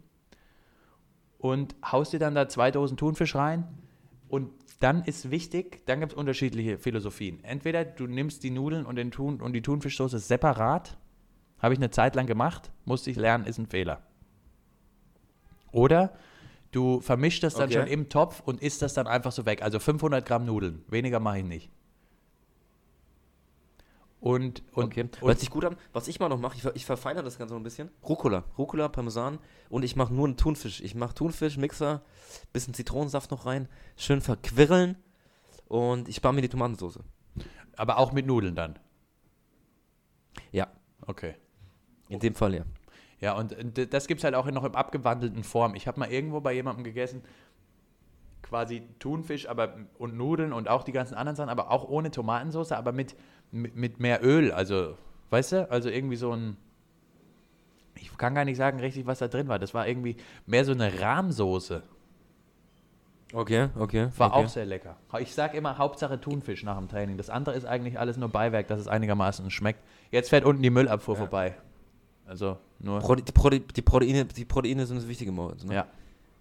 Und 1.38 1.76
haust 1.84 2.14
dir 2.14 2.20
dann 2.20 2.36
da 2.36 2.48
zwei 2.50 2.72
Dosen 2.72 2.98
Thunfisch 2.98 3.36
rein. 3.36 3.68
Und 4.28 4.50
dann 4.80 5.04
ist 5.04 5.32
wichtig, 5.32 5.86
dann 5.86 6.00
gibt 6.00 6.14
es 6.14 6.18
unterschiedliche 6.18 6.78
Philosophien. 6.78 7.44
Entweder 7.44 7.86
du 7.86 8.08
nimmst 8.08 8.44
die 8.44 8.50
Nudeln 8.50 8.86
und, 8.86 8.96
den 8.96 9.12
Thun 9.12 9.40
und 9.42 9.54
die 9.54 9.62
Thunfischsoße 9.62 10.20
separat. 10.20 10.98
Habe 11.62 11.74
ich 11.74 11.80
eine 11.80 11.92
Zeit 11.92 12.16
lang 12.16 12.26
gemacht, 12.26 12.72
musste 12.86 13.12
ich 13.12 13.18
lernen, 13.18 13.46
ist 13.46 13.58
ein 13.60 13.68
Fehler. 13.68 14.02
Oder 15.72 16.14
du 16.72 17.02
vermischst 17.02 17.44
das 17.44 17.54
dann 17.54 17.70
Okay. 17.70 17.80
schon 17.80 17.88
im 17.88 18.10
Topf 18.10 18.42
und 18.44 18.62
isst 18.62 18.82
das 18.82 18.94
dann 18.94 19.08
einfach 19.08 19.32
so 19.32 19.46
weg. 19.46 19.62
Also 19.62 19.80
500 19.80 20.26
Gramm 20.26 20.46
Nudeln, 20.46 20.84
weniger 20.88 21.20
mache 21.20 21.40
ich 21.40 21.46
nicht. 21.46 21.72
Und, 24.20 24.62
und, 24.74 24.86
okay. 24.86 25.02
und 25.02 25.22
Hört 25.22 25.40
sich 25.40 25.50
gut 25.50 25.66
an. 25.66 25.76
Was 25.94 26.08
ich 26.08 26.20
mal 26.20 26.30
noch 26.30 26.40
mache, 26.40 26.56
ich, 26.56 26.66
ich 26.76 26.86
verfeinere 26.86 27.24
das 27.24 27.40
Ganze 27.40 27.56
noch 27.56 27.60
ein 27.60 27.64
bisschen. 27.64 27.90
Rucola. 28.08 28.44
Rucola, 28.58 28.88
Parmesan 28.88 29.40
und 29.70 29.84
ich 29.84 29.96
mache 29.96 30.14
nur 30.14 30.28
einen 30.28 30.38
Thunfisch. 30.38 30.82
Ich 30.82 30.94
mache 30.94 31.16
Thunfisch, 31.16 31.58
Mixer, 31.58 32.04
bisschen 32.54 32.74
Zitronensaft 32.76 33.32
noch 33.32 33.48
rein, 33.48 33.68
schön 33.98 34.22
verquirlen 34.22 34.96
und 35.68 36.08
ich 36.08 36.18
spare 36.18 36.36
mir 36.36 36.42
die 36.42 36.50
Tomatensauce. 36.50 37.00
Aber 37.78 37.98
auch 37.98 38.12
mit 38.12 38.28
Nudeln 38.28 38.56
dann. 38.56 38.78
Ja, 40.52 40.68
Okay. 41.08 41.36
In 42.12 42.20
dem 42.20 42.36
Fall 42.36 42.56
ja. 42.56 42.64
Ja, 43.22 43.34
und 43.34 43.78
äh, 43.78 43.88
das 43.88 44.08
gibt 44.08 44.20
es 44.20 44.24
halt 44.24 44.36
auch 44.36 44.50
noch 44.50 44.64
im 44.64 44.76
abgewandelten 44.76 45.44
Form. 45.44 45.76
Ich 45.76 45.88
habe 45.88 46.00
mal 46.00 46.12
irgendwo 46.12 46.42
bei 46.42 46.54
jemandem 46.54 46.84
gegessen, 46.84 47.22
quasi 48.42 48.84
Thunfisch 49.00 49.48
aber 49.48 49.76
und 49.98 50.18
Nudeln 50.18 50.52
und 50.52 50.68
auch 50.68 50.84
die 50.84 50.92
ganzen 50.92 51.16
anderen 51.16 51.36
Sachen, 51.36 51.50
aber 51.50 51.72
auch 51.72 51.88
ohne 51.88 52.12
Tomatensauce, 52.12 52.74
aber 52.74 52.92
mit, 52.92 53.16
mit, 53.52 53.76
mit 53.76 54.00
mehr 54.00 54.24
Öl. 54.24 54.52
Also, 54.52 54.98
weißt 55.30 55.52
du? 55.54 55.72
Also 55.72 55.90
irgendwie 55.90 56.18
so 56.18 56.32
ein. 56.32 56.58
Ich 57.96 58.18
kann 58.18 58.34
gar 58.34 58.46
nicht 58.46 58.58
sagen 58.58 58.80
richtig, 58.80 59.06
was 59.06 59.20
da 59.20 59.28
drin 59.28 59.48
war. 59.48 59.60
Das 59.60 59.74
war 59.74 59.88
irgendwie 59.88 60.18
mehr 60.48 60.66
so 60.66 60.72
eine 60.72 61.00
Rahmsoße. 61.00 61.84
Okay, 63.34 63.70
okay. 63.78 64.10
War 64.18 64.32
okay. 64.34 64.44
auch 64.44 64.50
sehr 64.50 64.66
lecker. 64.66 64.98
Ich 65.20 65.34
sage 65.34 65.56
immer 65.56 65.78
Hauptsache 65.78 66.20
Thunfisch 66.20 66.64
nach 66.64 66.78
dem 66.78 66.90
Training. 66.90 67.18
Das 67.18 67.30
andere 67.30 67.56
ist 67.56 67.66
eigentlich 67.66 68.00
alles 68.00 68.18
nur 68.18 68.30
Beiwerk, 68.30 68.68
dass 68.68 68.80
es 68.80 68.88
einigermaßen 68.88 69.50
schmeckt. 69.52 69.80
Jetzt 70.10 70.30
fährt 70.30 70.44
unten 70.44 70.62
die 70.62 70.70
Müllabfuhr 70.70 71.16
vorbei. 71.16 71.56
Also 72.32 72.58
nur. 72.80 73.00
Prote 73.02 73.24
die, 73.24 73.32
Prote 73.34 73.60
die, 73.60 73.82
Proteine, 73.82 74.24
die 74.24 74.46
Proteine 74.46 74.86
sind 74.86 74.96
das 74.96 75.06
Wichtige, 75.10 75.34
Moritz. 75.34 75.66
Ne? 75.66 75.76
ja, 75.76 75.88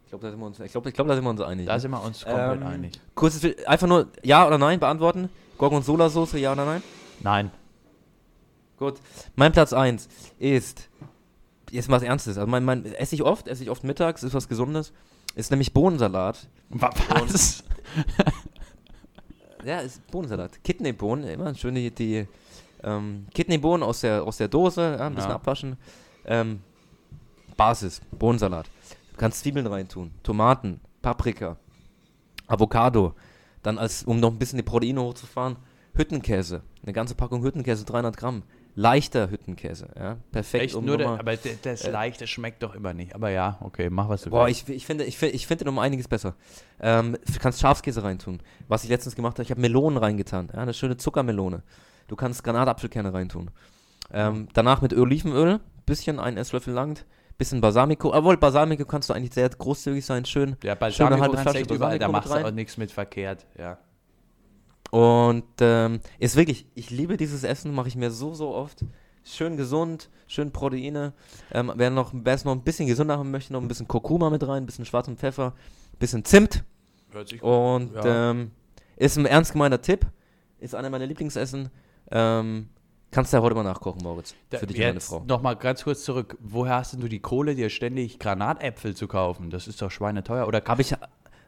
Ich 0.04 0.10
glaube, 0.10 0.22
da 0.24 0.30
sind 0.30 0.38
wir 0.38 0.46
uns, 0.46 0.60
ich 0.60 0.70
glaub, 0.70 0.86
ich 0.86 0.94
glaub, 0.94 1.08
da 1.08 1.16
sind 1.16 1.24
wir 1.24 1.30
uns 1.30 1.40
einig. 1.40 1.66
da 1.66 1.74
ne? 1.74 1.80
sind 1.80 1.90
wir 1.90 2.00
uns 2.00 2.22
komplett 2.24 2.60
Ähm, 2.60 2.66
einig. 2.68 3.00
Kurzes, 3.16 3.42
Will- 3.42 3.56
einfach 3.66 3.88
nur 3.88 4.06
Ja 4.22 4.46
oder 4.46 4.56
Nein 4.56 4.78
beantworten. 4.78 5.28
Gorgonzola-Soße, 5.58 6.38
ja 6.38 6.52
oder 6.52 6.64
nein? 6.64 6.82
Nein. 7.18 7.50
Gut. 8.78 9.00
Mein 9.34 9.50
Platz 9.50 9.72
1 9.72 10.08
ist, 10.38 10.88
jetzt 11.72 11.88
mal 11.88 11.96
was 11.96 12.04
Ernstes, 12.04 12.38
also 12.38 12.48
mein, 12.48 12.64
mein, 12.64 12.84
esse 12.94 13.16
ich 13.16 13.24
oft, 13.24 13.48
esse 13.48 13.64
ich 13.64 13.68
oft 13.70 13.82
mittags, 13.82 14.22
ist 14.22 14.32
was 14.32 14.48
Gesundes, 14.48 14.92
ist 15.34 15.50
nämlich 15.50 15.72
Bohnensalat. 15.74 16.46
Was? 16.70 17.64
Ja, 19.64 19.80
ist 19.80 20.06
Bohnensalat. 20.10 20.62
Kidneybohnen, 20.64 21.28
immer 21.28 21.54
schön 21.54 21.74
die, 21.74 21.90
die 21.90 22.26
ähm, 22.82 23.26
Kidneybohnen 23.34 23.82
aus 23.82 24.00
der, 24.00 24.22
aus 24.24 24.36
der 24.38 24.48
Dose, 24.48 24.96
ja, 24.98 25.06
ein 25.06 25.14
bisschen 25.14 25.30
Ja. 25.30 25.36
abwaschen. 25.36 25.76
Ähm, 26.24 26.60
Basis, 27.56 28.00
Bohnensalat. 28.10 28.66
Du 29.12 29.16
kannst 29.18 29.40
Zwiebeln 29.40 29.66
reintun, 29.66 30.12
Tomaten, 30.22 30.80
Paprika, 31.02 31.56
Avocado. 32.46 33.14
Dann, 33.62 33.78
als, 33.78 34.04
um 34.04 34.20
noch 34.20 34.30
ein 34.30 34.38
bisschen 34.38 34.56
die 34.56 34.62
Proteine 34.62 35.02
hochzufahren, 35.02 35.56
Hüttenkäse. 35.94 36.62
Eine 36.82 36.92
ganze 36.94 37.14
Packung 37.14 37.42
Hüttenkäse, 37.42 37.84
300 37.84 38.16
Gramm. 38.16 38.42
Leichter 38.76 39.30
Hüttenkäse, 39.30 39.88
ja. 39.98 40.16
Perfekt, 40.30 40.64
Echt 40.66 40.74
um 40.76 40.84
nur 40.84 40.96
der, 40.96 41.08
nochmal- 41.08 41.20
aber 41.20 41.36
d- 41.36 41.58
das 41.60 41.82
äh, 41.82 41.90
Leichte 41.90 42.26
schmeckt 42.28 42.62
doch 42.62 42.74
immer 42.76 42.94
nicht. 42.94 43.14
Aber 43.16 43.28
ja, 43.28 43.58
okay, 43.60 43.90
mach 43.90 44.08
was 44.08 44.22
du 44.22 44.30
Boah, 44.30 44.46
willst. 44.46 44.68
ich, 44.68 44.76
ich 44.76 44.86
finde, 44.86 45.04
ich, 45.04 45.18
fi- 45.18 45.26
ich 45.26 45.46
finde 45.46 45.68
um 45.68 45.78
einiges 45.80 46.06
besser. 46.06 46.34
Ähm, 46.80 47.16
du 47.26 47.38
kannst 47.40 47.60
Schafskäse 47.60 48.02
reintun. 48.04 48.40
Was 48.68 48.84
ich 48.84 48.88
letztens 48.90 49.16
gemacht 49.16 49.34
habe, 49.34 49.42
ich 49.42 49.50
habe 49.50 49.60
Melonen 49.60 49.98
reingetan. 49.98 50.48
Ja, 50.54 50.60
eine 50.60 50.72
schöne 50.72 50.96
Zuckermelone. 50.96 51.62
Du 52.10 52.16
kannst 52.16 52.42
Granatapfelkerne 52.42 53.14
reintun. 53.14 53.52
Ähm, 54.12 54.48
danach 54.52 54.82
mit 54.82 54.92
Olivenöl, 54.92 55.60
bisschen 55.86 56.18
ein 56.18 56.36
Esslöffel 56.36 56.74
langt, 56.74 57.06
bisschen 57.38 57.60
Balsamico. 57.60 58.12
Obwohl, 58.12 58.36
Balsamico 58.36 58.84
kannst 58.84 59.08
du 59.08 59.14
eigentlich 59.14 59.32
sehr 59.32 59.48
großzügig 59.48 60.04
sein, 60.04 60.24
schön. 60.24 60.56
Ja, 60.64 60.72
schöne 60.72 60.76
Balsamico 60.76 61.20
halbe 61.20 61.36
kannst 61.36 61.38
du 61.38 61.50
Flasche 61.50 61.58
echt 61.58 61.70
überall, 61.70 62.00
da 62.00 62.08
machst 62.08 62.32
du 62.32 62.44
auch 62.44 62.50
nichts 62.50 62.76
mit 62.78 62.90
verkehrt. 62.90 63.46
Ja. 63.56 63.78
Und 64.90 65.44
ähm, 65.60 66.00
ist 66.18 66.34
wirklich, 66.34 66.66
ich 66.74 66.90
liebe 66.90 67.16
dieses 67.16 67.44
Essen, 67.44 67.72
mache 67.72 67.86
ich 67.86 67.94
mir 67.94 68.10
so, 68.10 68.34
so 68.34 68.56
oft. 68.56 68.84
Schön 69.22 69.56
gesund, 69.56 70.10
schön 70.26 70.50
Proteine. 70.50 71.12
Ähm, 71.52 71.72
wer 71.76 71.90
noch, 71.90 72.10
wer 72.12 72.34
es 72.34 72.44
noch 72.44 72.56
ein 72.56 72.64
bisschen 72.64 72.88
gesünder 72.88 73.18
haben 73.18 73.30
möchte, 73.30 73.52
noch 73.52 73.62
ein 73.62 73.68
bisschen 73.68 73.86
Kurkuma 73.86 74.30
mit 74.30 74.44
rein, 74.48 74.64
ein 74.64 74.66
bisschen 74.66 74.84
schwarzen 74.84 75.16
Pfeffer, 75.16 75.52
ein 75.92 75.98
bisschen 76.00 76.24
Zimt. 76.24 76.64
Hört 77.12 77.28
sich 77.28 77.40
Und 77.40 77.94
Ja. 77.94 78.30
ähm, 78.32 78.50
ist 78.96 79.16
ein 79.16 79.26
ernst 79.26 79.52
gemeinter 79.52 79.80
Tipp. 79.80 80.06
Ist 80.58 80.74
einer 80.74 80.90
meiner 80.90 81.06
Lieblingsessen. 81.06 81.70
Ähm, 82.10 82.68
kannst 83.10 83.32
du 83.32 83.36
ja 83.36 83.42
heute 83.42 83.54
mal 83.54 83.62
nachkochen, 83.62 84.02
Moritz. 84.02 84.34
Da, 84.50 84.58
für 84.58 84.66
dich 84.66 84.76
und 84.76 84.82
jetzt 84.82 85.08
Frau. 85.08 85.24
noch 85.26 85.42
mal 85.42 85.54
ganz 85.54 85.84
kurz 85.84 86.04
zurück. 86.04 86.36
Woher 86.40 86.76
hast 86.76 86.92
denn 86.92 87.00
du 87.00 87.08
die 87.08 87.20
Kohle, 87.20 87.54
dir 87.54 87.70
ständig 87.70 88.18
Granatäpfel 88.18 88.94
zu 88.94 89.06
kaufen? 89.08 89.50
Das 89.50 89.68
ist 89.68 89.80
doch 89.82 89.90
schweineteuer. 89.90 90.46
Oder 90.46 90.62
Habe 90.66 90.82
ich, 90.82 90.94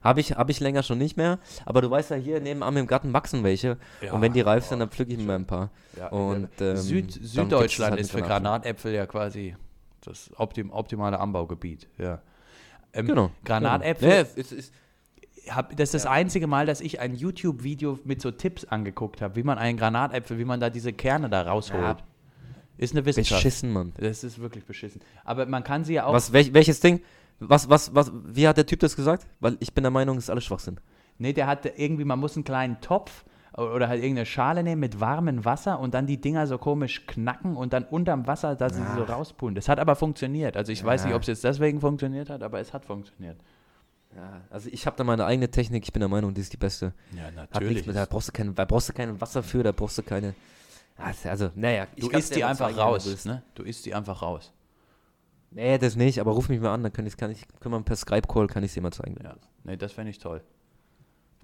hab 0.03 0.19
ich, 0.19 0.33
hab 0.33 0.51
ich 0.51 0.61
länger 0.61 0.83
schon 0.83 0.99
nicht 0.99 1.17
mehr. 1.17 1.39
Aber 1.65 1.81
du 1.81 1.91
weißt 1.91 2.11
ja, 2.11 2.17
hier 2.17 2.41
nebenan 2.41 2.77
im 2.77 2.87
Garten 2.87 3.13
wachsen 3.13 3.43
welche. 3.45 3.79
Ja, 4.01 4.13
und 4.13 4.21
wenn 4.21 4.33
die 4.33 4.41
reif 4.41 4.65
sind, 4.67 4.81
dann 4.81 4.91
pflücke 4.91 5.13
ich 5.13 5.19
mir 5.19 5.35
ein 5.35 5.47
paar. 5.47 5.71
Ja, 5.97 6.09
Und, 6.09 6.49
äh, 6.61 6.71
ähm, 6.73 6.77
Süd, 6.77 7.13
Süddeutschland 7.13 7.93
halt 7.93 8.01
ist 8.01 8.11
für 8.11 8.19
danach. 8.19 8.29
Granatäpfel 8.43 8.93
ja 8.95 9.07
quasi 9.07 9.57
das 10.05 10.31
optim, 10.37 10.71
optimale 10.71 11.19
Anbaugebiet. 11.21 11.89
Ja. 11.99 12.21
Ähm, 12.93 13.07
Genau. 13.07 13.31
Granatäpfel, 13.45 14.09
Genau. 14.09 14.23
Nee, 14.35 14.41
ist, 14.41 14.53
ist, 14.53 14.75
hab, 15.51 15.70
das 15.76 15.88
ist 15.88 15.95
das 15.95 16.05
Ja. 16.05 16.11
einzige 16.12 16.47
Mal, 16.47 16.66
dass 16.66 16.80
ich 16.80 17.01
ein 17.01 17.14
YouTube-Video 17.14 17.99
mit 18.05 18.20
so 18.22 18.30
Tipps 18.30 18.64
angeguckt 18.64 19.20
habe, 19.22 19.36
wie 19.36 19.43
man 19.43 19.59
einen 19.59 19.76
Granatäpfel, 19.78 20.38
wie 20.38 20.45
man 20.45 20.61
da 20.61 20.70
diese 20.70 20.93
Kerne 20.93 21.28
da 21.28 21.43
rausholt. 21.43 21.82
Ja. 21.82 21.97
Ist 22.78 22.95
eine 22.95 23.05
Wissenschaft. 23.05 23.40
beschissen, 23.43 23.72
Mann. 23.72 23.93
Das 23.99 24.24
ist 24.24 24.38
wirklich 24.40 24.64
beschissen. 24.64 25.01
Aber 25.24 25.47
man 25.47 25.62
kann 25.62 25.84
sie 25.84 25.95
ja 25.95 26.07
auch. 26.07 26.12
Was, 26.12 26.32
welch, 26.32 26.53
welches 26.55 26.80
Ding? 26.80 27.01
Was, 27.38 27.68
was, 27.68 27.95
was, 27.95 28.11
wie 28.24 28.47
hat 28.49 28.57
der 28.57 28.66
Typ 28.66 28.80
das 28.80 28.97
gesagt? 28.97 29.26
Weil 29.40 29.57
ich 29.61 29.72
bin 29.74 29.82
der 29.82 29.90
Meinung, 29.90 30.16
es 30.16 30.24
ist 30.24 30.30
alles 30.30 30.45
Schwachsinn. 30.45 30.78
Nee, 31.18 31.32
der 31.32 31.47
hat 31.47 31.66
irgendwie, 31.76 32.05
man 32.05 32.18
muss 32.18 32.36
einen 32.36 32.45
kleinen 32.45 32.80
Topf 32.80 33.24
oder 33.57 33.88
halt 33.88 34.01
irgendeine 34.03 34.24
Schale 34.26 34.62
nehmen 34.62 34.80
mit 34.80 34.99
warmem 35.01 35.45
Wasser 35.45 35.78
und 35.78 35.93
dann 35.93 36.07
die 36.07 36.18
Dinger 36.20 36.47
so 36.47 36.57
komisch 36.57 37.07
knacken 37.07 37.55
und 37.57 37.72
dann 37.74 37.84
unterm 37.84 38.26
Wasser, 38.26 38.57
dass 38.57 38.74
sie 38.74 38.82
so 38.97 39.03
rauspulen. 39.05 39.55
Das 39.55 39.68
hat 39.68 39.78
aber 39.78 39.95
funktioniert. 39.95 40.57
Also 40.57 40.72
ich 40.72 40.82
weiß 40.82 41.03
nicht, 41.05 41.11
Ja. 41.11 41.16
ob 41.16 41.22
es 41.22 41.28
jetzt 41.28 41.45
deswegen 41.45 41.80
funktioniert 41.80 42.30
hat, 42.30 42.43
aber 42.43 42.61
es 42.61 42.72
hat 42.72 42.86
funktioniert. 42.86 43.36
Ja, 44.15 44.43
also 44.51 44.69
ich 44.71 44.87
habe 44.87 44.97
da 44.97 45.05
meine 45.05 45.25
eigene 45.25 45.51
Technik. 45.51 45.85
Ich 45.85 45.93
bin 45.93 46.01
der 46.01 46.09
Meinung, 46.09 46.35
die 46.35 46.41
ist 46.41 46.53
die 46.53 46.59
beste. 46.59 46.93
Ja, 47.17 47.31
nichts 47.61 47.87
mit, 47.87 47.97
da 47.97 48.05
brauchst 48.05 48.29
du 48.29 48.33
kein, 48.33 48.55
da 48.55 48.65
brauchst 48.65 48.89
du 48.89 48.93
kein 48.93 49.21
Wasser 49.21 49.43
für, 49.43 49.63
da 49.63 49.73
brauchst 49.73 49.99
du 49.99 50.03
keine. 50.03 50.35
Also, 50.97 51.29
Also, 51.29 51.51
naja, 51.55 51.87
Du 51.97 52.09
kann's 52.09 52.25
isst 52.25 52.37
die 52.37 52.45
einfach 52.45 52.77
raus, 52.77 53.25
ne? 53.25 53.43
Du 53.55 53.63
isst 53.63 53.87
die 53.87 53.95
einfach 53.95 54.21
raus. 54.21 54.53
Nee, 55.51 55.77
das 55.79 55.97
nicht, 55.97 56.19
aber 56.19 56.33
ruf 56.33 56.49
mich 56.49 56.61
mal 56.61 56.73
an, 56.73 56.83
dann 56.83 56.93
kann 56.93 57.07
ich, 57.07 57.17
kann 57.17 57.31
ich, 57.31 57.47
können 57.61 57.75
wir 57.75 57.83
per 57.83 57.97
Skype-Call, 57.97 58.47
kann 58.47 58.63
ich 58.63 58.73
dir 58.73 58.81
mal 58.81 58.93
zeigen. 58.93 59.17
Ja. 59.23 59.37
Nee, 59.65 59.77
das 59.77 59.93
fände 59.93 60.11
ich 60.11 60.19
toll. 60.19 60.43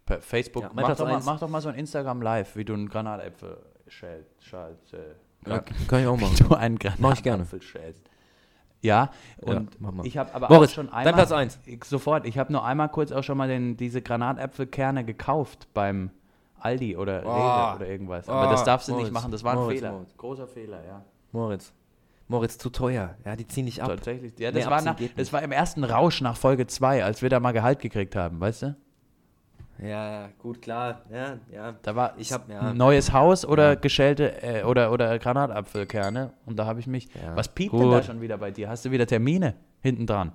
Per 0.07 0.23
Facebook, 0.23 0.63
Ja, 0.63 0.71
mach, 0.73 0.97
doch 0.97 1.07
mal, 1.07 1.21
mach 1.23 1.39
doch 1.39 1.49
mal 1.49 1.61
so 1.61 1.69
ein 1.69 1.75
Instagram 1.75 2.23
live, 2.23 2.57
wie 2.57 2.65
du 2.65 2.73
einen 2.73 2.89
Granatäpfel 2.89 3.59
schälst. 3.87 4.31
schälst 4.43 4.95
äh, 4.95 5.15
Ja, 5.47 5.59
kann 5.59 6.01
ich 6.01 6.07
auch 6.07 6.17
machen. 6.19 6.37
du 6.39 6.55
einen 6.55 6.79
Mach 6.99 7.13
ich 7.15 7.23
gerne. 7.23 7.45
Granatäpfel 7.45 7.63
schälst. 7.63 8.01
Ja, 8.81 9.11
und 9.41 9.81
mal. 9.81 10.07
ich 10.07 10.17
habe 10.19 10.33
aber 10.35 10.49
Moritz, 10.49 10.71
auch 10.71 10.75
schon 10.75 10.93
einmal. 10.93 11.13
Platz 11.13 11.33
eins. 11.33 11.59
Ich, 11.67 11.83
sofort, 11.85 12.25
ich 12.27 12.39
habe 12.39 12.53
nur 12.53 12.65
einmal 12.65 12.89
kurz 12.89 13.11
auch 13.11 13.23
schon 13.25 13.37
mal 13.37 13.49
den, 13.49 13.77
diese 13.77 14.03
Granatäpfelkerne 14.03 15.05
gekauft 15.05 15.67
beim 15.75 16.11
Aldi 16.61 16.97
oder 16.97 17.23
Oh. 17.25 17.31
Rewe 17.31 17.77
oder 17.77 17.87
irgendwas. 17.89 18.29
Aber 18.29 18.49
Oh, 18.49 18.51
das 18.53 18.65
darfst 18.65 18.89
du 18.89 18.93
nicht 18.93 19.01
Moritz, 19.03 19.15
machen, 19.15 19.33
das 19.33 19.43
war 19.45 19.53
ein 19.55 19.59
Moritz, 19.59 19.79
Fehler. 19.81 19.93
Moritz. 19.93 20.17
Großer 20.17 20.47
Fehler, 20.47 20.85
ja. 20.87 21.03
Moritz. 21.33 21.73
Moritz, 22.29 22.59
zu 22.59 22.71
teuer. 22.71 23.15
Ja, 23.25 23.37
die 23.37 23.47
ziehen 23.47 23.65
nicht 23.65 23.83
ab. 23.83 23.89
Tatsächlich. 23.89 24.39
Ja, 24.39 24.51
Nee, 24.53 24.59
das, 24.61 24.71
war 24.71 24.83
nach, 24.83 24.97
das 24.97 25.17
nicht. 25.17 25.33
war 25.33 25.43
im 25.43 25.51
ersten 25.53 25.83
Rausch 25.83 26.21
nach 26.21 26.37
Folge 26.37 26.67
2, 26.67 27.03
als 27.03 27.23
wir 27.23 27.31
da 27.31 27.41
mal 27.41 27.53
Gehalt 27.53 27.81
gekriegt 27.81 28.15
haben, 28.17 28.39
weißt 28.41 28.63
du? 28.63 28.77
Ja, 29.83 30.29
gut, 30.39 30.61
klar. 30.61 31.03
Ja, 31.11 31.39
ja. 31.53 31.75
Da 31.83 31.95
war 31.95 32.15
Ich 32.19 32.33
hab- 32.33 32.49
ja. 32.51 32.61
ein 32.61 32.77
neues 32.77 33.13
Haus 33.13 33.45
oder 33.45 33.71
Ja. 33.71 33.75
geschälte 33.77 34.43
äh, 34.43 34.65
oder, 34.65 34.91
oder 34.93 35.19
Granatapfelkerne 35.19 36.33
und 36.47 36.59
da 36.59 36.67
habe 36.67 36.81
ich 36.81 36.87
mich. 36.87 37.09
Ja. 37.15 37.37
Was 37.37 37.49
piept 37.49 37.73
denn 37.73 37.91
da 37.91 37.97
Gut. 37.99 38.05
schon 38.07 38.21
wieder 38.21 38.39
bei 38.39 38.51
dir? 38.51 38.69
Hast 38.69 38.85
du 38.85 38.91
wieder 38.91 39.07
Termine 39.07 39.55
hinten 39.81 40.07
dran? 40.07 40.33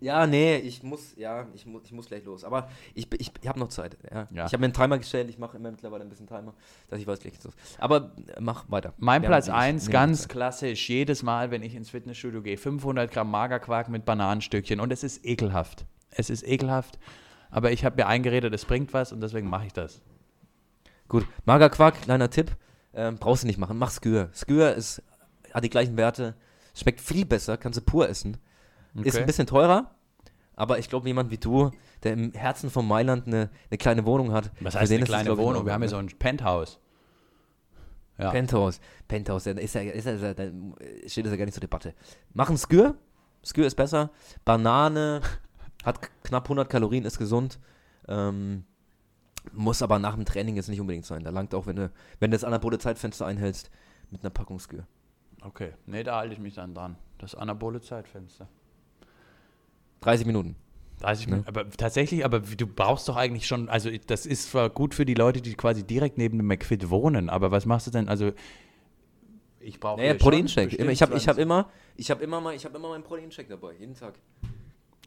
Ja, 0.00 0.26
nee, 0.26 0.56
ich 0.56 0.82
muss, 0.82 1.14
ja, 1.16 1.46
ich 1.54 1.64
muss, 1.64 1.82
ich 1.84 1.92
muss 1.92 2.06
gleich 2.08 2.24
los. 2.24 2.42
Aber 2.42 2.68
ich, 2.92 3.06
ich, 3.20 3.30
ich 3.40 3.48
habe 3.48 3.60
noch 3.60 3.68
Zeit. 3.68 3.96
Ja. 4.12 4.26
Ja. 4.32 4.46
Ich 4.46 4.52
habe 4.52 4.58
mir 4.58 4.64
einen 4.66 4.72
Timer 4.74 4.98
gestellt, 4.98 5.30
ich 5.30 5.38
mache 5.38 5.56
immer 5.56 5.70
mittlerweile 5.70 6.02
ein 6.02 6.08
bisschen 6.08 6.26
Timer, 6.26 6.54
dass 6.88 6.98
ich 6.98 7.06
weiß 7.06 7.20
gleich 7.20 7.34
los. 7.44 7.54
Aber 7.78 8.10
äh, 8.36 8.40
mach 8.40 8.68
weiter. 8.68 8.94
Mein 8.98 9.22
Wir 9.22 9.28
Platz 9.28 9.48
haben- 9.48 9.54
ich 9.60 9.62
1, 9.62 9.82
nehme 9.84 9.92
ganz 9.92 10.26
klassisch, 10.26 10.88
jedes 10.88 11.22
Mal, 11.22 11.52
wenn 11.52 11.62
ich 11.62 11.76
ins 11.76 11.90
Fitnessstudio 11.90 12.42
gehe, 12.42 12.56
500 12.56 13.12
Gramm 13.12 13.30
Magerquark 13.30 13.88
mit 13.90 14.04
Bananenstückchen 14.04 14.80
und 14.80 14.92
es 14.92 15.04
ist 15.04 15.24
ekelhaft. 15.24 15.86
Es 16.10 16.30
ist 16.30 16.42
ekelhaft, 16.46 16.98
aber 17.52 17.70
ich 17.70 17.84
habe 17.84 17.96
mir 17.96 18.08
eingeredet, 18.08 18.52
es 18.52 18.64
bringt 18.64 18.92
was 18.92 19.12
und 19.12 19.20
deswegen 19.20 19.48
mache 19.48 19.66
ich 19.66 19.72
das. 19.72 20.02
Gut, 21.08 21.26
Magerquark, 21.44 22.02
kleiner 22.02 22.30
Tipp. 22.30 22.56
Ähm, 22.94 23.18
brauchst 23.18 23.44
du 23.44 23.46
nicht 23.46 23.58
machen, 23.58 23.78
mach 23.78 23.90
Skür. 23.90 24.30
Skür 24.34 24.74
ist, 24.74 25.02
hat 25.52 25.62
die 25.62 25.70
gleichen 25.70 25.96
Werte, 25.96 26.34
schmeckt 26.74 27.00
viel 27.00 27.24
besser, 27.24 27.56
kannst 27.56 27.78
du 27.78 27.82
pur 27.82 28.08
essen. 28.08 28.38
Ist 29.02 29.16
ein 29.16 29.26
bisschen 29.26 29.46
teurer, 29.46 29.94
aber 30.56 30.78
ich 30.78 30.88
glaube, 30.88 31.06
jemand 31.06 31.30
wie 31.30 31.38
du, 31.38 31.70
der 32.02 32.14
im 32.14 32.32
Herzen 32.32 32.70
von 32.70 32.86
Mailand 32.86 33.26
eine, 33.26 33.50
eine 33.70 33.78
kleine 33.78 34.04
Wohnung 34.04 34.32
hat. 34.32 34.50
Was 34.60 34.74
heißt 34.74 34.92
eine 34.92 35.04
kleine 35.04 35.36
Wohnung? 35.38 35.64
Wir 35.64 35.72
haben 35.72 35.82
hier 35.82 35.88
so 35.88 35.96
ein 35.96 36.08
Penthouse. 36.08 36.78
Ja. 38.18 38.30
Penthouse. 38.30 38.80
Penthouse, 39.08 39.44
da 39.44 39.52
ist 39.52 39.74
ja, 39.74 39.82
ist 39.82 40.06
ja, 40.06 40.16
steht 41.06 41.26
das 41.26 41.32
ja 41.32 41.36
gar 41.36 41.44
nicht 41.44 41.54
zur 41.54 41.62
Debatte. 41.62 41.94
Machen 42.34 42.56
Skür, 42.58 42.96
Skür 43.44 43.66
ist 43.66 43.74
besser. 43.74 44.10
Banane 44.44 45.22
hat 45.82 46.00
knapp 46.24 46.44
100 46.44 46.68
Kalorien, 46.68 47.04
ist 47.04 47.18
gesund. 47.18 47.58
Ähm, 48.08 48.64
muss 49.52 49.82
aber 49.82 49.98
nach 49.98 50.14
dem 50.14 50.24
Training 50.24 50.56
jetzt 50.56 50.68
nicht 50.68 50.80
unbedingt 50.80 51.04
sein. 51.06 51.24
Da 51.24 51.30
langt 51.30 51.54
auch, 51.54 51.66
wenn 51.66 51.76
du, 51.76 51.90
wenn 52.20 52.30
du 52.30 52.36
das 52.36 52.44
anabole 52.44 52.78
Zeitfenster 52.78 53.26
einhältst, 53.26 53.70
mit 54.10 54.22
einer 54.22 54.30
Packung 54.30 54.58
Skür. 54.60 54.86
Okay, 55.40 55.72
nee, 55.86 56.02
da 56.04 56.16
halte 56.18 56.34
ich 56.34 56.40
mich 56.40 56.54
dann 56.54 56.74
dran. 56.74 56.96
Das 57.18 57.34
anabole 57.34 57.80
Zeitfenster. 57.80 58.46
30 60.00 60.26
Minuten. 60.26 60.56
30 61.00 61.26
Ne? 61.26 61.30
Minuten. 61.32 61.48
Aber 61.48 61.68
tatsächlich, 61.70 62.24
aber 62.24 62.40
du 62.40 62.66
brauchst 62.66 63.08
doch 63.08 63.16
eigentlich 63.16 63.46
schon, 63.46 63.68
also 63.68 63.90
das 64.06 64.26
ist 64.26 64.50
zwar 64.50 64.70
gut 64.70 64.94
für 64.94 65.04
die 65.04 65.14
Leute, 65.14 65.40
die 65.40 65.54
quasi 65.54 65.82
direkt 65.84 66.18
neben 66.18 66.38
dem 66.38 66.46
McFit 66.46 66.90
wohnen, 66.90 67.28
aber 67.28 67.50
was 67.50 67.66
machst 67.66 67.86
du 67.88 67.90
denn? 67.90 68.08
Also 68.08 68.32
ich 69.58 69.80
brauche 69.80 70.00
Naja, 70.00 70.14
Proteinshake. 70.14 70.76
Immer- 70.76 70.90
Ich 70.92 71.02
habe 71.02 71.16
ich 71.16 71.26
hab 71.28 71.34
20. 71.36 71.42
immer, 71.42 71.70
ich 71.96 72.10
hab 72.10 72.20
immer, 72.20 72.40
mal, 72.40 72.54
ich 72.54 72.64
hab 72.64 72.74
immer 72.74 72.88
meinen 72.90 73.04
Proteinshake 73.04 73.48
dabei, 73.48 73.74
jeden 73.74 73.94
Tag. 73.94 74.14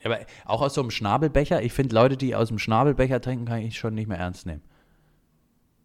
Aber 0.05 0.19
auch 0.45 0.61
aus 0.61 0.75
so 0.75 0.81
einem 0.81 0.91
Schnabelbecher, 0.91 1.63
ich 1.63 1.73
finde 1.73 1.95
Leute, 1.95 2.15
die 2.15 2.35
aus 2.35 2.49
dem 2.49 2.59
Schnabelbecher 2.59 3.19
trinken, 3.21 3.45
kann 3.45 3.59
ich 3.59 3.77
schon 3.77 3.95
nicht 3.95 4.07
mehr 4.07 4.19
ernst 4.19 4.45
nehmen. 4.45 4.61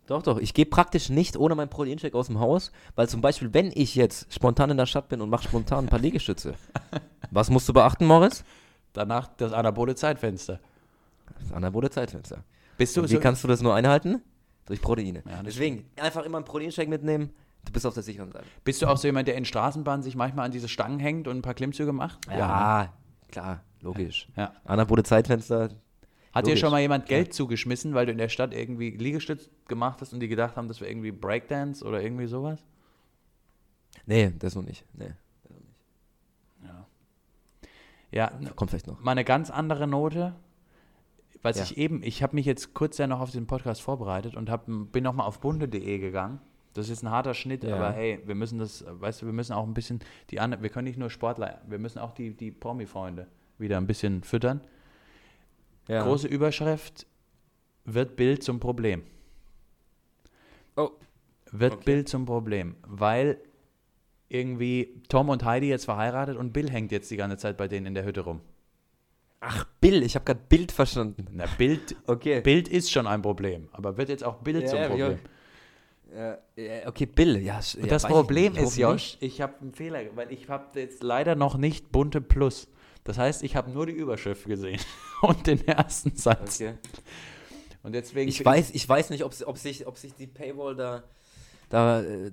Doch, 0.06 0.22
doch. 0.22 0.38
Ich 0.38 0.54
gehe 0.54 0.66
praktisch 0.66 1.08
nicht 1.08 1.36
ohne 1.36 1.54
meinen 1.54 1.70
Proteinshake 1.70 2.16
aus 2.16 2.26
dem 2.26 2.38
Haus, 2.40 2.72
weil 2.96 3.08
zum 3.08 3.20
Beispiel, 3.20 3.54
wenn 3.54 3.70
ich 3.74 3.94
jetzt 3.94 4.32
spontan 4.32 4.70
in 4.70 4.76
der 4.76 4.86
Stadt 4.86 5.08
bin 5.08 5.20
und 5.20 5.30
mache 5.30 5.44
spontan 5.44 5.86
ein 5.86 5.88
paar 5.88 6.00
Liegestütze, 6.00 6.54
was 7.30 7.48
musst 7.48 7.68
du 7.68 7.72
beachten, 7.72 8.06
Morris? 8.06 8.44
Danach 8.92 9.28
das 9.36 9.52
anabole 9.52 9.94
Zeitfenster. 9.94 10.58
Das 11.40 11.52
anabole 11.52 11.90
Zeitfenster. 11.90 12.42
Bist 12.76 12.96
du 12.96 13.02
Und 13.02 13.10
wie 13.10 13.14
so, 13.14 13.20
kannst 13.20 13.44
du 13.44 13.48
das 13.48 13.62
nur 13.62 13.74
einhalten? 13.74 14.20
Durch 14.66 14.82
Proteine. 14.82 15.22
Ja, 15.28 15.42
Deswegen 15.42 15.88
einfach 15.96 16.24
immer 16.24 16.38
einen 16.38 16.44
Proteinshake 16.44 16.90
mitnehmen. 16.90 17.30
Du 17.64 17.72
bist 17.72 17.86
auf 17.86 17.94
der 17.94 18.02
sicheren 18.02 18.32
Seite. 18.32 18.46
bist 18.64 18.82
du 18.82 18.86
auch 18.86 18.96
so 18.96 19.06
jemand, 19.06 19.28
der 19.28 19.36
in 19.36 19.44
Straßenbahnen 19.44 20.02
sich 20.02 20.16
manchmal 20.16 20.46
an 20.46 20.52
diese 20.52 20.68
Stangen 20.68 20.98
hängt 20.98 21.28
und 21.28 21.36
ein 21.38 21.42
paar 21.42 21.54
Klimmzüge 21.54 21.92
macht? 21.92 22.18
Ja, 22.26 22.92
klar, 23.30 23.62
logisch. 23.82 24.28
Ja. 24.36 24.52
Anabole 24.64 25.02
Zeitfenster. 25.02 25.70
Hat 26.32 26.44
dir 26.46 26.50
Logisch. 26.50 26.60
schon 26.60 26.70
mal 26.70 26.80
jemand 26.80 27.06
Geld 27.06 27.34
zugeschmissen, 27.34 27.92
weil 27.94 28.06
du 28.06 28.12
in 28.12 28.18
der 28.18 28.28
Stadt 28.28 28.54
irgendwie 28.54 28.90
Liegestütz 28.90 29.50
gemacht 29.66 30.00
hast 30.00 30.12
und 30.12 30.20
die 30.20 30.28
gedacht 30.28 30.56
haben, 30.56 30.68
das 30.68 30.80
wäre 30.80 30.88
irgendwie 30.90 31.10
Breakdance 31.10 31.84
oder 31.84 32.00
irgendwie 32.02 32.26
sowas? 32.26 32.64
Nee, 34.06 34.32
das 34.38 34.54
noch 34.54 34.62
nicht. 34.62 34.84
Nee, 34.94 35.10
Ja, 38.12 38.32
kommt 38.56 38.70
vielleicht 38.70 38.88
noch. 38.88 39.00
mal 39.00 39.12
eine 39.12 39.24
ganz 39.24 39.50
andere 39.50 39.86
Note. 39.86 40.34
Was 41.42 41.56
Ja. 41.58 41.62
ich 41.62 41.78
eben, 41.78 42.02
ich 42.02 42.22
habe 42.22 42.34
mich 42.34 42.44
jetzt 42.44 42.74
kurz 42.74 42.98
ja 42.98 43.06
noch 43.06 43.20
auf 43.20 43.30
den 43.30 43.46
Podcast 43.46 43.80
vorbereitet 43.82 44.34
und 44.34 44.50
hab, 44.50 44.66
bin 44.66 45.04
nochmal 45.04 45.26
auf 45.26 45.40
bunde.de 45.40 45.98
gegangen. 45.98 46.40
Das 46.74 46.88
ist 46.88 47.02
ein 47.02 47.10
harter 47.10 47.34
Schnitt, 47.34 47.64
Ja. 47.64 47.76
aber 47.76 47.92
hey, 47.92 48.20
wir 48.26 48.34
müssen 48.34 48.58
das, 48.58 48.84
weißt 48.86 49.22
du, 49.22 49.26
wir 49.26 49.32
müssen 49.32 49.52
auch 49.52 49.64
ein 49.64 49.74
bisschen 49.74 50.00
die 50.30 50.38
anderen, 50.40 50.62
wir 50.62 50.70
können 50.70 50.86
nicht 50.88 50.98
nur 50.98 51.08
Sportler, 51.08 51.60
wir 51.68 51.78
müssen 51.78 51.98
auch 51.98 52.12
die, 52.12 52.34
die 52.36 52.50
Promi-Freunde 52.50 53.26
wieder 53.60 53.76
ein 53.76 53.86
bisschen 53.86 54.22
füttern. 54.24 54.60
Ja. 55.88 56.02
Große 56.04 56.28
Überschrift, 56.28 57.06
wird 57.84 58.16
Bild 58.16 58.42
zum 58.42 58.60
Problem. 58.60 59.02
Oh. 60.76 60.90
Wird 61.50 61.74
Okay. 61.74 61.82
Bild 61.84 62.08
zum 62.08 62.26
Problem, 62.26 62.76
weil 62.86 63.38
irgendwie 64.28 65.02
Tom 65.08 65.28
und 65.28 65.44
Heidi 65.44 65.68
jetzt 65.68 65.84
verheiratet 65.86 66.36
und 66.36 66.52
Bill 66.52 66.70
hängt 66.70 66.92
jetzt 66.92 67.10
die 67.10 67.16
ganze 67.16 67.36
Zeit 67.36 67.56
bei 67.56 67.66
denen 67.66 67.86
in 67.86 67.94
der 67.94 68.04
Hütte 68.04 68.20
rum. 68.20 68.40
Ach, 69.40 69.64
Bill. 69.80 70.02
Ich 70.02 70.14
habe 70.14 70.24
gerade 70.24 70.40
Bild 70.48 70.70
verstanden. 70.70 71.26
Na, 71.32 71.46
Bild, 71.58 71.96
Okay. 72.06 72.40
Bild 72.42 72.68
ist 72.68 72.92
schon 72.92 73.06
ein 73.06 73.22
Problem, 73.22 73.68
aber 73.72 73.96
wird 73.96 74.10
jetzt 74.10 74.22
auch 74.22 74.36
Bild 74.36 74.62
Ja, 74.64 74.68
zum 74.68 74.78
ja, 74.78 74.88
Problem. 74.88 75.18
Ja, 76.14 76.38
okay, 76.86 77.06
Bill. 77.06 77.38
Ja, 77.38 77.60
Und 77.80 77.90
das 77.90 78.04
Problem 78.04 78.56
ist, 78.56 78.76
Josh, 78.76 79.16
ich 79.20 79.40
habe 79.40 79.54
einen 79.60 79.72
Fehler, 79.72 80.00
weil 80.14 80.32
ich 80.32 80.48
habe 80.48 80.78
jetzt 80.78 81.02
leider 81.02 81.36
noch 81.36 81.56
nicht 81.56 81.90
bunte 81.90 82.20
Plus. 82.20 82.68
Das 83.10 83.18
heißt, 83.18 83.42
ich 83.42 83.56
habe 83.56 83.72
nur 83.72 83.86
die 83.86 83.92
Überschrift 83.92 84.46
gesehen 84.46 84.78
und 85.22 85.44
den 85.44 85.66
ersten 85.66 86.14
Satz. 86.14 86.60
Okay. 86.60 86.74
Und 87.82 87.92
deswegen 87.92 88.28
Ich 88.28 88.44
weiß, 88.44 88.70
ich 88.70 88.88
weiß 88.88 89.10
nicht, 89.10 89.24
ob, 89.24 89.34
ob, 89.46 89.58
sich, 89.58 89.88
ob 89.88 89.98
sich 89.98 90.14
die 90.14 90.28
Paywall 90.28 90.76
da, 90.76 91.02
da 91.70 92.02
äh, 92.02 92.30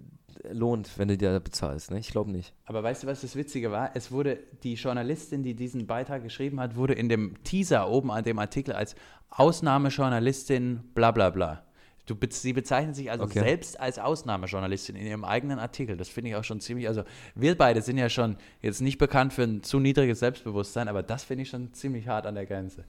lohnt, 0.51 0.91
wenn 0.99 1.07
du 1.07 1.17
dir 1.17 1.31
da 1.31 1.39
bezahlst. 1.39 1.89
Ne? 1.89 1.97
Ich 1.97 2.11
glaube 2.11 2.29
nicht. 2.29 2.53
Aber 2.65 2.83
weißt 2.83 3.01
du, 3.01 3.07
was 3.07 3.21
das 3.21 3.35
Witzige 3.35 3.71
war? 3.71 3.89
Es 3.95 4.11
wurde, 4.11 4.37
die 4.61 4.75
Journalistin, 4.75 5.41
die 5.41 5.55
diesen 5.55 5.87
Beitrag 5.87 6.21
geschrieben 6.21 6.59
hat, 6.59 6.75
wurde 6.75 6.93
in 6.93 7.09
dem 7.09 7.43
Teaser 7.43 7.89
oben 7.89 8.11
an 8.11 8.23
dem 8.23 8.37
Artikel 8.37 8.75
als 8.75 8.93
Ausnahmejournalistin 9.31 10.91
bla 10.93 11.09
bla 11.09 11.31
bla. 11.31 11.63
Du, 12.07 12.15
sie 12.29 12.53
bezeichnet 12.53 12.95
sich 12.95 13.11
also 13.11 13.25
Okay. 13.25 13.39
selbst 13.39 13.79
als 13.79 13.99
Ausnahmejournalistin 13.99 14.95
in 14.95 15.05
ihrem 15.05 15.23
eigenen 15.25 15.59
Artikel. 15.59 15.97
Das 15.97 16.07
finde 16.09 16.29
ich 16.31 16.35
auch 16.37 16.43
schon 16.43 16.59
ziemlich, 16.61 16.87
also 16.87 17.03
wir 17.35 17.55
beide 17.57 17.81
sind 17.81 17.97
ja 17.97 18.09
schon 18.09 18.37
jetzt 18.61 18.81
nicht 18.81 18.97
bekannt 18.97 19.33
für 19.33 19.43
ein 19.43 19.61
zu 19.61 19.79
niedriges 19.79 20.19
Selbstbewusstsein, 20.19 20.87
aber 20.87 21.03
das 21.03 21.23
finde 21.25 21.43
ich 21.43 21.49
schon 21.49 21.73
ziemlich 21.73 22.07
hart 22.07 22.25
an 22.25 22.35
der 22.35 22.45
Grenze. 22.45 22.85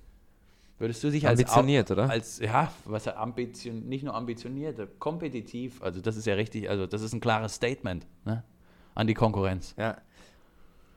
Würdest 0.79 1.03
du 1.03 1.11
dich 1.11 1.27
als 1.27 1.41
Ambitioniert, 1.41 1.91
oder? 1.91 2.09
als 2.09 2.39
ja, 2.39 2.73
was 2.85 3.09
ambition, 3.09 3.89
nicht 3.89 4.05
nur 4.05 4.15
ambitioniert, 4.15 4.79
kompetitiv, 5.01 5.83
also 5.83 6.01
das 6.01 6.17
ist 6.17 6.27
ja 6.27 6.35
richtig, 6.35 6.71
also 6.71 6.87
das 6.87 7.03
ist 7.03 7.13
ein 7.13 7.21
klares 7.21 7.55
Statement, 7.55 8.07
ne? 8.25 8.45
An 8.95 9.09
die 9.09 9.15
Konkurrenz. 9.15 9.75
Ja. 9.77 9.97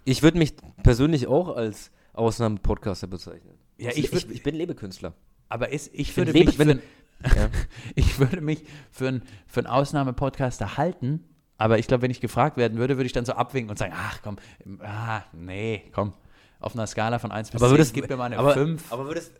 Ich 0.06 0.22
würde 0.22 0.38
mich 0.38 0.54
persönlich 0.84 1.26
auch 1.28 1.56
als 1.56 1.92
Ausnahmepodcaster 2.14 3.08
bezeichnen. 3.08 3.56
Ja, 3.80 3.90
ich, 3.90 3.98
ich 4.06 4.14
ich, 4.14 4.30
ich 4.30 4.44
bin 4.44 4.54
Lebekünstler. 4.56 5.14
Aber 5.50 5.70
ist, 5.70 5.90
ich, 5.94 6.10
bin 6.14 6.28
würde 6.28 6.32
lebe- 6.32 6.46
mich 6.46 6.58
für, 6.58 6.68
wenn- 6.68 6.82
Ja. 7.24 7.50
ich 7.96 8.20
würde 8.20 8.42
mich 8.42 8.64
für, 8.92 9.08
ein, 9.08 9.22
für 9.48 9.62
einen 9.62 9.68
Ausnahmepodcaster 9.68 10.78
halten, 10.78 11.24
aber 11.58 11.78
ich 11.80 11.88
glaube, 11.88 12.04
wenn 12.04 12.12
ich 12.12 12.22
gefragt 12.22 12.58
werden 12.58 12.78
würde, 12.78 12.98
würde 12.98 13.06
ich 13.06 13.14
dann 13.14 13.26
so 13.26 13.34
abwinken 13.34 13.70
und 13.70 13.78
sagen, 13.78 13.94
ach 13.96 14.20
komm, 14.24 14.38
ah, 14.82 15.22
nee, 15.34 15.84
komm, 15.94 16.14
auf 16.60 16.74
einer 16.76 16.88
Skala 16.88 17.20
von 17.20 17.32
1 17.32 17.52
bis 17.52 17.62
aber 17.62 17.68
10, 17.70 17.72
würdest, 17.78 17.94
gib 17.94 18.10
mir 18.10 18.18
mal 18.18 18.26
eine 18.26 18.38
aber, 18.38 18.54
5. 18.54 18.92
Aber 18.92 19.06
würdest, 19.06 19.32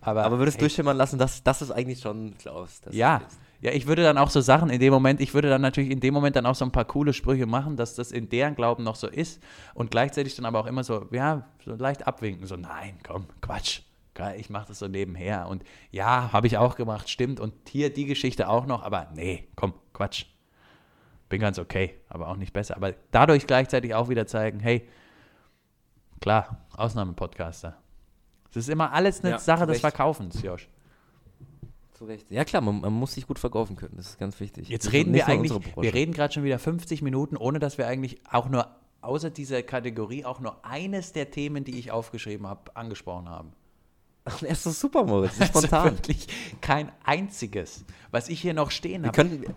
Aber, 0.00 0.24
aber 0.24 0.38
würdest 0.38 0.56
hey, 0.56 0.60
durchschimmern 0.62 0.96
lassen, 0.96 1.18
dass 1.18 1.42
das 1.42 1.62
ist 1.62 1.70
eigentlich 1.70 2.00
schon 2.00 2.36
Klaus. 2.38 2.80
Das 2.80 2.94
Ja, 2.94 3.18
ist- 3.18 3.38
ja, 3.60 3.72
ich 3.72 3.86
würde 3.86 4.02
dann 4.02 4.18
auch 4.18 4.28
so 4.28 4.42
Sachen 4.42 4.68
in 4.68 4.80
dem 4.80 4.92
Moment, 4.92 5.18
ich 5.20 5.32
würde 5.32 5.48
dann 5.48 5.62
natürlich 5.62 5.90
in 5.90 5.98
dem 6.00 6.12
Moment 6.12 6.36
dann 6.36 6.44
auch 6.44 6.54
so 6.54 6.64
ein 6.66 6.72
paar 6.72 6.84
coole 6.84 7.14
Sprüche 7.14 7.46
machen, 7.46 7.76
dass 7.76 7.94
das 7.94 8.12
in 8.12 8.28
deren 8.28 8.54
Glauben 8.54 8.84
noch 8.84 8.96
so 8.96 9.06
ist 9.08 9.42
und 9.74 9.90
gleichzeitig 9.90 10.34
dann 10.36 10.44
aber 10.44 10.60
auch 10.60 10.66
immer 10.66 10.84
so, 10.84 11.06
ja, 11.10 11.48
so 11.64 11.74
leicht 11.74 12.06
abwinken, 12.06 12.46
so 12.46 12.56
nein, 12.56 12.98
komm, 13.02 13.26
Quatsch, 13.40 13.80
ich 14.36 14.50
mache 14.50 14.68
das 14.68 14.78
so 14.78 14.88
nebenher 14.88 15.48
und 15.48 15.64
ja, 15.90 16.32
habe 16.32 16.46
ich 16.46 16.58
auch 16.58 16.76
gemacht, 16.76 17.08
stimmt 17.08 17.40
und 17.40 17.54
hier 17.68 17.92
die 17.92 18.06
Geschichte 18.06 18.48
auch 18.48 18.66
noch, 18.66 18.82
aber 18.82 19.08
nee, 19.14 19.48
komm, 19.56 19.74
Quatsch. 19.92 20.26
Bin 21.28 21.40
ganz 21.40 21.58
okay, 21.58 21.94
aber 22.08 22.28
auch 22.28 22.36
nicht 22.36 22.52
besser. 22.52 22.76
Aber 22.76 22.94
dadurch 23.10 23.46
gleichzeitig 23.46 23.94
auch 23.94 24.08
wieder 24.08 24.26
zeigen, 24.26 24.60
hey, 24.60 24.88
klar, 26.20 26.64
Ausnahmepodcaster. 26.76 27.76
Es 28.50 28.56
ist 28.56 28.68
immer 28.68 28.92
alles 28.92 29.22
eine 29.22 29.32
Ja, 29.32 29.38
Sache 29.38 29.66
des. 29.66 29.80
Verkaufens, 29.80 30.40
Josh. 30.40 30.68
Zu 31.94 32.04
Recht. 32.04 32.30
Ja 32.30 32.44
klar, 32.44 32.62
man, 32.62 32.80
man 32.80 32.92
muss 32.92 33.14
sich 33.14 33.26
gut 33.26 33.38
verkaufen 33.38 33.74
können. 33.74 33.94
Das 33.96 34.10
ist 34.10 34.18
ganz 34.18 34.38
wichtig. 34.38 34.68
Jetzt 34.68 34.92
reden 34.92 35.12
wir 35.14 35.26
eigentlich, 35.26 35.52
wir 35.76 35.94
reden 35.94 36.12
gerade 36.12 36.32
schon 36.32 36.44
wieder 36.44 36.58
50 36.58 37.02
Minuten, 37.02 37.36
ohne 37.36 37.58
dass 37.58 37.78
wir 37.78 37.86
eigentlich 37.86 38.20
auch 38.30 38.48
nur 38.48 38.68
außer 39.00 39.30
dieser 39.30 39.62
Kategorie 39.62 40.24
auch 40.24 40.40
nur 40.40 40.64
eines 40.64 41.12
der 41.12 41.30
Themen, 41.30 41.64
die 41.64 41.78
ich 41.78 41.90
aufgeschrieben 41.90 42.46
habe, 42.46 42.76
angesprochen 42.76 43.28
haben. 43.28 43.52
Ach, 44.26 44.42
er 44.42 44.50
ist 44.50 44.66
doch 44.66 44.72
super, 44.72 45.04
Moritz. 45.04 45.38
Das 45.38 45.48
ist 45.48 45.56
Also 45.56 45.68
spontan. 45.68 45.92
wirklich 45.98 46.26
kein 46.60 46.90
einziges, 47.04 47.84
was 48.10 48.28
ich 48.28 48.40
hier 48.40 48.54
noch 48.54 48.70
stehen 48.70 49.02
wir, 49.02 49.08
habe. 49.08 49.16
könnten, 49.16 49.54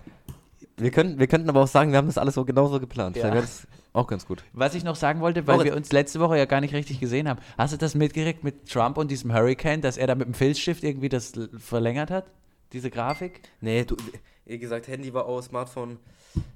wir, 0.77 0.91
könnten, 0.91 1.19
wir 1.19 1.27
könnten 1.27 1.49
aber 1.49 1.61
auch 1.61 1.67
sagen, 1.67 1.91
wir 1.91 1.97
haben 1.97 2.07
das 2.07 2.17
alles 2.17 2.35
so 2.35 2.45
genauso 2.45 2.79
geplant. 2.79 3.17
Ja. 3.17 3.43
Auch 3.91 4.05
ganz 4.05 4.27
gut. 4.27 4.43
Was 4.53 4.75
ich 4.75 4.83
noch 4.83 4.95
sagen 4.95 5.19
wollte, 5.19 5.47
weil 5.47 5.55
Moritz. 5.57 5.71
wir 5.71 5.75
uns 5.75 5.91
letzte 5.91 6.19
Woche 6.19 6.37
ja 6.37 6.45
gar 6.45 6.61
nicht 6.61 6.75
richtig 6.75 6.99
gesehen 6.99 7.27
haben. 7.27 7.39
Hast 7.57 7.73
du 7.73 7.77
das 7.77 7.95
mitgekriegt 7.95 8.43
mit 8.43 8.69
Trump 8.69 8.97
und 8.97 9.09
diesem 9.09 9.33
Hurricane, 9.33 9.81
dass 9.81 9.97
er 9.97 10.05
da 10.05 10.13
mit 10.13 10.27
dem 10.27 10.35
Filzstift 10.35 10.83
irgendwie 10.83 11.09
das 11.09 11.33
verlängert 11.57 12.11
hat? 12.11 12.25
Diese 12.71 12.91
Grafik? 12.91 13.41
Nee, 13.61 13.83
du, 13.85 13.97
wie 14.45 14.59
gesagt, 14.59 14.87
Handy 14.87 15.11
war 15.13 15.25
aus, 15.25 15.45
Smartphone 15.45 15.97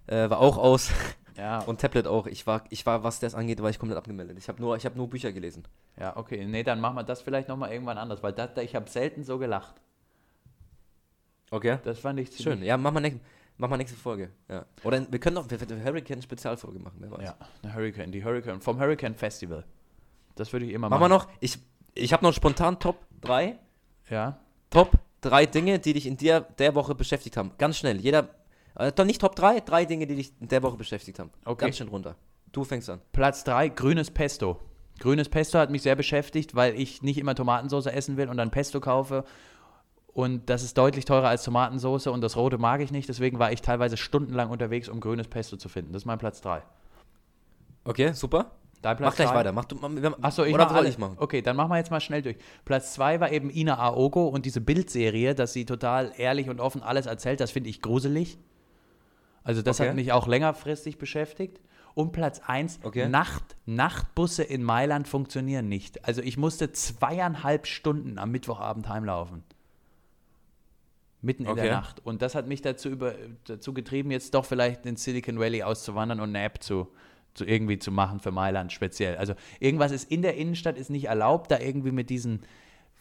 äh, 0.05 0.29
war 0.29 0.39
auch 0.39 0.57
aus 0.57 0.91
Ja, 1.37 1.59
und 1.61 1.81
Tablet 1.81 2.05
auch. 2.07 2.27
Ich 2.27 2.45
war, 2.45 2.63
ich 2.69 2.85
war, 2.85 3.03
was 3.03 3.19
das 3.19 3.33
angeht, 3.35 3.61
war 3.61 3.69
ich 3.69 3.79
komplett 3.79 3.97
abgemeldet. 3.97 4.37
Ich 4.37 4.47
habe 4.49 4.61
nur, 4.61 4.75
ich 4.77 4.85
hab 4.85 4.95
nur 4.95 5.09
Bücher 5.09 5.31
gelesen. 5.31 5.63
ja, 5.99 6.15
okay. 6.15 6.45
Nee, 6.45 6.63
dann 6.63 6.79
machen 6.79 6.95
wir 6.95 7.03
das 7.03 7.21
vielleicht 7.21 7.47
nochmal 7.47 7.71
irgendwann 7.71 7.97
anders, 7.97 8.21
weil 8.21 8.33
das, 8.33 8.51
ich 8.57 8.75
habe 8.75 8.89
selten 8.89 9.23
so 9.23 9.39
gelacht. 9.39 9.75
Okay. 11.51 11.77
Das 11.83 11.99
fand 11.99 12.19
ich 12.19 12.31
ziemlich 12.31 12.43
Schön. 12.59 12.63
Ja, 12.63 12.77
mach 12.77 12.91
mal, 12.91 12.99
nächst, 12.99 13.19
mach 13.57 13.69
mal 13.69 13.77
nächste 13.77 13.97
Folge. 13.97 14.29
Ja. 14.49 14.65
Oder 14.83 15.05
wir 15.11 15.19
können 15.19 15.35
noch 15.35 15.49
wir- 15.49 15.59
wir- 15.69 15.83
Hurricane-Spezialfolge 15.83 16.79
machen, 16.79 16.97
wer 16.99 17.11
weiß. 17.11 17.23
Ja, 17.25 17.35
eine 17.61 17.73
Hurricane, 17.73 18.11
die 18.11 18.23
Hurricane, 18.23 18.59
vom 18.61 18.79
Hurricane 18.79 19.13
Festival. 19.15 19.63
Das 20.35 20.51
würde 20.51 20.65
ich 20.65 20.71
immer 20.73 20.89
Machen 20.89 21.01
wir 21.01 21.09
machen. 21.09 21.27
noch, 21.29 21.37
ich, 21.41 21.59
ich 21.93 22.11
habe 22.13 22.23
noch 22.23 22.33
spontan 22.33 22.79
Top 22.79 22.97
3. 23.21 23.57
Ja. 24.09 24.39
Top 24.71 24.91
3 25.21 25.45
Dinge, 25.45 25.77
die 25.79 25.93
dich 25.93 26.07
in 26.07 26.17
der, 26.17 26.41
der 26.41 26.73
Woche 26.75 26.95
beschäftigt 26.95 27.37
haben. 27.37 27.51
Ganz 27.59 27.77
schnell. 27.77 27.97
Jeder, 27.97 28.29
äh, 28.75 29.05
nicht 29.05 29.21
Top 29.21 29.35
3, 29.35 29.61
drei 29.61 29.85
Dinge, 29.85 30.07
die 30.07 30.15
dich 30.15 30.33
in 30.39 30.47
der 30.47 30.63
Woche 30.63 30.77
beschäftigt 30.77 31.19
haben. 31.19 31.29
Okay. 31.45 31.65
Ganz 31.65 31.77
schnell 31.77 31.89
runter. 31.89 32.15
Du 32.51 32.63
fängst 32.63 32.89
an. 32.89 33.01
Platz 33.11 33.43
3, 33.43 33.69
grünes 33.69 34.11
Pesto. 34.11 34.59
Grünes 34.99 35.27
Pesto 35.29 35.57
hat 35.57 35.71
mich 35.71 35.81
sehr 35.81 35.95
beschäftigt, 35.95 36.55
weil 36.55 36.79
ich 36.79 37.01
nicht 37.01 37.17
immer 37.17 37.35
Tomatensauce 37.35 37.87
essen 37.87 38.15
will 38.17 38.29
und 38.29 38.37
dann 38.37 38.51
Pesto 38.51 38.79
kaufe. 38.79 39.25
Und 40.07 40.49
das 40.49 40.61
ist 40.61 40.77
deutlich 40.77 41.05
teurer 41.05 41.27
als 41.29 41.43
Tomatensauce 41.43 42.07
und 42.07 42.21
das 42.21 42.35
rote 42.35 42.59
mag 42.59 42.81
ich 42.81 42.91
nicht. 42.91 43.09
Deswegen 43.09 43.39
war 43.39 43.51
ich 43.51 43.61
teilweise 43.61 43.97
stundenlang 43.97 44.51
unterwegs, 44.51 44.87
um 44.87 44.99
grünes 44.99 45.27
Pesto 45.27 45.57
zu 45.57 45.69
finden. 45.69 45.93
Das 45.93 46.03
ist 46.03 46.05
mein 46.05 46.19
Platz 46.19 46.41
3. 46.41 46.61
Okay, 47.85 48.13
super. 48.13 48.51
Dein 48.83 48.97
Platz 48.97 49.11
Mach 49.11 49.15
gleich 49.15 49.29
drei? 49.29 49.35
weiter. 49.37 49.51
Mach 49.53 49.65
du, 49.65 49.75
mach, 49.77 49.89
wir- 49.89 50.17
Achso, 50.21 50.43
ich 50.43 50.53
oder 50.53 50.65
mach 50.65 50.75
soll 50.75 50.85
ich 50.85 50.97
machen? 50.97 51.15
Okay, 51.17 51.41
dann 51.41 51.55
machen 51.55 51.69
wir 51.71 51.77
jetzt 51.77 51.89
mal 51.89 52.01
schnell 52.01 52.21
durch. 52.21 52.37
Platz 52.65 52.93
2 52.93 53.19
war 53.21 53.31
eben 53.31 53.49
Ina 53.49 53.79
Aogo 53.79 54.27
und 54.27 54.45
diese 54.45 54.61
Bildserie, 54.61 55.33
dass 55.35 55.53
sie 55.53 55.65
total 55.65 56.11
ehrlich 56.17 56.49
und 56.49 56.59
offen 56.59 56.83
alles 56.83 57.05
erzählt, 57.05 57.39
das 57.39 57.49
finde 57.51 57.69
ich 57.69 57.81
gruselig. 57.81 58.37
Also 59.43 59.61
das 59.61 59.79
Okay. 59.79 59.89
hat 59.89 59.95
mich 59.95 60.11
auch 60.11 60.27
längerfristig 60.27 60.97
beschäftigt. 60.97 61.59
Und 61.95 62.11
Platz 62.11 62.41
1, 62.45 62.79
Okay. 62.83 63.07
Nacht, 63.07 63.55
Nachtbusse 63.65 64.43
in 64.43 64.63
Mailand 64.63 65.07
funktionieren 65.07 65.69
nicht. 65.69 66.05
Also 66.05 66.21
ich 66.21 66.37
musste 66.37 66.71
zweieinhalb 66.71 67.67
Stunden 67.67 68.17
am 68.17 68.31
Mittwochabend 68.31 68.89
heimlaufen. 68.89 69.43
Mitten 71.21 71.43
in 71.45 71.51
Okay. 71.51 71.61
der 71.61 71.71
Nacht. 71.71 72.05
Und 72.05 72.21
das 72.21 72.35
hat 72.35 72.47
mich 72.47 72.61
dazu, 72.61 72.89
über, 72.89 73.13
dazu 73.45 73.73
getrieben, 73.73 74.11
jetzt 74.11 74.33
doch 74.33 74.43
vielleicht 74.45 74.85
in 74.85 74.95
Silicon 74.97 75.39
Valley 75.39 75.63
auszuwandern 75.63 76.19
und 76.19 76.29
eine 76.29 76.43
App 76.43 76.61
zu, 76.63 76.87
zu 77.33 77.45
irgendwie 77.45 77.79
zu 77.79 77.91
machen 77.91 78.19
für 78.19 78.31
Mailand 78.31 78.73
speziell. 78.73 79.15
Also 79.17 79.33
irgendwas 79.59 79.91
ist 79.91 80.11
in 80.11 80.21
der 80.21 80.35
Innenstadt 80.35 80.77
ist 80.77 80.89
nicht 80.89 81.05
erlaubt, 81.05 81.51
da 81.51 81.59
irgendwie 81.59 81.91
mit 81.91 82.09
diesen 82.09 82.41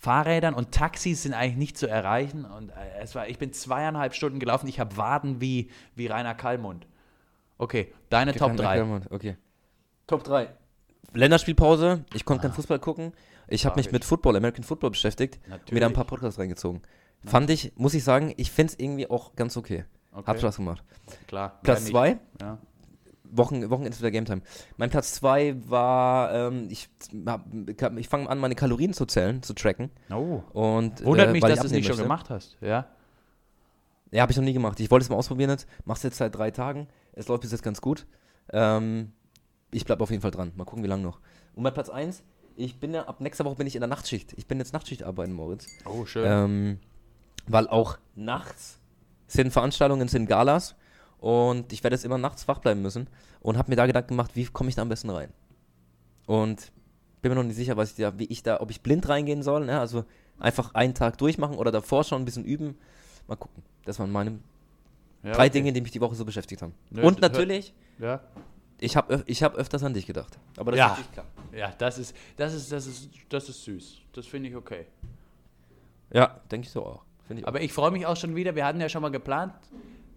Fahrrädern 0.03 0.55
und 0.55 0.73
Taxis 0.73 1.23
sind 1.23 1.33
eigentlich 1.33 1.57
nicht 1.57 1.79
zu 1.79 1.87
erreichen. 1.87 2.45
Und 2.45 2.71
äh, 2.71 2.75
es 3.01 3.15
war, 3.15 3.29
ich 3.29 3.39
bin 3.39 3.53
zweieinhalb 3.53 4.15
Stunden 4.15 4.41
gelaufen, 4.41 4.67
ich 4.67 4.81
habe 4.81 4.97
Waden 4.97 5.41
wie, 5.41 5.71
wie 5.95 6.09
Rainer 6.09 6.35
Kallmund. 6.35 6.89
Okay, 7.57 7.95
deine 8.11 8.35
Top 8.35 8.57
3. 8.57 8.83
Okay. 9.11 9.37
Top 10.09 10.25
3. 10.25 10.49
Länderspielpause. 11.13 12.05
Ich 12.15 12.25
konnte 12.25 12.43
kein 12.43 12.53
Fußball 12.53 12.81
gucken. 12.81 13.13
Ich 13.47 13.65
habe 13.65 13.77
mich 13.77 13.93
mit 13.93 14.05
Football, 14.05 14.35
American 14.35 14.65
Football 14.65 14.91
beschäftigt 14.91 15.39
und 15.45 15.47
mir 15.47 15.55
da 15.55 15.55
ein 15.55 15.61
Natürlich. 15.61 15.95
paar 15.95 16.05
Podcasts 16.05 16.41
reingezogen. 16.41 16.83
Fand 17.25 17.49
ich, 17.51 17.73
muss 17.77 17.95
ich 17.95 18.03
sagen, 18.03 18.35
ich 18.37 18.51
finde 18.51 18.73
es 18.73 18.81
irgendwie 18.81 19.09
auch 19.09 19.37
ganz 19.37 19.57
okay. 19.57 19.85
Okay. 20.11 20.27
Hat 20.27 20.39
Spaß 20.41 20.57
gemacht. 20.57 20.83
Klar. 21.29 21.61
Platz 21.63 21.93
wer 21.93 22.11
nicht? 22.11 22.19
2, 22.41 22.45
Ja. 22.45 22.59
Wochen, 23.35 23.69
Wochenende 23.71 23.97
der 23.99 24.11
Game 24.11 24.25
Time. 24.25 24.43
Mein 24.77 24.91
Platz 24.91 25.15
2 25.15 25.57
war, 25.69 26.33
ähm, 26.33 26.69
ich, 26.71 26.89
hab- 27.27 27.47
ich 27.97 28.09
fange 28.09 28.29
an, 28.29 28.39
meine 28.39 28.55
Kalorien 28.55 28.93
zu 28.93 29.07
zählen, 29.07 29.43
zu 29.43 29.55
tracken. 29.55 29.91
Oh. 30.11 30.43
Und, 30.53 31.05
Wundert 31.05 31.29
äh, 31.29 31.33
mich, 31.33 31.41
dass 31.43 31.61
du 31.61 31.67
es 31.67 31.73
nicht 31.73 31.87
schon 31.87 31.93
möchte. 31.97 32.03
gemacht 32.03 32.31
hast. 32.31 32.57
Ja. 32.61 32.87
Ja, 34.11 34.23
habe 34.23 34.33
ich 34.33 34.37
noch 34.37 34.45
nie 34.45 34.53
gemacht. 34.53 34.79
Ich 34.81 34.91
wollte 34.91 35.05
es 35.05 35.09
mal 35.11 35.17
ausprobieren 35.17 35.51
jetzt. 35.51 35.67
Mach's 35.87 36.03
jetzt 36.03 36.19
seit 36.19 36.35
drei 36.37 36.51
Tagen. 36.51 36.87
Es 37.15 37.29
läuft 37.29 37.41
bis 37.43 37.53
jetzt 37.53 37.63
ganz 37.63 37.81
gut. 37.81 38.07
Ähm, 38.53 39.13
ich 39.71 39.87
bleibe 39.87 40.03
auf 40.03 40.11
jeden 40.11 40.21
Fall 40.23 40.31
dran. 40.31 40.53
Mal 40.55 40.65
gucken, 40.65 40.85
wie 40.85 40.89
lange 40.89 41.03
noch. 41.03 41.21
Und 41.55 41.63
mein 41.63 41.73
Platz 41.73 41.89
1, 41.89 42.23
ich 42.57 42.79
bin 42.79 42.93
ja, 42.93 43.05
ab 43.07 43.23
nächster 43.23 43.47
Woche 43.47 43.57
bin 43.57 43.67
ich 43.67 43.75
in 43.75 43.81
der 43.81 43.89
Nachtschicht. 43.89 44.35
Ich 44.37 44.47
bin 44.47 44.59
jetzt 44.59 44.75
Nachtschicht 44.75 45.03
arbeiten, 45.03 45.33
Moritz. 45.33 45.67
Oh, 45.87 46.05
schön. 46.05 46.25
Ähm, 46.27 46.79
weil 47.47 47.69
auch 47.69 47.97
nachts 48.15 48.79
sind 49.27 49.51
Veranstaltungen, 49.51 50.09
sind 50.09 50.27
Galas. 50.27 50.77
Und 51.23 51.73
ich 51.73 51.85
werde 51.85 51.95
jetzt 51.95 52.05
immer 52.05 52.19
nachts 52.19 52.49
wach 52.49 52.59
bleiben 52.59 52.83
müssen. 52.83 53.07
Und 53.41 53.57
habe 53.57 53.71
mir 53.71 53.77
da 53.77 53.87
Gedanken 53.87 54.09
gemacht, 54.09 54.33
wie 54.35 54.45
komme 54.47 54.69
ich 54.71 54.75
da 54.75 54.83
am 54.83 54.89
besten 54.89 55.09
rein. 55.09 55.33
Und 56.27 56.73
bin 57.23 57.31
mir 57.31 57.37
noch 57.37 57.45
nicht 57.45 57.55
sicher, 57.55 57.77
was 57.77 57.91
ich 57.91 57.97
da, 57.97 58.19
wie 58.19 58.25
ich 58.25 58.43
da, 58.43 58.61
ob 58.61 58.71
ich 58.73 58.81
blind 58.83 59.09
reingehen 59.09 59.45
soll. 59.45 59.67
Ne? 59.67 59.79
Also 59.79 60.05
einfach 60.41 60.75
einen 60.75 60.95
Tag 60.95 61.19
durchmachen 61.19 61.57
oder 61.57 61.71
davor 61.71 62.03
schon 62.03 62.21
ein 62.23 62.25
bisschen 62.25 62.45
üben. 62.45 62.77
Mal 63.29 63.37
gucken. 63.37 63.63
Das 63.85 64.01
waren 64.01 64.11
meine 64.11 64.41
Ja, 65.23 65.31
drei 65.31 65.45
okay. 65.45 65.51
Dinge, 65.51 65.73
die 65.73 65.81
mich 65.81 65.93
die 65.93 66.01
Woche 66.01 66.17
so 66.17 66.25
beschäftigt 66.25 66.61
haben. 66.61 66.75
Nö, 66.91 67.03
Und 67.03 67.21
natürlich, 67.21 67.73
Ja. 68.01 68.21
ich 68.81 68.97
habe 68.97 69.23
ich 69.27 69.45
hab 69.45 69.55
öfters 69.55 69.85
an 69.85 69.95
dich 69.95 70.07
gedacht. 70.07 70.37
Aber 70.57 70.73
das 70.73 70.79
Ja. 70.79 70.87
ist 70.87 70.91
natürlich 70.91 71.13
klar. 71.13 71.27
Ja, 71.53 71.73
das 71.79 71.99
ist, 71.99 72.17
das 72.37 72.53
ist, 72.53 72.73
das 72.73 72.87
ist, 72.89 73.11
das 73.29 73.49
ist 73.49 73.63
süß. 73.63 73.99
Das 74.13 74.27
finde 74.27 74.49
ich 74.49 74.57
okay. 74.57 74.87
Ja, 76.13 76.41
denke 76.51 76.67
ich 76.67 76.73
so 76.73 76.85
auch. 76.85 77.05
Finde 77.29 77.43
ich 77.43 77.45
auch. 77.45 77.49
Aber 77.49 77.61
ich 77.61 77.73
freue 77.73 77.93
mich 77.93 78.07
auch 78.07 78.17
schon 78.17 78.35
wieder. 78.35 78.57
Wir 78.57 78.67
hatten 78.67 78.81
ja 78.81 78.89
schon 78.89 79.03
mal 79.03 79.11
geplant. 79.13 79.55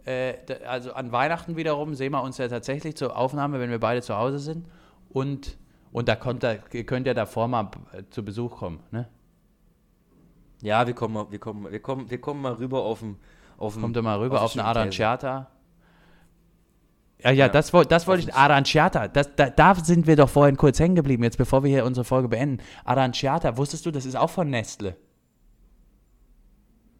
Äh, 0.06 0.36
also 0.68 0.93
an 0.93 1.12
Weihnachten 1.12 1.56
wiederum 1.56 1.95
sehen 1.95 2.12
wir 2.12 2.22
uns 2.22 2.38
ja 2.38 2.47
tatsächlich 2.47 2.95
zur 2.95 3.18
Aufnahme, 3.18 3.60
wenn 3.60 3.70
wir 3.70 3.80
beide 3.80 4.01
zu 4.01 4.16
Hause 4.16 4.39
sind. 4.39 4.68
Und, 5.10 5.58
und 5.91 6.08
da 6.08 6.16
kommt 6.16 6.43
da, 6.43 6.56
ihr 6.72 6.86
könnt 6.86 7.08
ja 7.08 7.14
davor 7.14 7.47
mal 7.47 7.72
äh, 7.91 8.03
zu 8.12 8.24
Besuch 8.24 8.58
kommen. 8.58 8.80
Ne? 8.91 9.08
Ja, 10.62 10.86
wir 10.88 10.93
kommen 10.93 11.14
mal, 11.14 11.26
wir 11.32 11.39
kommen, 11.39 11.72
wir 11.72 11.80
kommen, 11.82 12.10
wir 12.10 12.22
kommen 12.22 12.41
mal 12.41 12.53
rüber 12.53 12.84
auf 12.84 12.99
dem, 12.99 13.18
auf 13.58 13.80
Kommt 13.80 13.95
ihr 13.95 14.01
mal 14.01 14.20
rüber 14.20 14.38
auf 14.38 14.45
auf 14.45 14.53
den 14.53 14.62
eine. 14.62 14.70
Aranciata. 14.70 15.49
Ja, 17.24 17.32
ja, 17.32 17.45
Ja. 17.45 17.49
das, 17.49 17.72
das 17.72 18.08
wollte 18.08 18.24
ich. 18.30 18.36
Aranciata, 18.36 19.08
das, 19.08 19.36
da, 19.36 19.49
da 19.49 19.74
sind 19.76 20.06
wir 20.06 20.16
doch 20.16 20.30
vorhin 20.30 20.58
kurz 20.58 20.80
hängen 20.80 20.95
geblieben, 20.95 21.24
jetzt 21.24 21.38
bevor 21.38 21.64
wir 21.64 21.70
hier 21.72 21.86
unsere 21.86 22.03
Folge 22.03 22.28
beenden. 22.28 22.62
Aranciata, 22.84 23.58
wusstest 23.58 23.86
du, 23.86 23.91
das 23.91 24.06
ist 24.06 24.16
auch 24.16 24.30
von 24.30 24.49
Nestle. 24.49 24.95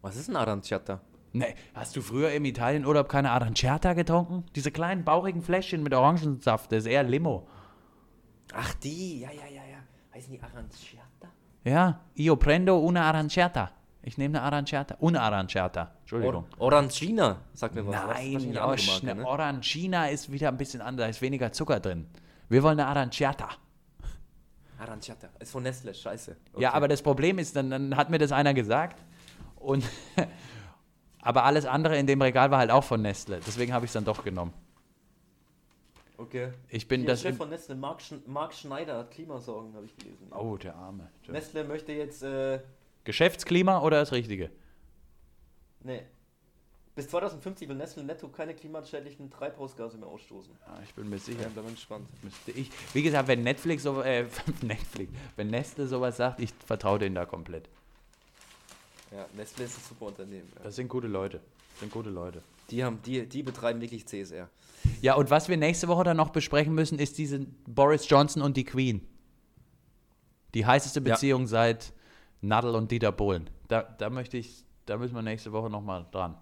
Was 0.02 0.16
ist 0.16 0.28
ein 0.28 0.36
Aranciata? 0.36 1.00
Nee, 1.36 1.54
hast 1.74 1.94
du 1.94 2.00
früher 2.00 2.32
im 2.32 2.46
Italienurlaub 2.46 3.08
keine 3.10 3.30
Aranciata 3.30 3.92
getrunken? 3.92 4.44
Diese 4.54 4.70
kleinen 4.70 5.04
bauchigen 5.04 5.42
Fläschchen 5.42 5.82
mit 5.82 5.92
Orangensaft, 5.92 6.72
das 6.72 6.84
ist 6.84 6.86
eher 6.86 7.02
Limo. 7.02 7.46
Ach, 8.54 8.72
die, 8.74 9.20
ja, 9.20 9.30
ja, 9.30 9.46
ja, 9.46 9.62
ja. 9.70 9.78
Heißen 10.14 10.32
die 10.32 10.40
Aranciata? 10.40 11.28
Ja, 11.64 12.00
io 12.14 12.36
prendo 12.36 12.78
una 12.78 13.02
aranciata. 13.08 13.70
Ich 14.02 14.16
nehme 14.16 14.38
eine 14.38 14.46
Aranciata. 14.46 14.96
Una 15.00 15.20
Aranciata. 15.20 15.92
Entschuldigung. 16.00 16.44
Or 16.58 16.66
Orangina, 16.68 17.38
sagt 17.52 17.74
mir 17.74 17.86
was. 17.86 17.94
Nein, 17.96 18.36
eine 18.36 18.52
Josh, 18.54 18.86
Marke, 18.86 19.10
eine 19.10 19.20
ne? 19.20 19.26
Orangina 19.26 20.06
ist 20.06 20.30
wieder 20.32 20.48
ein 20.48 20.56
bisschen 20.56 20.80
anders, 20.80 21.04
da 21.04 21.10
ist 21.10 21.20
weniger 21.20 21.52
Zucker 21.52 21.80
drin. 21.80 22.06
Wir 22.48 22.62
wollen 22.62 22.78
eine 22.80 22.88
Aranciata. 22.88 23.48
Aranciata. 24.78 25.28
Ist 25.40 25.50
von 25.52 25.64
Nestle, 25.64 25.92
scheiße. 25.92 26.30
Ja, 26.56 26.68
Okay. 26.70 26.76
aber 26.76 26.88
das 26.88 27.02
Problem 27.02 27.38
ist, 27.38 27.56
dann, 27.56 27.68
dann 27.70 27.96
hat 27.96 28.08
mir 28.08 28.18
das 28.18 28.32
einer 28.32 28.54
gesagt. 28.54 29.02
Und 29.56 29.84
aber 31.26 31.44
alles 31.44 31.66
andere 31.66 31.98
in 31.98 32.06
dem 32.06 32.22
Regal 32.22 32.50
war 32.50 32.58
halt 32.58 32.70
auch 32.70 32.84
von 32.84 33.02
Nestle. 33.02 33.40
Deswegen 33.44 33.72
habe 33.72 33.84
ich 33.84 33.90
es 33.90 33.94
dann 33.94 34.04
doch 34.04 34.22
genommen. 34.22 34.54
Okay. 36.18 36.52
Ich 36.68 36.88
bin 36.88 37.00
Hier, 37.00 37.10
das. 37.10 37.22
Chef 37.22 37.32
Im, 37.32 37.36
von 37.36 37.50
Nestle, 37.50 37.74
Marc, 37.74 38.00
Sch 38.00 38.14
Marc 38.26 38.54
Schneider 38.54 38.98
hat 38.98 39.10
Klimasorgen, 39.10 39.74
habe 39.74 39.86
ich 39.86 39.96
gelesen. 39.96 40.28
oh, 40.32 40.56
der 40.56 40.74
Arme. 40.74 41.10
Nestle 41.28 41.64
möchte 41.64 41.92
jetzt, 41.92 42.22
äh, 42.22 42.60
Geschäftsklima 43.04 43.80
oder 43.82 43.98
das 44.00 44.12
Richtige? 44.12 44.50
nee. 45.82 46.02
Bis 46.94 47.08
2050 47.10 47.68
will 47.68 47.76
Nestle 47.76 48.04
netto 48.04 48.26
keine 48.28 48.54
klimaschädlichen 48.54 49.30
Treibhausgase 49.30 49.98
mehr 49.98 50.08
ausstoßen. 50.08 50.54
Ja, 50.66 50.80
ich 50.82 50.94
bin 50.94 51.10
mir 51.10 51.18
sicher. 51.18 51.42
Ja, 51.42 51.50
da 51.54 51.60
bin 51.60 51.72
ich 51.72 51.76
gespannt. 51.76 52.08
Müsste 52.22 52.52
ich, 52.52 52.70
wie 52.94 53.02
gesagt, 53.02 53.28
wenn 53.28 53.42
Netflix 53.42 53.82
so, 53.82 54.00
äh, 54.00 54.24
Netflix, 54.62 55.12
wenn 55.36 55.50
Nestle 55.50 55.86
sowas 55.88 56.16
sagt, 56.16 56.40
ich 56.40 56.54
vertraue 56.64 56.98
denen 56.98 57.14
da 57.14 57.26
komplett. 57.26 57.68
Ja, 59.12 59.26
Nestle 59.36 59.64
ist 59.64 59.78
ein 59.78 59.82
super 59.88 60.06
Unternehmen. 60.06 60.50
Ja. 60.56 60.62
Das 60.64 60.76
sind 60.76 60.88
gute 60.88 61.06
Leute. 61.06 61.40
Das 61.72 61.80
sind 61.80 61.92
gute 61.92 62.10
Leute. 62.10 62.42
Die, 62.70 62.82
haben, 62.84 63.00
die, 63.06 63.26
die 63.26 63.42
betreiben 63.42 63.80
wirklich 63.80 64.06
CSR. 64.06 64.48
Ja, 65.00 65.14
und 65.14 65.30
was 65.30 65.48
wir 65.48 65.56
nächste 65.56 65.88
Woche 65.88 66.04
dann 66.04 66.16
noch 66.16 66.30
besprechen 66.30 66.74
müssen, 66.74 66.98
ist 66.98 67.18
diese 67.18 67.40
Boris 67.66 68.08
Johnson 68.08 68.42
und 68.42 68.56
die 68.56 68.64
Queen. 68.64 69.06
Die 70.54 70.66
heißeste 70.66 71.00
Ja. 71.00 71.14
Beziehung 71.14 71.46
seit 71.46 71.92
Nadel 72.40 72.74
und 72.74 72.90
Dieter 72.90 73.12
Bohlen. 73.12 73.48
Da, 73.68 73.82
da 73.82 74.10
möchte 74.10 74.36
ich, 74.36 74.64
da 74.86 74.96
müssen 74.96 75.14
wir 75.14 75.22
nächste 75.22 75.52
Woche 75.52 75.70
nochmal 75.70 76.06
dran. 76.10 76.36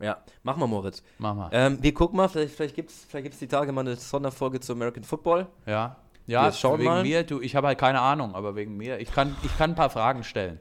Ja, 0.00 0.22
mach 0.44 0.56
mal, 0.56 0.66
Moritz. 0.68 1.02
Mach 1.18 1.34
mal. 1.34 1.48
Ähm, 1.52 1.82
wir 1.82 1.92
gucken 1.92 2.16
mal, 2.16 2.28
vielleicht, 2.28 2.54
vielleicht 2.54 2.76
gibt 2.76 2.90
es 2.90 3.04
vielleicht 3.08 3.24
gibt's 3.24 3.38
die 3.40 3.48
Tage 3.48 3.72
mal 3.72 3.80
eine 3.80 3.96
Sonderfolge 3.96 4.60
zu 4.60 4.72
American 4.72 5.04
Football. 5.04 5.46
ja. 5.66 5.96
Ja, 6.26 6.44
wir 6.44 6.52
schauen 6.52 6.78
wegen 6.80 6.90
mal. 6.90 7.02
mir, 7.02 7.22
du, 7.24 7.40
ich 7.40 7.56
habe 7.56 7.68
halt 7.68 7.78
keine 7.78 8.02
Ahnung, 8.02 8.34
aber 8.34 8.54
wegen 8.54 8.76
mir, 8.76 8.98
ich 9.00 9.10
kann, 9.10 9.34
ich 9.44 9.56
kann 9.56 9.70
ein 9.70 9.74
paar 9.74 9.88
Fragen 9.88 10.22
stellen. 10.24 10.60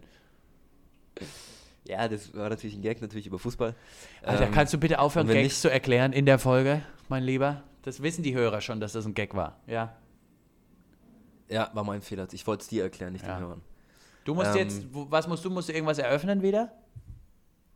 Ja, 1.86 2.07
das 2.07 2.34
war 2.36 2.49
natürlich 2.49 2.76
ein 2.76 2.82
Gag, 2.82 3.01
natürlich 3.01 3.28
über 3.28 3.39
Fußball. 3.39 3.74
Alter, 4.22 4.47
Ähm, 4.47 4.51
kannst 4.51 4.74
du 4.74 4.78
bitte 4.78 4.99
aufhören, 4.99 5.28
Gags 5.28 5.39
nicht- 5.41 5.61
zu 5.61 5.70
erklären 5.72 6.11
in 6.13 6.26
der 6.26 6.38
Folge, 6.39 6.82
mein 7.07 7.24
Lieber? 7.24 7.63
Das 7.84 8.01
wissen 8.03 8.24
die 8.24 8.36
Hörer 8.36 8.59
schon, 8.59 8.80
dass 8.82 8.91
das 8.93 9.05
ein 9.05 9.13
Gag 9.13 9.34
war. 9.36 9.59
Ja. 9.68 9.95
Ja, 11.49 11.72
war 11.74 11.84
mein 11.86 12.01
Fehler. 12.01 12.28
Ich 12.34 12.45
wollte 12.45 12.63
es 12.63 12.68
dir 12.68 12.84
erklären, 12.84 13.13
nicht 13.13 13.26
Ja. 13.26 13.36
den 13.38 13.43
Hörern. 13.45 13.61
Du 14.26 14.34
musst 14.36 14.51
Ähm, 14.51 14.57
jetzt, 14.57 14.82
was 14.91 15.28
musst 15.28 15.45
du? 15.45 15.49
Musst 15.49 15.70
du 15.70 15.74
irgendwas 15.74 15.97
eröffnen 15.97 16.41
wieder? 16.41 16.74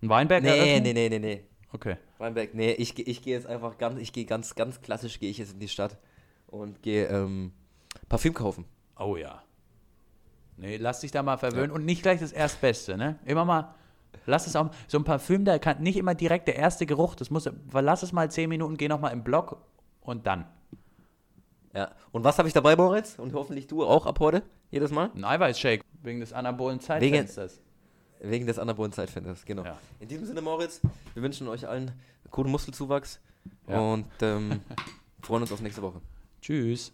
Ein 0.02 0.10
Weinberg 0.10 0.44
Nee, 0.44 0.50
eröffnen? 0.50 0.84
nee, 0.84 0.94
nee, 0.94 1.10
nee, 1.10 1.20
nee. 1.20 1.44
Okay. 1.72 1.96
Weinberg, 2.18 2.54
nee, 2.54 2.72
ich, 2.74 3.00
ich 3.08 3.22
gehe 3.22 3.34
jetzt 3.34 3.48
einfach 3.48 3.78
ganz, 3.78 3.98
ich 4.02 4.12
gehe 4.12 4.26
ganz, 4.26 4.56
ganz 4.56 4.82
klassisch, 4.82 5.20
gehe 5.22 5.30
ich 5.30 5.38
jetzt 5.38 5.54
in 5.54 5.60
die 5.60 5.70
Stadt 5.70 5.98
und 6.48 6.82
gehe 6.84 7.08
ähm, 7.08 7.54
Parfüm 8.10 8.34
kaufen. 8.34 8.66
Oh 9.00 9.16
ja. 9.16 9.42
Nee, 10.62 10.78
lass 10.78 11.00
dich 11.00 11.10
da 11.10 11.24
mal 11.24 11.38
verwöhnen 11.38 11.72
und 11.72 11.86
nicht 11.86 12.04
gleich 12.04 12.20
das 12.20 12.32
Erstbeste, 12.32 12.96
ne? 12.96 13.18
Immer 13.26 13.46
mal, 13.46 13.74
lass 14.28 14.46
es 14.46 14.56
auch, 14.56 14.70
so 14.88 15.00
ein 15.00 15.04
Parfüm, 15.04 15.44
da 15.44 15.58
kann 15.58 15.82
nicht 15.82 15.98
immer 15.98 16.14
direkt 16.14 16.48
der 16.48 16.56
erste 16.56 16.86
Geruch, 16.86 17.16
das 17.16 17.32
muss, 17.32 17.50
lass 17.74 18.04
es 18.04 18.14
mal 18.14 18.30
zehn 18.30 18.48
Minuten, 18.48 18.78
geh 18.78 18.88
nochmal 18.88 19.12
im 19.12 19.24
Block 19.24 19.58
und 20.02 20.28
dann. 20.28 20.46
Ja. 21.74 21.90
Und 22.12 22.24
was 22.24 22.38
habe 22.38 22.48
ich 22.48 22.54
dabei, 22.54 22.76
Moritz? 22.76 23.18
Und 23.18 23.34
hoffentlich 23.34 23.66
du 23.66 23.84
auch 23.84 24.06
ab 24.06 24.20
heute, 24.20 24.44
jedes 24.70 24.92
Mal? 24.92 25.10
Ein 25.16 25.24
Eiweißshake, 25.26 25.84
wegen 26.04 26.20
des 26.20 26.32
anabolen 26.32 26.80
Zeitfensters. 26.80 27.60
Wegen 28.20 28.46
des 28.46 28.60
anabolen 28.60 28.92
Zeitfensters, 28.92 29.44
genau. 29.46 29.64
Ja. 29.64 29.80
In 30.00 30.10
diesem 30.10 30.26
Sinne, 30.28 30.42
Moritz, 30.42 30.80
wir 31.16 31.24
wünschen 31.24 31.48
euch 31.48 31.68
allen 31.68 31.92
guten 32.30 32.52
Muskelzuwachs 32.52 33.20
Ja. 33.68 33.80
und 33.80 34.06
ähm, 34.22 34.62
freuen 35.24 35.42
uns 35.42 35.52
auf 35.52 35.62
nächste 35.62 35.82
Woche. 35.82 36.02
Tschüss. 36.40 36.94